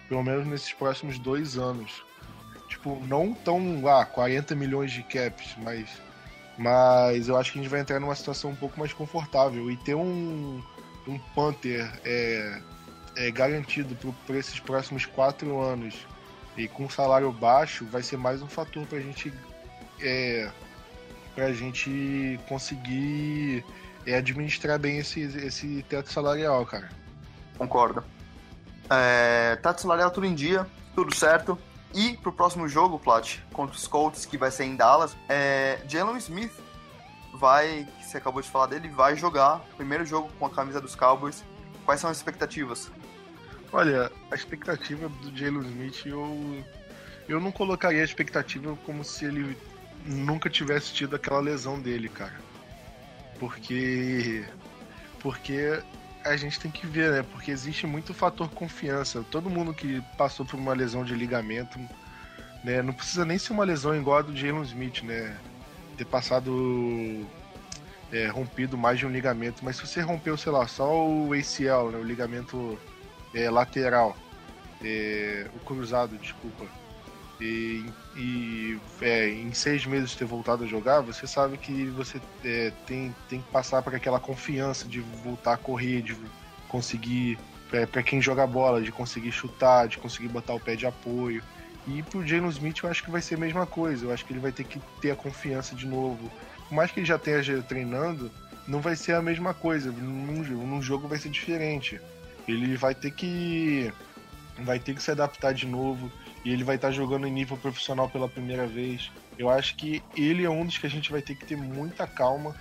Pelo 0.07 0.23
menos 0.23 0.45
nesses 0.45 0.71
próximos 0.71 1.17
dois 1.17 1.57
anos. 1.57 2.03
Tipo, 2.69 3.01
não 3.07 3.33
tão 3.33 3.87
ah, 3.87 4.05
40 4.05 4.55
milhões 4.55 4.91
de 4.91 5.01
caps, 5.03 5.55
mas. 5.57 5.89
Mas 6.57 7.27
eu 7.27 7.37
acho 7.37 7.51
que 7.51 7.59
a 7.59 7.61
gente 7.61 7.69
vai 7.69 7.79
entrar 7.79 7.99
numa 7.99 8.15
situação 8.15 8.51
um 8.51 8.55
pouco 8.55 8.79
mais 8.79 8.93
confortável. 8.93 9.71
E 9.71 9.77
ter 9.77 9.95
um, 9.95 10.61
um 11.07 11.19
Panther 11.35 11.91
é, 12.05 12.61
é 13.15 13.31
garantido 13.31 13.95
por 13.95 14.35
esses 14.35 14.59
próximos 14.59 15.05
quatro 15.05 15.59
anos 15.59 15.95
e 16.55 16.67
com 16.67 16.89
salário 16.89 17.31
baixo 17.31 17.85
vai 17.85 18.01
ser 18.01 18.17
mais 18.17 18.41
um 18.41 18.47
fator 18.47 18.85
para 18.87 18.97
a 18.97 19.01
gente 19.01 19.31
é, 20.01 20.49
pra 21.37 21.53
gente 21.53 22.39
conseguir 22.49 23.63
é, 24.07 24.15
administrar 24.15 24.79
bem 24.79 24.97
esse, 24.97 25.21
esse 25.21 25.85
teto 25.87 26.11
salarial, 26.11 26.65
cara. 26.65 26.89
Concordo. 27.59 28.03
É, 28.89 29.55
teto 29.57 29.81
salarial 29.81 30.09
tudo 30.09 30.25
em 30.25 30.33
dia, 30.33 30.65
tudo 30.95 31.13
certo. 31.13 31.55
E 31.93 32.17
pro 32.17 32.33
próximo 32.33 32.67
jogo, 32.67 32.97
Plat, 32.97 33.37
contra 33.53 33.75
os 33.75 33.87
Colts, 33.87 34.25
que 34.25 34.35
vai 34.35 34.49
ser 34.49 34.63
em 34.63 34.75
Dallas, 34.75 35.15
é, 35.29 35.79
Jalen 35.87 36.17
Smith 36.17 36.51
vai, 37.35 37.87
que 37.99 38.05
você 38.07 38.17
acabou 38.17 38.41
de 38.41 38.49
falar 38.49 38.65
dele, 38.65 38.87
vai 38.87 39.15
jogar 39.15 39.57
o 39.73 39.75
primeiro 39.75 40.07
jogo 40.07 40.31
com 40.39 40.47
a 40.47 40.49
camisa 40.49 40.81
dos 40.81 40.95
Cowboys. 40.95 41.43
Quais 41.85 42.01
são 42.01 42.09
as 42.09 42.17
expectativas? 42.17 42.91
Olha, 43.71 44.11
a 44.31 44.33
expectativa 44.33 45.07
do 45.07 45.37
Jalen 45.37 45.61
Smith, 45.61 46.03
eu, 46.07 46.63
eu 47.29 47.39
não 47.39 47.51
colocaria 47.51 48.01
a 48.01 48.05
expectativa 48.05 48.75
como 48.87 49.03
se 49.03 49.25
ele 49.25 49.55
nunca 50.07 50.49
tivesse 50.49 50.93
tido 50.93 51.15
aquela 51.15 51.39
lesão 51.39 51.79
dele, 51.79 52.09
cara. 52.09 52.35
Porque. 53.39 54.45
Porque 55.19 55.81
a 56.23 56.35
gente 56.37 56.59
tem 56.59 56.71
que 56.71 56.87
ver, 56.87 57.11
né? 57.11 57.23
Porque 57.23 57.51
existe 57.51 57.85
muito 57.85 58.13
fator 58.13 58.49
confiança. 58.49 59.23
Todo 59.29 59.49
mundo 59.49 59.73
que 59.73 60.01
passou 60.17 60.45
por 60.45 60.57
uma 60.57 60.73
lesão 60.73 61.03
de 61.03 61.13
ligamento, 61.13 61.79
né? 62.63 62.81
Não 62.81 62.93
precisa 62.93 63.25
nem 63.25 63.37
ser 63.37 63.53
uma 63.53 63.63
lesão 63.63 63.95
igual 63.95 64.19
a 64.19 64.21
do 64.21 64.35
Jalen 64.35 64.63
Smith, 64.63 65.03
né? 65.03 65.37
Ter 65.97 66.05
passado. 66.05 67.25
É, 68.09 68.27
rompido 68.27 68.77
mais 68.77 68.97
de 68.97 69.05
um 69.05 69.09
ligamento. 69.09 69.65
Mas 69.65 69.75
se 69.75 69.85
você 69.85 69.99
rompeu, 69.99 70.37
sei 70.37 70.49
lá, 70.49 70.65
só 70.65 71.05
o 71.05 71.33
ACL, 71.33 71.91
né? 71.91 71.97
O 71.97 72.03
ligamento 72.03 72.79
é, 73.33 73.49
lateral. 73.49 74.15
É, 74.81 75.47
o 75.53 75.59
cruzado, 75.59 76.17
desculpa. 76.17 76.65
E, 77.41 77.85
e 78.17 78.79
é, 78.99 79.29
em 79.29 79.53
seis 79.53 79.85
meses 79.85 80.15
ter 80.15 80.25
voltado 80.25 80.63
a 80.63 80.67
jogar, 80.67 81.01
você 81.01 81.27
sabe 81.27 81.55
que 81.55 81.85
você 81.85 82.19
é, 82.43 82.73
tem, 82.87 83.15
tem 83.29 83.41
que 83.41 83.51
passar 83.51 83.83
por 83.83 83.93
aquela 83.93 84.19
confiança 84.19 84.87
de 84.87 84.99
voltar 84.99 85.53
a 85.53 85.57
correr, 85.57 86.01
de 86.01 86.17
conseguir, 86.67 87.37
é, 87.71 87.85
para 87.85 88.01
quem 88.01 88.19
joga 88.19 88.47
bola, 88.47 88.81
de 88.81 88.91
conseguir 88.91 89.31
chutar, 89.31 89.87
de 89.87 89.99
conseguir 89.99 90.29
botar 90.29 90.55
o 90.55 90.59
pé 90.59 90.75
de 90.75 90.87
apoio. 90.87 91.43
E 91.85 92.01
pro 92.01 92.25
Jalen 92.25 92.49
Smith 92.49 92.79
eu 92.83 92.89
acho 92.89 93.03
que 93.03 93.11
vai 93.11 93.21
ser 93.21 93.35
a 93.35 93.37
mesma 93.37 93.67
coisa, 93.67 94.05
eu 94.05 94.11
acho 94.11 94.25
que 94.25 94.33
ele 94.33 94.39
vai 94.39 94.51
ter 94.51 94.63
que 94.63 94.81
ter 94.99 95.11
a 95.11 95.15
confiança 95.15 95.75
de 95.75 95.85
novo. 95.85 96.31
Por 96.67 96.73
mais 96.73 96.91
que 96.91 96.99
ele 96.99 97.05
já 97.05 97.17
esteja 97.17 97.61
treinando, 97.61 98.31
não 98.67 98.81
vai 98.81 98.95
ser 98.95 99.13
a 99.13 99.21
mesma 99.21 99.53
coisa, 99.53 99.91
num, 99.91 100.43
num 100.43 100.81
jogo 100.81 101.07
vai 101.07 101.19
ser 101.19 101.29
diferente. 101.29 102.01
Ele 102.47 102.75
vai 102.75 102.95
ter 102.95 103.11
que 103.11 103.93
vai 104.63 104.79
ter 104.79 104.95
que 104.95 105.03
se 105.03 105.11
adaptar 105.11 105.53
de 105.53 105.67
novo 105.67 106.11
e 106.47 106.53
ele 106.53 106.63
vai 106.63 106.77
estar 106.77 106.87
tá 106.87 106.93
jogando 106.93 107.27
em 107.27 107.31
nível 107.31 107.57
profissional 107.57 108.07
pela 108.07 108.29
primeira 108.29 108.65
vez. 108.65 109.11
Eu 109.37 109.49
acho 109.49 109.75
que 109.75 110.01
ele 110.15 110.45
é 110.45 110.49
um 110.49 110.65
dos 110.65 110.77
que 110.77 110.87
a 110.87 110.89
gente 110.89 111.11
vai 111.11 111.21
ter 111.21 111.35
que 111.35 111.43
ter 111.43 111.57
muita 111.57 112.07
calma. 112.07 112.55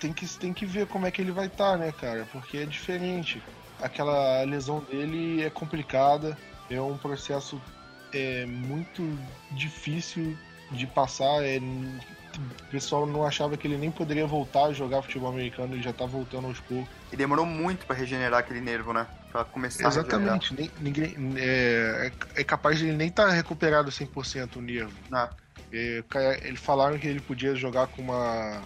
Tem 0.00 0.10
que, 0.10 0.26
tem 0.38 0.54
que 0.54 0.64
ver 0.64 0.86
como 0.86 1.06
é 1.06 1.10
que 1.10 1.20
ele 1.20 1.32
vai 1.32 1.44
estar, 1.44 1.72
tá, 1.72 1.76
né, 1.76 1.92
cara? 1.92 2.26
Porque 2.32 2.56
é 2.56 2.64
diferente. 2.64 3.42
Aquela 3.78 4.42
lesão 4.44 4.80
dele 4.80 5.42
é 5.42 5.50
complicada, 5.50 6.34
é 6.70 6.80
um 6.80 6.96
processo 6.96 7.60
é, 8.10 8.46
muito 8.46 9.02
difícil 9.50 10.34
de 10.70 10.86
passar. 10.86 11.44
É, 11.44 11.60
o 12.38 12.70
pessoal 12.70 13.06
não 13.06 13.24
achava 13.24 13.56
que 13.56 13.66
ele 13.66 13.76
nem 13.76 13.90
poderia 13.90 14.26
voltar 14.26 14.66
a 14.66 14.72
jogar 14.72 15.02
futebol 15.02 15.30
americano, 15.30 15.74
ele 15.74 15.82
já 15.82 15.92
tá 15.92 16.06
voltando 16.06 16.46
aos 16.46 16.60
poucos. 16.60 16.88
E 17.12 17.16
demorou 17.16 17.46
muito 17.46 17.86
para 17.86 17.96
regenerar 17.96 18.40
aquele 18.40 18.60
nervo, 18.60 18.92
né? 18.92 19.06
para 19.36 19.44
começar 19.44 19.88
Exatamente. 19.88 20.54
a 20.54 20.80
Ninguém, 20.80 21.14
é, 21.36 22.10
é, 22.34 22.44
capaz 22.44 22.78
de 22.78 22.86
ele 22.86 22.96
nem 22.96 23.08
estar 23.08 23.26
tá 23.26 23.32
recuperado 23.32 23.90
100% 23.90 24.56
o 24.56 24.60
nervo. 24.62 24.92
Ah. 25.12 25.30
É, 25.72 26.02
eles 26.44 26.60
falaram 26.60 26.98
que 26.98 27.06
ele 27.06 27.20
podia 27.20 27.54
jogar 27.54 27.88
com 27.88 28.02
uma, 28.02 28.62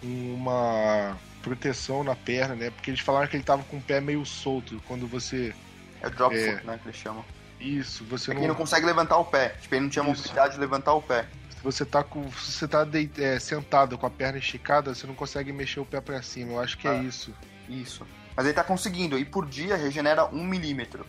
com 0.00 0.34
uma 0.34 1.16
proteção 1.42 2.04
na 2.04 2.14
perna, 2.14 2.54
né? 2.54 2.70
Porque 2.70 2.90
eles 2.90 3.00
falaram 3.00 3.28
que 3.28 3.36
ele 3.36 3.44
tava 3.44 3.62
com 3.64 3.78
o 3.78 3.80
pé 3.80 4.00
meio 4.00 4.24
solto 4.26 4.82
quando 4.86 5.06
você. 5.06 5.54
É 6.02 6.10
drop 6.10 6.34
é, 6.34 6.52
foot, 6.52 6.66
né? 6.66 6.78
Que 6.82 6.88
eles 6.88 7.00
chamam. 7.00 7.24
Isso, 7.58 8.04
você 8.04 8.30
é 8.30 8.34
não. 8.34 8.40
Ele 8.40 8.48
não 8.48 8.54
consegue 8.54 8.84
levantar 8.84 9.16
o 9.16 9.24
pé. 9.24 9.50
Tipo, 9.60 9.74
ele 9.74 9.82
não 9.82 9.90
tinha 9.90 10.02
mobilidade 10.02 10.54
de 10.54 10.60
levantar 10.60 10.92
o 10.94 11.02
pé. 11.02 11.26
Se 11.60 11.64
você 11.64 11.84
tá 11.84 12.02
com. 12.02 12.32
Se 12.32 12.52
você 12.52 12.66
tá 12.66 12.84
de, 12.84 13.10
é, 13.18 13.38
sentado 13.38 13.98
com 13.98 14.06
a 14.06 14.10
perna 14.10 14.38
esticada, 14.38 14.94
você 14.94 15.06
não 15.06 15.14
consegue 15.14 15.52
mexer 15.52 15.78
o 15.78 15.84
pé 15.84 16.00
para 16.00 16.22
cima. 16.22 16.52
Eu 16.52 16.60
acho 16.60 16.78
que 16.78 16.88
é 16.88 16.90
ah. 16.90 16.94
é 16.94 17.02
isso. 17.02 17.34
Isso. 17.68 18.06
Mas 18.34 18.46
ele 18.46 18.54
tá 18.54 18.64
conseguindo. 18.64 19.18
E 19.18 19.26
por 19.26 19.46
dia 19.46 19.76
regenera 19.76 20.24
um 20.24 20.42
milímetro 20.42 21.04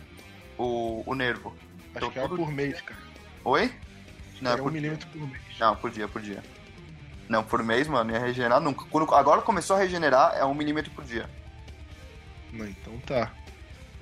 o, 0.58 1.02
o 1.06 1.14
nervo. 1.14 1.56
Acho 1.94 1.96
então, 1.96 2.10
que 2.10 2.18
é 2.18 2.28
por 2.28 2.52
mês, 2.52 2.82
cara. 2.82 3.00
Oi? 3.44 3.72
Não, 4.42 4.50
é 4.50 4.54
um 4.56 4.58
por... 4.58 4.72
milímetro 4.72 5.08
por 5.08 5.26
mês. 5.26 5.42
Não, 5.58 5.74
por 5.74 5.90
dia, 5.90 6.06
por 6.06 6.20
dia. 6.20 6.42
Não, 7.30 7.42
por 7.42 7.62
mês, 7.62 7.88
mano, 7.88 8.12
ia 8.12 8.18
regenerar 8.18 8.60
nunca. 8.60 8.84
Quando, 8.90 9.14
agora 9.14 9.40
começou 9.40 9.76
a 9.76 9.78
regenerar, 9.78 10.34
é 10.36 10.44
um 10.44 10.52
milímetro 10.52 10.90
por 10.90 11.02
dia. 11.02 11.30
Não, 12.52 12.66
então 12.66 12.98
tá. 13.06 13.32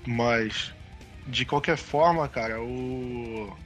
Mas, 0.04 0.74
de 1.28 1.44
qualquer 1.44 1.76
forma, 1.76 2.28
cara, 2.28 2.60
o. 2.60 3.56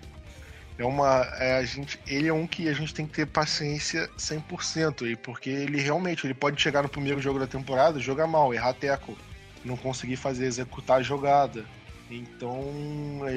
É 0.77 0.85
uma. 0.85 1.23
É, 1.39 1.59
a 1.59 1.65
gente, 1.65 2.01
ele 2.07 2.29
é 2.29 2.33
um 2.33 2.47
que 2.47 2.69
a 2.69 2.73
gente 2.73 2.93
tem 2.93 3.07
que 3.07 3.13
ter 3.13 3.27
paciência 3.27 4.09
100%, 4.19 5.05
aí, 5.05 5.15
porque 5.15 5.49
ele 5.49 5.81
realmente 5.81 6.27
ele 6.27 6.35
pode 6.35 6.61
chegar 6.61 6.83
no 6.83 6.89
primeiro 6.89 7.21
jogo 7.21 7.39
da 7.39 7.47
temporada, 7.47 8.01
jogar 8.01 8.27
mal, 8.27 8.53
errar 8.53 8.73
teco 8.73 9.17
não 9.65 9.77
conseguir 9.77 10.17
fazer, 10.17 10.45
executar 10.45 10.99
a 10.99 11.03
jogada. 11.03 11.65
Então, 12.11 12.63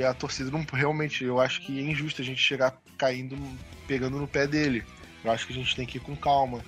a 0.08 0.14
torcida 0.14 0.52
não 0.52 0.66
realmente, 0.72 1.24
eu 1.24 1.40
acho 1.40 1.62
que 1.62 1.80
é 1.80 1.82
injusto 1.82 2.22
a 2.22 2.26
gente 2.26 2.42
chegar 2.42 2.78
caindo, 2.98 3.38
pegando 3.88 4.20
no 4.20 4.28
pé 4.28 4.46
dele. 4.46 4.84
Eu 5.24 5.32
acho 5.32 5.48
que 5.48 5.54
a 5.54 5.56
gente 5.56 5.76
tem 5.76 5.86
que 5.86 5.98
ir 5.98 6.02
com 6.02 6.16
calma, 6.16 6.62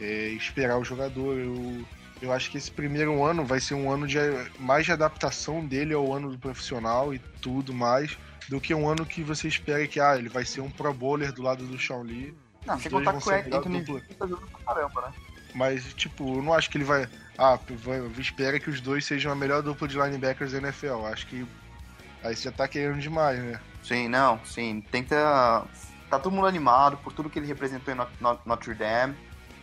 é, 0.00 0.28
esperar 0.28 0.78
o 0.78 0.84
jogador. 0.84 1.36
Eu, 1.36 1.84
eu 2.22 2.32
acho 2.32 2.50
que 2.50 2.56
esse 2.56 2.70
primeiro 2.70 3.22
ano 3.24 3.44
vai 3.44 3.60
ser 3.60 3.74
um 3.74 3.90
ano 3.90 4.06
de 4.06 4.18
mais 4.58 4.86
de 4.86 4.92
adaptação 4.92 5.66
dele 5.66 5.92
ao 5.92 6.12
ano 6.12 6.30
do 6.30 6.38
profissional 6.38 7.12
e 7.12 7.18
tudo 7.42 7.74
mais, 7.74 8.16
do 8.50 8.60
que 8.60 8.74
um 8.74 8.88
ano 8.88 9.06
que 9.06 9.22
você 9.22 9.46
espera 9.46 9.86
que 9.86 10.00
ah, 10.00 10.16
ele 10.16 10.28
vai 10.28 10.44
ser 10.44 10.60
um 10.60 10.68
pro 10.68 10.92
bowler 10.92 11.32
do 11.32 11.40
lado 11.40 11.64
do 11.64 11.78
Shawn 11.78 12.02
Lee. 12.02 12.34
Não, 12.66 12.78
sem 12.80 12.90
contar 12.90 13.12
com 13.12 13.30
o 13.30 13.32
Anthony 13.32 13.84
tá 14.18 14.26
jogando 14.26 14.50
pra 14.50 14.74
caramba, 14.74 15.02
né? 15.02 15.12
Mas, 15.54 15.94
tipo, 15.94 16.36
eu 16.36 16.42
não 16.42 16.52
acho 16.52 16.68
que 16.68 16.76
ele 16.76 16.84
vai. 16.84 17.08
Ah, 17.38 17.56
espera 18.18 18.58
que 18.58 18.68
os 18.68 18.80
dois 18.80 19.04
sejam 19.04 19.30
a 19.30 19.36
melhor 19.36 19.62
dupla 19.62 19.86
de 19.86 19.96
linebackers 19.96 20.50
da 20.50 20.58
NFL. 20.58 21.06
Acho 21.06 21.28
que 21.28 21.46
aí 22.24 22.34
você 22.34 22.42
já 22.42 22.52
tá 22.52 22.66
querendo 22.66 22.98
demais, 22.98 23.38
né? 23.38 23.60
Sim, 23.84 24.08
não, 24.08 24.44
sim. 24.44 24.80
Que 24.80 25.02
ter. 25.02 25.16
Tá 26.10 26.18
todo 26.18 26.32
mundo 26.32 26.48
animado 26.48 26.96
por 26.96 27.12
tudo 27.12 27.30
que 27.30 27.38
ele 27.38 27.46
representou 27.46 27.94
em 27.94 27.98
Notre 28.44 28.74
Dame. 28.74 29.14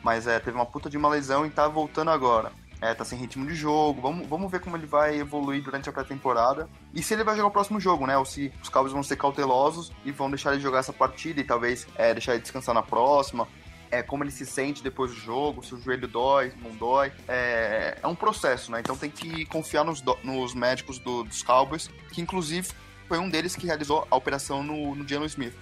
Mas 0.02 0.28
é, 0.28 0.40
teve 0.40 0.56
uma 0.56 0.66
puta 0.66 0.90
de 0.90 0.96
uma 0.96 1.10
lesão 1.10 1.46
e 1.46 1.50
tá 1.50 1.68
voltando 1.68 2.10
agora. 2.10 2.54
É, 2.82 2.94
tá 2.94 3.04
sem 3.04 3.18
ritmo 3.18 3.46
de 3.46 3.56
jogo. 3.56 4.02
Vamos, 4.02 4.28
vamos 4.28 4.52
ver 4.52 4.60
como 4.60 4.78
ele 4.78 4.86
vai 4.86 5.18
evoluir 5.18 5.64
durante 5.64 5.90
a 5.90 5.92
pré-temporada. 5.92 6.70
E 6.94 7.02
se 7.02 7.14
ele 7.14 7.24
vai 7.24 7.36
jogar 7.36 7.48
o 7.48 7.52
próximo 7.52 7.80
jogo, 7.80 8.06
né? 8.06 8.18
Ou 8.18 8.26
se 8.26 8.54
os 8.62 8.70
Cowboys 8.70 8.94
vão 8.94 9.02
ser 9.02 9.16
cautelosos 9.16 9.92
e 10.06 10.12
vão 10.12 10.30
deixar 10.30 10.54
ele 10.54 10.62
jogar 10.62 10.80
essa 10.80 10.94
partida 10.94 11.42
e 11.42 11.44
talvez 11.44 11.88
é, 11.96 12.14
deixar 12.14 12.34
ele 12.34 12.42
descansar 12.42 12.76
na 12.76 12.84
próxima 12.84 13.48
é, 13.92 14.02
como 14.04 14.24
ele 14.24 14.32
se 14.32 14.46
sente 14.46 14.84
depois 14.84 15.12
do 15.12 15.18
jogo, 15.18 15.64
se 15.64 15.74
o 15.74 15.80
joelho 15.80 16.08
dói, 16.08 16.54
não 16.62 16.72
dói. 16.72 17.12
É, 17.28 17.98
é 18.02 18.08
um 18.08 18.16
processo, 18.16 18.72
né? 18.72 18.80
Então 18.80 18.98
tem 18.98 19.10
que 19.10 19.46
confiar 19.46 19.84
nos, 19.84 20.04
nos 20.24 20.54
médicos 20.54 21.00
do, 21.00 21.24
dos 21.24 21.42
Cowboys, 21.44 21.90
que 22.12 22.22
inclusive 22.22 22.70
foi 23.08 23.18
um 23.18 23.30
deles 23.30 23.56
que 23.56 23.66
realizou 23.66 24.06
a 24.10 24.16
operação 24.16 24.64
no, 24.64 24.96
no 24.96 25.08
Jalen 25.08 25.28
Smith. 25.28 25.54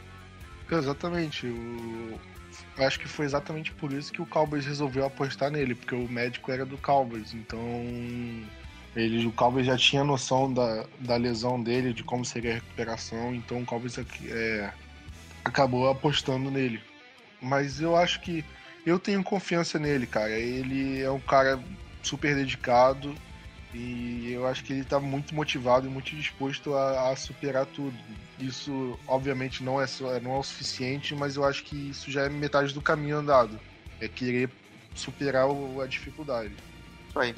Exatamente. 0.70 1.47
O... 1.47 2.20
Eu 2.78 2.86
acho 2.86 2.99
que 2.99 3.07
foi 3.07 3.26
exatamente 3.26 3.71
por 3.71 3.93
isso 3.93 4.11
que 4.11 4.21
o 4.21 4.26
Cowboys 4.26 4.65
resolveu 4.65 5.05
apostar 5.05 5.49
nele, 5.49 5.76
porque 5.76 5.95
o 5.95 6.09
médico 6.09 6.51
era 6.51 6.65
do 6.65 6.78
Cowboys. 6.78 7.34
Então, 7.34 7.59
ele, 8.95 9.26
o 9.26 9.32
Cowboys 9.32 9.65
já 9.65 9.78
tinha 9.78 10.03
noção 10.03 10.53
da, 10.53 10.86
da 10.99 11.15
lesão 11.15 11.61
dele, 11.61 11.93
de 11.93 12.03
como 12.03 12.26
seria 12.26 12.51
a 12.51 12.55
recuperação. 12.55 13.34
Então, 13.34 13.61
o 13.61 13.65
Cowboys 13.65 13.97
é, 13.97 14.73
acabou 15.43 15.89
apostando 15.89 16.51
nele. 16.51 16.82
Mas 17.41 17.80
eu 17.80 17.95
acho 17.95 18.19
que 18.21 18.43
eu 18.86 18.99
tenho 18.99 19.23
confiança 19.23 19.80
nele, 19.80 20.05
cara. 20.05 20.32
Ele 20.32 21.01
é 21.01 21.09
um 21.09 21.19
cara 21.19 21.59
super 22.01 22.36
dedicado. 22.36 23.15
E 23.78 24.32
eu 24.32 24.47
acho 24.47 24.63
que 24.63 24.71
ele 24.71 24.86
tá 24.86 25.01
muito 25.01 25.36
motivado 25.36 25.86
e 25.86 25.89
muito 25.89 26.15
disposto 26.15 26.73
a, 26.73 27.11
a 27.11 27.15
superar 27.17 27.65
tudo. 27.65 27.93
Isso, 28.39 28.97
obviamente, 29.05 29.61
não 29.61 29.82
é, 29.82 29.86
só, 29.86 30.17
não 30.21 30.36
é 30.36 30.38
o 30.38 30.43
suficiente, 30.43 31.13
mas 31.13 31.36
eu 31.36 31.43
acho 31.43 31.65
que 31.65 31.89
isso 31.89 32.09
já 32.09 32.21
é 32.21 32.30
metade 32.30 32.73
do 32.73 32.82
caminho 32.82 33.17
andado. 33.17 33.59
É 33.99 34.07
querer 34.07 34.49
superar 34.95 35.49
o, 35.49 35.82
a 35.82 35.88
dificuldade. 35.88 36.53
Isso 37.09 37.19
aí. 37.19 37.36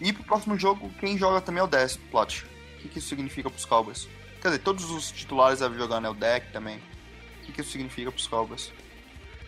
E 0.00 0.12
pro 0.12 0.22
próximo 0.22 0.56
jogo, 0.56 0.88
quem 1.00 1.18
joga 1.18 1.40
também 1.40 1.60
é 1.60 1.64
o 1.64 1.66
10, 1.66 1.96
Plot. 2.08 2.44
O 2.44 2.82
que, 2.82 2.88
que 2.88 2.98
isso 3.00 3.08
significa 3.08 3.50
pros 3.50 3.64
Cowboys? 3.64 4.08
Quer 4.40 4.48
dizer, 4.48 4.60
todos 4.60 4.88
os 4.90 5.10
titulares 5.10 5.58
devem 5.58 5.76
jogar, 5.76 6.00
né? 6.00 6.08
O 6.08 6.14
deck 6.14 6.52
também. 6.52 6.78
O 6.78 7.46
que, 7.46 7.52
que 7.52 7.60
isso 7.62 7.72
significa 7.72 8.12
pros 8.12 8.28
Cowboys? 8.28 8.72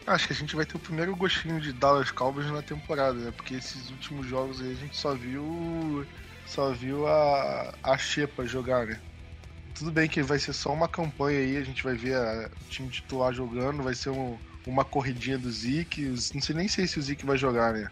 Acho 0.05 0.27
que 0.27 0.33
a 0.33 0.37
gente 0.37 0.57
vai 0.57 0.67
ter 0.67 0.77
o 0.77 0.81
primeiro 0.81 1.15
gostinho 1.15 1.61
de 1.61 1.73
Dallas 1.73 2.11
Cowboys 2.11 2.51
na 2.51 2.63
temporada, 2.63 3.17
né? 3.17 3.31
Porque 3.31 3.55
esses 3.55 3.91
últimos 3.91 4.27
jogos 4.27 4.61
aí 4.61 4.73
a 4.73 4.75
gente 4.75 4.97
só 4.97 5.15
viu. 5.15 6.05
Só 6.53 6.71
viu 6.71 7.07
a, 7.07 7.73
a 7.83 7.97
Shepa 7.97 8.45
jogar, 8.45 8.87
né? 8.87 9.01
Tudo 9.75 9.91
bem 9.91 10.07
que 10.07 10.23
vai 10.23 10.39
ser 10.39 10.53
só 10.53 10.71
uma 10.71 10.87
campanha 10.87 11.39
aí, 11.39 11.57
a 11.57 11.65
gente 11.65 11.83
vai 11.83 11.95
ver 11.95 12.15
a, 12.15 12.51
o 12.61 12.69
time 12.69 12.91
titular 12.91 13.33
jogando, 13.33 13.83
vai 13.83 13.95
ser 13.95 14.11
um, 14.11 14.37
uma 14.67 14.85
corridinha 14.85 15.39
do 15.39 15.51
Zeke. 15.51 16.15
Não 16.35 16.43
sei 16.43 16.55
nem 16.55 16.69
sei 16.69 16.87
se 16.87 16.99
o 16.99 17.03
Zeke 17.03 17.25
vai 17.25 17.39
jogar, 17.39 17.73
né? 17.73 17.91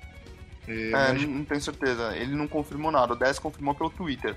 É, 0.68 0.88
é 0.88 0.90
mas... 0.90 1.22
não, 1.26 1.42
tenho 1.42 1.60
certeza. 1.62 2.14
Ele 2.14 2.36
não 2.36 2.46
confirmou 2.46 2.92
nada. 2.92 3.14
O 3.14 3.16
10 3.16 3.38
confirmou 3.38 3.74
pelo 3.74 3.88
Twitter. 3.88 4.36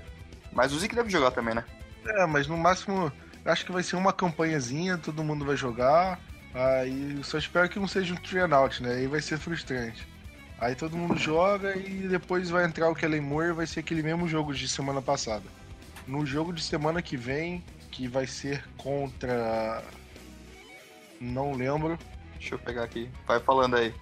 Mas 0.50 0.72
o 0.72 0.78
Zeke 0.78 0.94
deve 0.94 1.10
jogar 1.10 1.30
também, 1.30 1.54
né? 1.54 1.64
É, 2.06 2.24
mas 2.24 2.46
no 2.46 2.56
máximo, 2.56 3.12
acho 3.44 3.66
que 3.66 3.72
vai 3.72 3.82
ser 3.82 3.96
uma 3.96 4.12
campanhazinha, 4.12 4.96
todo 4.96 5.22
mundo 5.22 5.44
vai 5.44 5.54
jogar. 5.56 6.18
Aí 6.54 7.22
só 7.22 7.36
espero 7.36 7.68
que 7.68 7.78
não 7.78 7.88
seja 7.88 8.14
um 8.14 8.16
three 8.16 8.40
out, 8.40 8.82
né? 8.82 8.94
Aí 8.94 9.06
vai 9.06 9.20
ser 9.20 9.38
frustrante. 9.38 10.13
Aí 10.64 10.74
todo 10.74 10.96
mundo 10.96 11.18
joga 11.18 11.76
e 11.76 12.08
depois 12.08 12.48
vai 12.48 12.64
entrar 12.64 12.88
o 12.88 12.94
Kellen 12.94 13.20
Moore 13.20 13.50
e 13.50 13.52
vai 13.52 13.66
ser 13.66 13.80
aquele 13.80 14.02
mesmo 14.02 14.26
jogo 14.26 14.54
de 14.54 14.66
semana 14.66 15.02
passada. 15.02 15.44
No 16.06 16.24
jogo 16.24 16.54
de 16.54 16.62
semana 16.62 17.02
que 17.02 17.18
vem, 17.18 17.62
que 17.90 18.08
vai 18.08 18.26
ser 18.26 18.64
contra. 18.78 19.84
Não 21.20 21.52
lembro. 21.52 21.98
Deixa 22.38 22.54
eu 22.54 22.58
pegar 22.58 22.84
aqui. 22.84 23.10
Vai 23.26 23.40
falando 23.40 23.76
aí. 23.76 23.94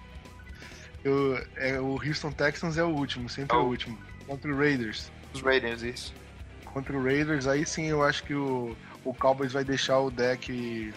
Eu, 1.03 1.37
é, 1.57 1.81
o 1.81 1.95
Houston 2.01 2.31
Texans 2.31 2.77
é 2.77 2.83
o 2.83 2.95
último, 2.95 3.27
sempre 3.27 3.57
oh. 3.57 3.59
é 3.59 3.63
o 3.63 3.67
último. 3.67 3.97
Contra 4.25 4.49
o 4.49 4.57
Raiders. 4.57 5.11
Os 5.33 5.41
Raiders, 5.41 5.81
isso. 5.81 6.13
Contra 6.73 6.97
o 6.97 7.03
Raiders, 7.03 7.45
aí 7.45 7.65
sim 7.65 7.85
eu 7.85 8.03
acho 8.03 8.23
que 8.23 8.33
o, 8.33 8.75
o 9.05 9.13
Cowboys 9.13 9.53
vai 9.53 9.63
deixar 9.63 9.99
o 9.99 10.09
deck. 10.09 10.93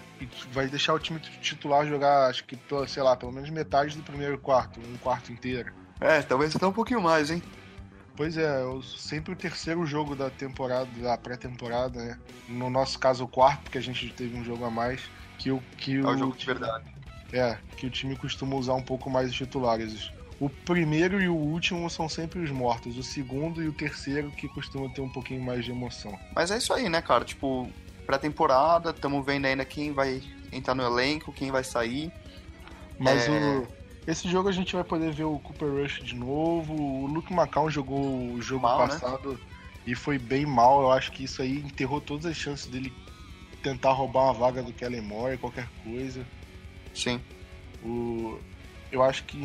Vai 0.50 0.68
deixar 0.68 0.94
o 0.94 0.98
time 0.98 1.20
titular 1.20 1.86
jogar, 1.86 2.30
acho 2.30 2.44
que, 2.44 2.58
sei 2.88 3.02
lá, 3.02 3.14
pelo 3.14 3.32
menos 3.32 3.50
metade 3.50 3.96
do 3.96 4.02
primeiro 4.02 4.38
quarto, 4.38 4.80
um 4.80 4.96
quarto 4.96 5.30
inteiro. 5.30 5.70
É, 6.00 6.22
talvez 6.22 6.56
até 6.56 6.66
um 6.66 6.72
pouquinho 6.72 7.00
mais, 7.00 7.30
hein? 7.30 7.42
Pois 8.16 8.38
é, 8.38 8.62
sempre 8.96 9.34
o 9.34 9.36
terceiro 9.36 9.84
jogo 9.84 10.16
da 10.16 10.30
temporada, 10.30 10.88
da 10.98 11.18
pré-temporada, 11.18 12.02
né? 12.02 12.18
No 12.48 12.70
nosso 12.70 12.98
caso, 12.98 13.24
o 13.24 13.28
quarto, 13.28 13.64
porque 13.64 13.76
a 13.76 13.82
gente 13.82 14.10
teve 14.14 14.34
um 14.34 14.42
jogo 14.42 14.64
a 14.64 14.70
mais. 14.70 15.02
Que 15.38 15.50
o, 15.50 15.62
que 15.76 15.96
é 15.98 16.00
o 16.00 16.16
jogo 16.16 16.34
de 16.34 16.46
verdade. 16.46 16.86
É, 17.30 17.58
que 17.76 17.86
o 17.86 17.90
time 17.90 18.16
costuma 18.16 18.56
usar 18.56 18.72
um 18.72 18.82
pouco 18.82 19.10
mais 19.10 19.28
os 19.28 19.36
titulares. 19.36 20.10
O 20.38 20.50
primeiro 20.50 21.20
e 21.20 21.28
o 21.28 21.34
último 21.34 21.88
são 21.88 22.08
sempre 22.08 22.40
os 22.40 22.50
mortos. 22.50 22.98
O 22.98 23.02
segundo 23.02 23.62
e 23.62 23.68
o 23.68 23.72
terceiro 23.72 24.30
que 24.30 24.48
costumam 24.48 24.88
ter 24.90 25.00
um 25.00 25.08
pouquinho 25.08 25.42
mais 25.42 25.64
de 25.64 25.70
emoção. 25.70 26.18
Mas 26.34 26.50
é 26.50 26.58
isso 26.58 26.72
aí, 26.74 26.88
né, 26.88 27.00
cara? 27.00 27.24
Tipo, 27.24 27.70
pré-temporada, 28.04 28.90
estamos 28.90 29.24
vendo 29.24 29.46
ainda 29.46 29.64
quem 29.64 29.92
vai 29.92 30.22
entrar 30.52 30.74
no 30.74 30.82
elenco, 30.82 31.32
quem 31.32 31.50
vai 31.50 31.64
sair. 31.64 32.12
Mas 32.98 33.26
é... 33.26 33.30
o, 33.30 33.66
esse 34.06 34.28
jogo 34.28 34.48
a 34.48 34.52
gente 34.52 34.74
vai 34.74 34.84
poder 34.84 35.10
ver 35.10 35.24
o 35.24 35.38
Cooper 35.38 35.68
Rush 35.68 36.02
de 36.02 36.14
novo. 36.14 36.74
O 36.74 37.06
Luke 37.06 37.32
Macau 37.32 37.70
jogou 37.70 38.32
o 38.32 38.42
jogo 38.42 38.62
mal, 38.62 38.80
né? 38.80 38.88
passado 38.88 39.32
né? 39.32 39.38
e 39.86 39.94
foi 39.94 40.18
bem 40.18 40.44
mal. 40.44 40.82
Eu 40.82 40.92
acho 40.92 41.12
que 41.12 41.24
isso 41.24 41.40
aí 41.40 41.58
enterrou 41.58 42.00
todas 42.00 42.26
as 42.26 42.36
chances 42.36 42.66
dele 42.66 42.92
tentar 43.62 43.92
roubar 43.92 44.24
uma 44.24 44.34
vaga 44.34 44.62
do 44.62 44.72
Kellen 44.72 45.00
Moore, 45.00 45.38
qualquer 45.38 45.68
coisa. 45.82 46.24
Sim. 46.94 47.20
O, 47.82 48.38
eu 48.92 49.02
acho 49.02 49.24
que 49.24 49.38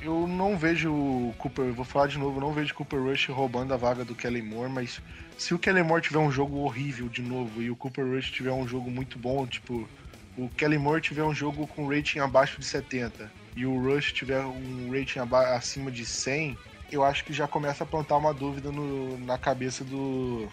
eu 0.00 0.26
não 0.26 0.56
vejo 0.56 0.92
o 0.92 1.34
Cooper, 1.38 1.72
vou 1.72 1.84
falar 1.84 2.06
de 2.06 2.18
novo, 2.18 2.40
não 2.40 2.52
vejo 2.52 2.72
o 2.72 2.76
Cooper 2.76 3.02
Rush 3.02 3.28
roubando 3.28 3.72
a 3.72 3.76
vaga 3.76 4.04
do 4.04 4.14
Kellen 4.14 4.42
Moore, 4.42 4.70
mas 4.70 5.00
se 5.38 5.54
o 5.54 5.58
Kellen 5.58 5.84
Moore 5.84 6.02
tiver 6.02 6.18
um 6.18 6.30
jogo 6.30 6.58
horrível 6.58 7.08
de 7.08 7.22
novo 7.22 7.62
e 7.62 7.70
o 7.70 7.76
Cooper 7.76 8.04
Rush 8.04 8.30
tiver 8.30 8.52
um 8.52 8.68
jogo 8.68 8.90
muito 8.90 9.18
bom, 9.18 9.46
tipo, 9.46 9.88
o 10.36 10.48
Kellen 10.50 10.78
Moore 10.78 11.00
tiver 11.00 11.22
um 11.22 11.34
jogo 11.34 11.66
com 11.66 11.88
rating 11.88 12.18
abaixo 12.18 12.60
de 12.60 12.66
70 12.66 13.30
e 13.56 13.64
o 13.64 13.82
Rush 13.82 14.12
tiver 14.12 14.44
um 14.44 14.90
rating 14.90 15.20
acima 15.54 15.90
de 15.90 16.04
100, 16.04 16.56
eu 16.92 17.02
acho 17.02 17.24
que 17.24 17.32
já 17.32 17.48
começa 17.48 17.84
a 17.84 17.86
plantar 17.86 18.16
uma 18.18 18.34
dúvida 18.34 18.70
no, 18.70 19.18
na 19.18 19.38
cabeça 19.38 19.82
do, 19.82 20.46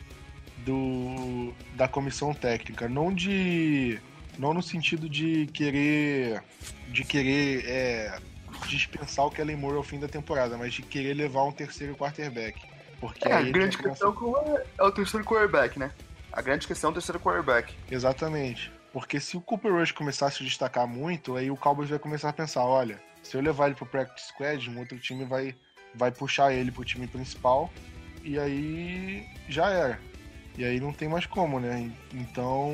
do 0.60 1.54
da 1.76 1.88
comissão 1.88 2.34
técnica, 2.34 2.88
não 2.88 3.14
de 3.14 4.00
não 4.40 4.54
no 4.54 4.64
sentido 4.64 5.08
de 5.08 5.48
querer 5.48 6.42
de 6.88 7.04
querer 7.04 7.66
é, 7.68 8.20
dispensar 8.68 9.26
o 9.26 9.32
Kellen 9.32 9.56
Moore 9.56 9.78
ao 9.78 9.84
fim 9.84 10.00
da 10.00 10.08
temporada, 10.08 10.58
mas 10.58 10.74
de 10.74 10.82
querer 10.82 11.14
levar 11.14 11.44
um 11.44 11.52
terceiro 11.52 11.96
quarterback. 11.96 12.62
Porque 13.00 13.28
é, 13.28 13.34
a 13.34 13.42
grande 13.42 13.78
questão 13.78 14.14
começa... 14.14 14.66
é 14.78 14.84
o 14.84 14.92
terceiro 14.92 15.26
quarterback, 15.26 15.78
né? 15.78 15.92
A 16.32 16.42
grande 16.42 16.66
questão 16.66 16.90
é 16.90 16.92
o 16.92 16.94
terceiro 16.94 17.20
quarterback. 17.20 17.76
Exatamente. 17.92 18.72
Porque 18.94 19.20
se 19.20 19.36
o 19.36 19.42
Cooper 19.42 19.74
Rush 19.74 19.92
começar 19.92 20.28
a 20.28 20.32
se 20.32 20.44
destacar 20.44 20.88
muito, 20.88 21.36
aí 21.36 21.50
o 21.50 21.58
Cowboys 21.58 21.90
vai 21.90 22.00
começar 22.00 22.30
a 22.30 22.34
pensar, 22.34 22.64
olha, 22.64 23.02
se 23.24 23.36
eu 23.36 23.42
levar 23.42 23.68
ele 23.68 23.76
pro 23.76 23.86
practice 23.86 24.28
squad, 24.28 24.70
um 24.70 24.80
outro 24.80 24.98
time 25.00 25.26
vai, 25.26 25.56
vai 25.96 26.12
puxar 26.12 26.54
ele 26.54 26.72
pro 26.72 26.86
time 26.86 27.08
principal, 27.08 27.72
e 28.24 28.38
aí 28.38 29.26
já 29.50 29.70
era. 29.70 30.00
E 30.58 30.64
aí 30.64 30.80
não 30.80 30.94
tem 30.94 31.10
mais 31.10 31.26
como, 31.26 31.60
né? 31.60 31.92
Então, 32.14 32.72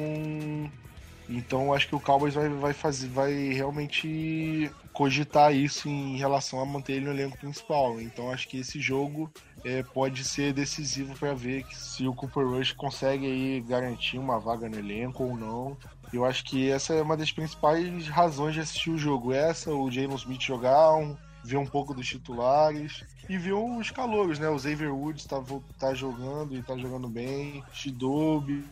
então 1.30 1.74
acho 1.74 1.88
que 1.88 1.96
o 1.96 2.00
Cowboys 2.00 2.34
vai, 2.34 2.50
vai 2.50 2.74
fazer, 2.74 3.08
vai 3.08 3.34
realmente 3.54 4.70
cogitar 5.00 5.56
isso 5.56 5.88
em 5.88 6.18
relação 6.18 6.60
a 6.60 6.66
manter 6.66 6.98
ele 6.98 7.06
no 7.06 7.12
elenco 7.12 7.38
principal. 7.38 8.02
Então 8.02 8.30
acho 8.30 8.50
que 8.50 8.60
esse 8.60 8.82
jogo 8.82 9.32
é, 9.64 9.82
pode 9.82 10.26
ser 10.26 10.52
decisivo 10.52 11.18
para 11.18 11.34
ver 11.34 11.66
se 11.72 12.06
o 12.06 12.14
Cooper 12.14 12.46
Rush 12.46 12.74
consegue 12.74 13.26
aí 13.26 13.62
garantir 13.62 14.18
uma 14.18 14.38
vaga 14.38 14.68
no 14.68 14.78
elenco 14.78 15.24
ou 15.24 15.38
não. 15.38 15.78
Eu 16.12 16.26
acho 16.26 16.44
que 16.44 16.70
essa 16.70 16.94
é 16.94 17.02
uma 17.02 17.16
das 17.16 17.32
principais 17.32 18.10
razões 18.10 18.56
de 18.56 18.60
assistir 18.60 18.90
o 18.90 18.98
jogo. 18.98 19.32
Essa, 19.32 19.74
o 19.74 19.90
Jalen 19.90 20.18
Smith 20.18 20.42
jogar, 20.42 20.94
um, 20.96 21.16
ver 21.46 21.56
um 21.56 21.66
pouco 21.66 21.94
dos 21.94 22.06
titulares 22.06 23.06
e 23.30 23.38
ver 23.38 23.54
os 23.54 23.90
calouros, 23.92 24.38
né? 24.38 24.50
O 24.50 24.60
Xavier 24.60 24.94
Woods 24.94 25.26
tá, 25.26 25.42
tá 25.80 25.94
jogando 25.94 26.58
e 26.58 26.62
tá 26.62 26.76
jogando 26.76 27.08
bem, 27.08 27.64
Shidobi, 27.72 28.66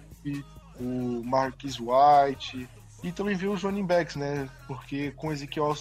o 0.78 1.23
Marquis 1.23 1.80
White, 1.80 2.67
e 3.03 3.11
também 3.11 3.35
ver 3.35 3.47
os 3.47 3.63
running 3.63 3.85
backs, 3.85 4.15
né? 4.15 4.49
Porque 4.67 5.11
com 5.11 5.27
o 5.27 5.31
Ezequiel, 5.31 5.73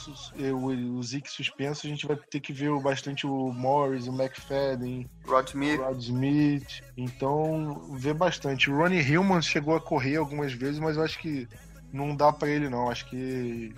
o, 0.53 0.67
o 0.67 1.03
Zeke 1.03 1.31
suspenso, 1.31 1.87
a 1.87 1.91
gente 1.91 2.07
vai 2.07 2.17
ter 2.17 2.41
que 2.41 2.53
ver 2.53 2.71
bastante 2.81 3.27
o 3.27 3.53
Morris, 3.53 4.07
o 4.07 4.13
McFadden, 4.13 5.09
Rod 5.27 5.49
Smith. 5.49 5.81
Rod 5.81 5.99
Smith. 5.99 6.83
Então, 6.97 7.89
ver 7.93 8.15
bastante. 8.15 8.71
O 8.71 8.77
Ronnie 8.77 9.01
Hillman 9.01 9.41
chegou 9.41 9.75
a 9.75 9.81
correr 9.81 10.17
algumas 10.17 10.53
vezes, 10.53 10.79
mas 10.79 10.97
eu 10.97 11.05
acho 11.05 11.19
que 11.19 11.49
não 11.93 12.15
dá 12.15 12.33
para 12.33 12.49
ele, 12.49 12.69
não. 12.69 12.91
Acho 12.91 13.09
que 13.09 13.75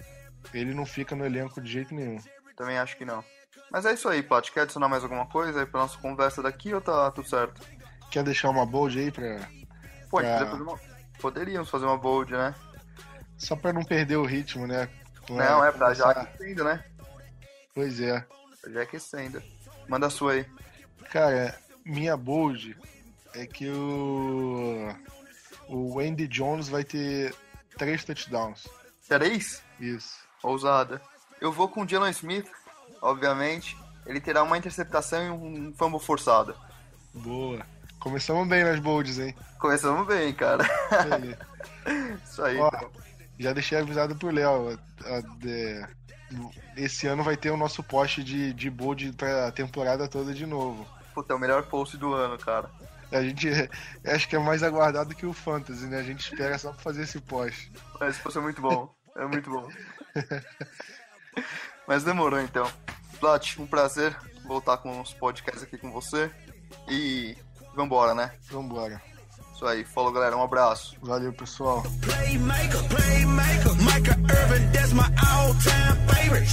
ele 0.53 0.75
não 0.75 0.85
fica 0.85 1.15
no 1.15 1.25
elenco 1.25 1.61
de 1.61 1.71
jeito 1.71 1.95
nenhum. 1.95 2.19
Também 2.57 2.77
acho 2.79 2.97
que 2.97 3.05
não. 3.05 3.23
Mas 3.71 3.87
é 3.87 3.93
isso 3.93 4.09
aí, 4.09 4.23
Pat. 4.23 4.51
Quer 4.51 4.63
adicionar 4.63 4.89
mais 4.89 5.05
alguma 5.05 5.27
coisa 5.27 5.61
aí 5.61 5.67
pra 5.67 5.83
nossa 5.83 5.99
conversa 5.99 6.43
daqui 6.43 6.75
ou 6.75 6.81
tá 6.81 7.11
tudo 7.13 7.29
certo? 7.29 7.61
Quer 8.11 8.25
deixar 8.25 8.51
uma 8.51 8.67
bold 8.67 8.99
aí 8.99 9.13
pra. 9.13 9.49
Pode, 10.11 10.27
pra... 10.27 10.47
fazer 10.47 10.63
uma... 10.63 10.81
poderíamos 11.21 11.69
fazer 11.69 11.85
uma 11.85 11.99
bold, 11.99 12.33
né? 12.33 12.55
Só 13.39 13.55
pra 13.57 13.73
não 13.73 13.85
perder 13.85 14.17
o 14.17 14.27
ritmo, 14.27 14.67
né? 14.67 14.89
Não, 15.31 15.65
é 15.65 15.71
pra 15.71 15.95
já 15.95 16.11
aquecendo, 16.11 16.65
né? 16.65 16.85
Pois 17.75 18.01
é. 18.01 18.25
Já 18.67 18.83
aquecendo. 18.83 19.43
Manda 19.89 20.07
a 20.07 20.11
sua 20.11 20.33
aí. 20.33 20.47
Cara, 21.11 21.57
minha 21.85 22.17
bold 22.17 22.77
é 23.35 23.47
que 23.47 23.69
o. 23.69 24.89
O 25.69 26.01
Andy 26.01 26.27
Jones 26.27 26.69
vai 26.69 26.83
ter 26.83 27.35
três 27.77 28.05
touchdowns. 28.05 28.67
Três? 29.07 29.63
Isso. 29.79 30.17
Ousada. 30.43 31.01
Eu 31.41 31.53
vou 31.53 31.69
com 31.69 31.83
o 31.83 31.89
Jalen 31.89 32.11
Smith, 32.11 32.51
obviamente. 33.01 33.77
Ele 34.07 34.21
terá 34.21 34.43
uma 34.43 34.57
interceptação 34.57 35.23
e 35.23 35.31
um 35.31 35.75
fumble 35.75 36.01
forçado. 36.01 36.57
Boa. 37.13 37.65
Começamos 38.01 38.49
bem 38.49 38.65
nas 38.65 38.81
bolds, 38.81 39.19
hein? 39.19 39.35
Começamos 39.59 40.07
bem, 40.07 40.33
cara. 40.33 40.65
Isso 42.25 42.43
aí. 42.43 42.59
Ó, 42.59 42.69
então. 42.69 42.91
Já 43.39 43.53
deixei 43.53 43.79
avisado 43.79 44.17
pro 44.17 44.31
Léo. 44.31 44.79
Esse 46.77 47.07
ano 47.07 47.23
vai 47.23 47.37
ter 47.37 47.51
o 47.51 47.57
nosso 47.57 47.83
post 47.83 48.23
de, 48.23 48.53
de 48.53 48.69
bold 48.69 49.13
pra 49.13 49.51
temporada 49.53 50.09
toda 50.09 50.35
de 50.35 50.47
novo. 50.47 50.87
Puta, 51.15 51.33
é 51.33 51.37
o 51.37 51.39
melhor 51.39 51.65
post 51.65 51.97
do 51.97 52.13
ano, 52.13 52.37
cara. 52.39 52.71
A 53.11 53.23
gente 53.23 53.49
acho 54.05 54.29
que 54.29 54.37
é 54.37 54.39
mais 54.39 54.63
aguardado 54.63 55.15
que 55.15 55.27
o 55.27 55.33
Fantasy, 55.33 55.87
né? 55.87 55.99
A 55.99 56.03
gente 56.03 56.21
espera 56.21 56.59
só 56.59 56.73
pra 56.73 56.83
fazer 56.83 57.03
esse 57.03 57.21
post. 57.21 57.73
Esse 58.03 58.21
post 58.21 58.39
é 58.39 58.43
muito 58.43 58.61
bom. 58.61 58.95
É 59.17 59.27
muito 59.27 59.51
bom. 59.51 59.69
Mas 61.87 62.05
demorou 62.05 62.41
então. 62.41 62.71
Plat, 63.19 63.59
um 63.59 63.67
prazer 63.67 64.17
voltar 64.45 64.79
com 64.79 65.01
os 65.01 65.13
podcasts 65.13 65.63
aqui 65.63 65.79
com 65.79 65.91
você. 65.91 66.31
E 66.89 67.37
vambora, 67.75 68.15
né? 68.15 68.33
Vambora. 68.51 69.01
Isso 69.59 69.67
aí, 69.67 69.83
falou 69.83 70.13
galera, 70.13 70.37
um 70.37 70.43
abraço. 70.45 70.95
Valeu, 71.03 71.33
pessoal. 71.33 71.83
Playmaker, 72.01 72.81
playmaker, 72.91 73.75
Micah 73.83 74.17
Irvin, 74.31 74.71
that's 74.73 74.93
my 74.93 75.03
all-time 75.03 75.97
favorite. 76.07 76.47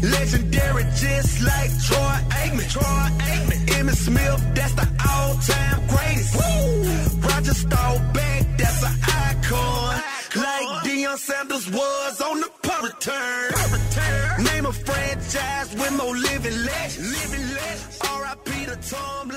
Legendary, 0.00 0.84
just 0.96 1.42
like 1.42 1.70
Troy 1.84 2.16
Aikman. 2.40 2.70
Troy 2.72 3.10
Aikman. 3.28 3.66
Emmitt 3.76 3.96
Smith, 3.96 4.54
that's 4.54 4.72
the 4.72 4.88
all-time 5.06 5.86
greatest. 5.86 6.34
Woo! 6.34 7.28
Roger 7.28 7.52
Staubach, 7.52 8.56
that's 8.56 8.82
an 8.84 8.98
icon. 9.02 10.02
Like 10.36 10.82
Deion 10.82 11.18
Sanders 11.18 11.70
was 11.70 12.20
on 12.22 12.40
the 12.40 12.50
punt 12.62 12.84
return. 12.84 14.44
Name 14.44 14.64
a 14.64 14.72
franchise 14.72 15.74
with 15.74 15.92
no 15.98 16.08
living 16.08 16.64
legends. 16.64 17.22
Living 17.22 17.46
legends. 17.52 17.98
R.I.P. 18.00 18.64
to 18.64 18.76
Tom 18.88 19.28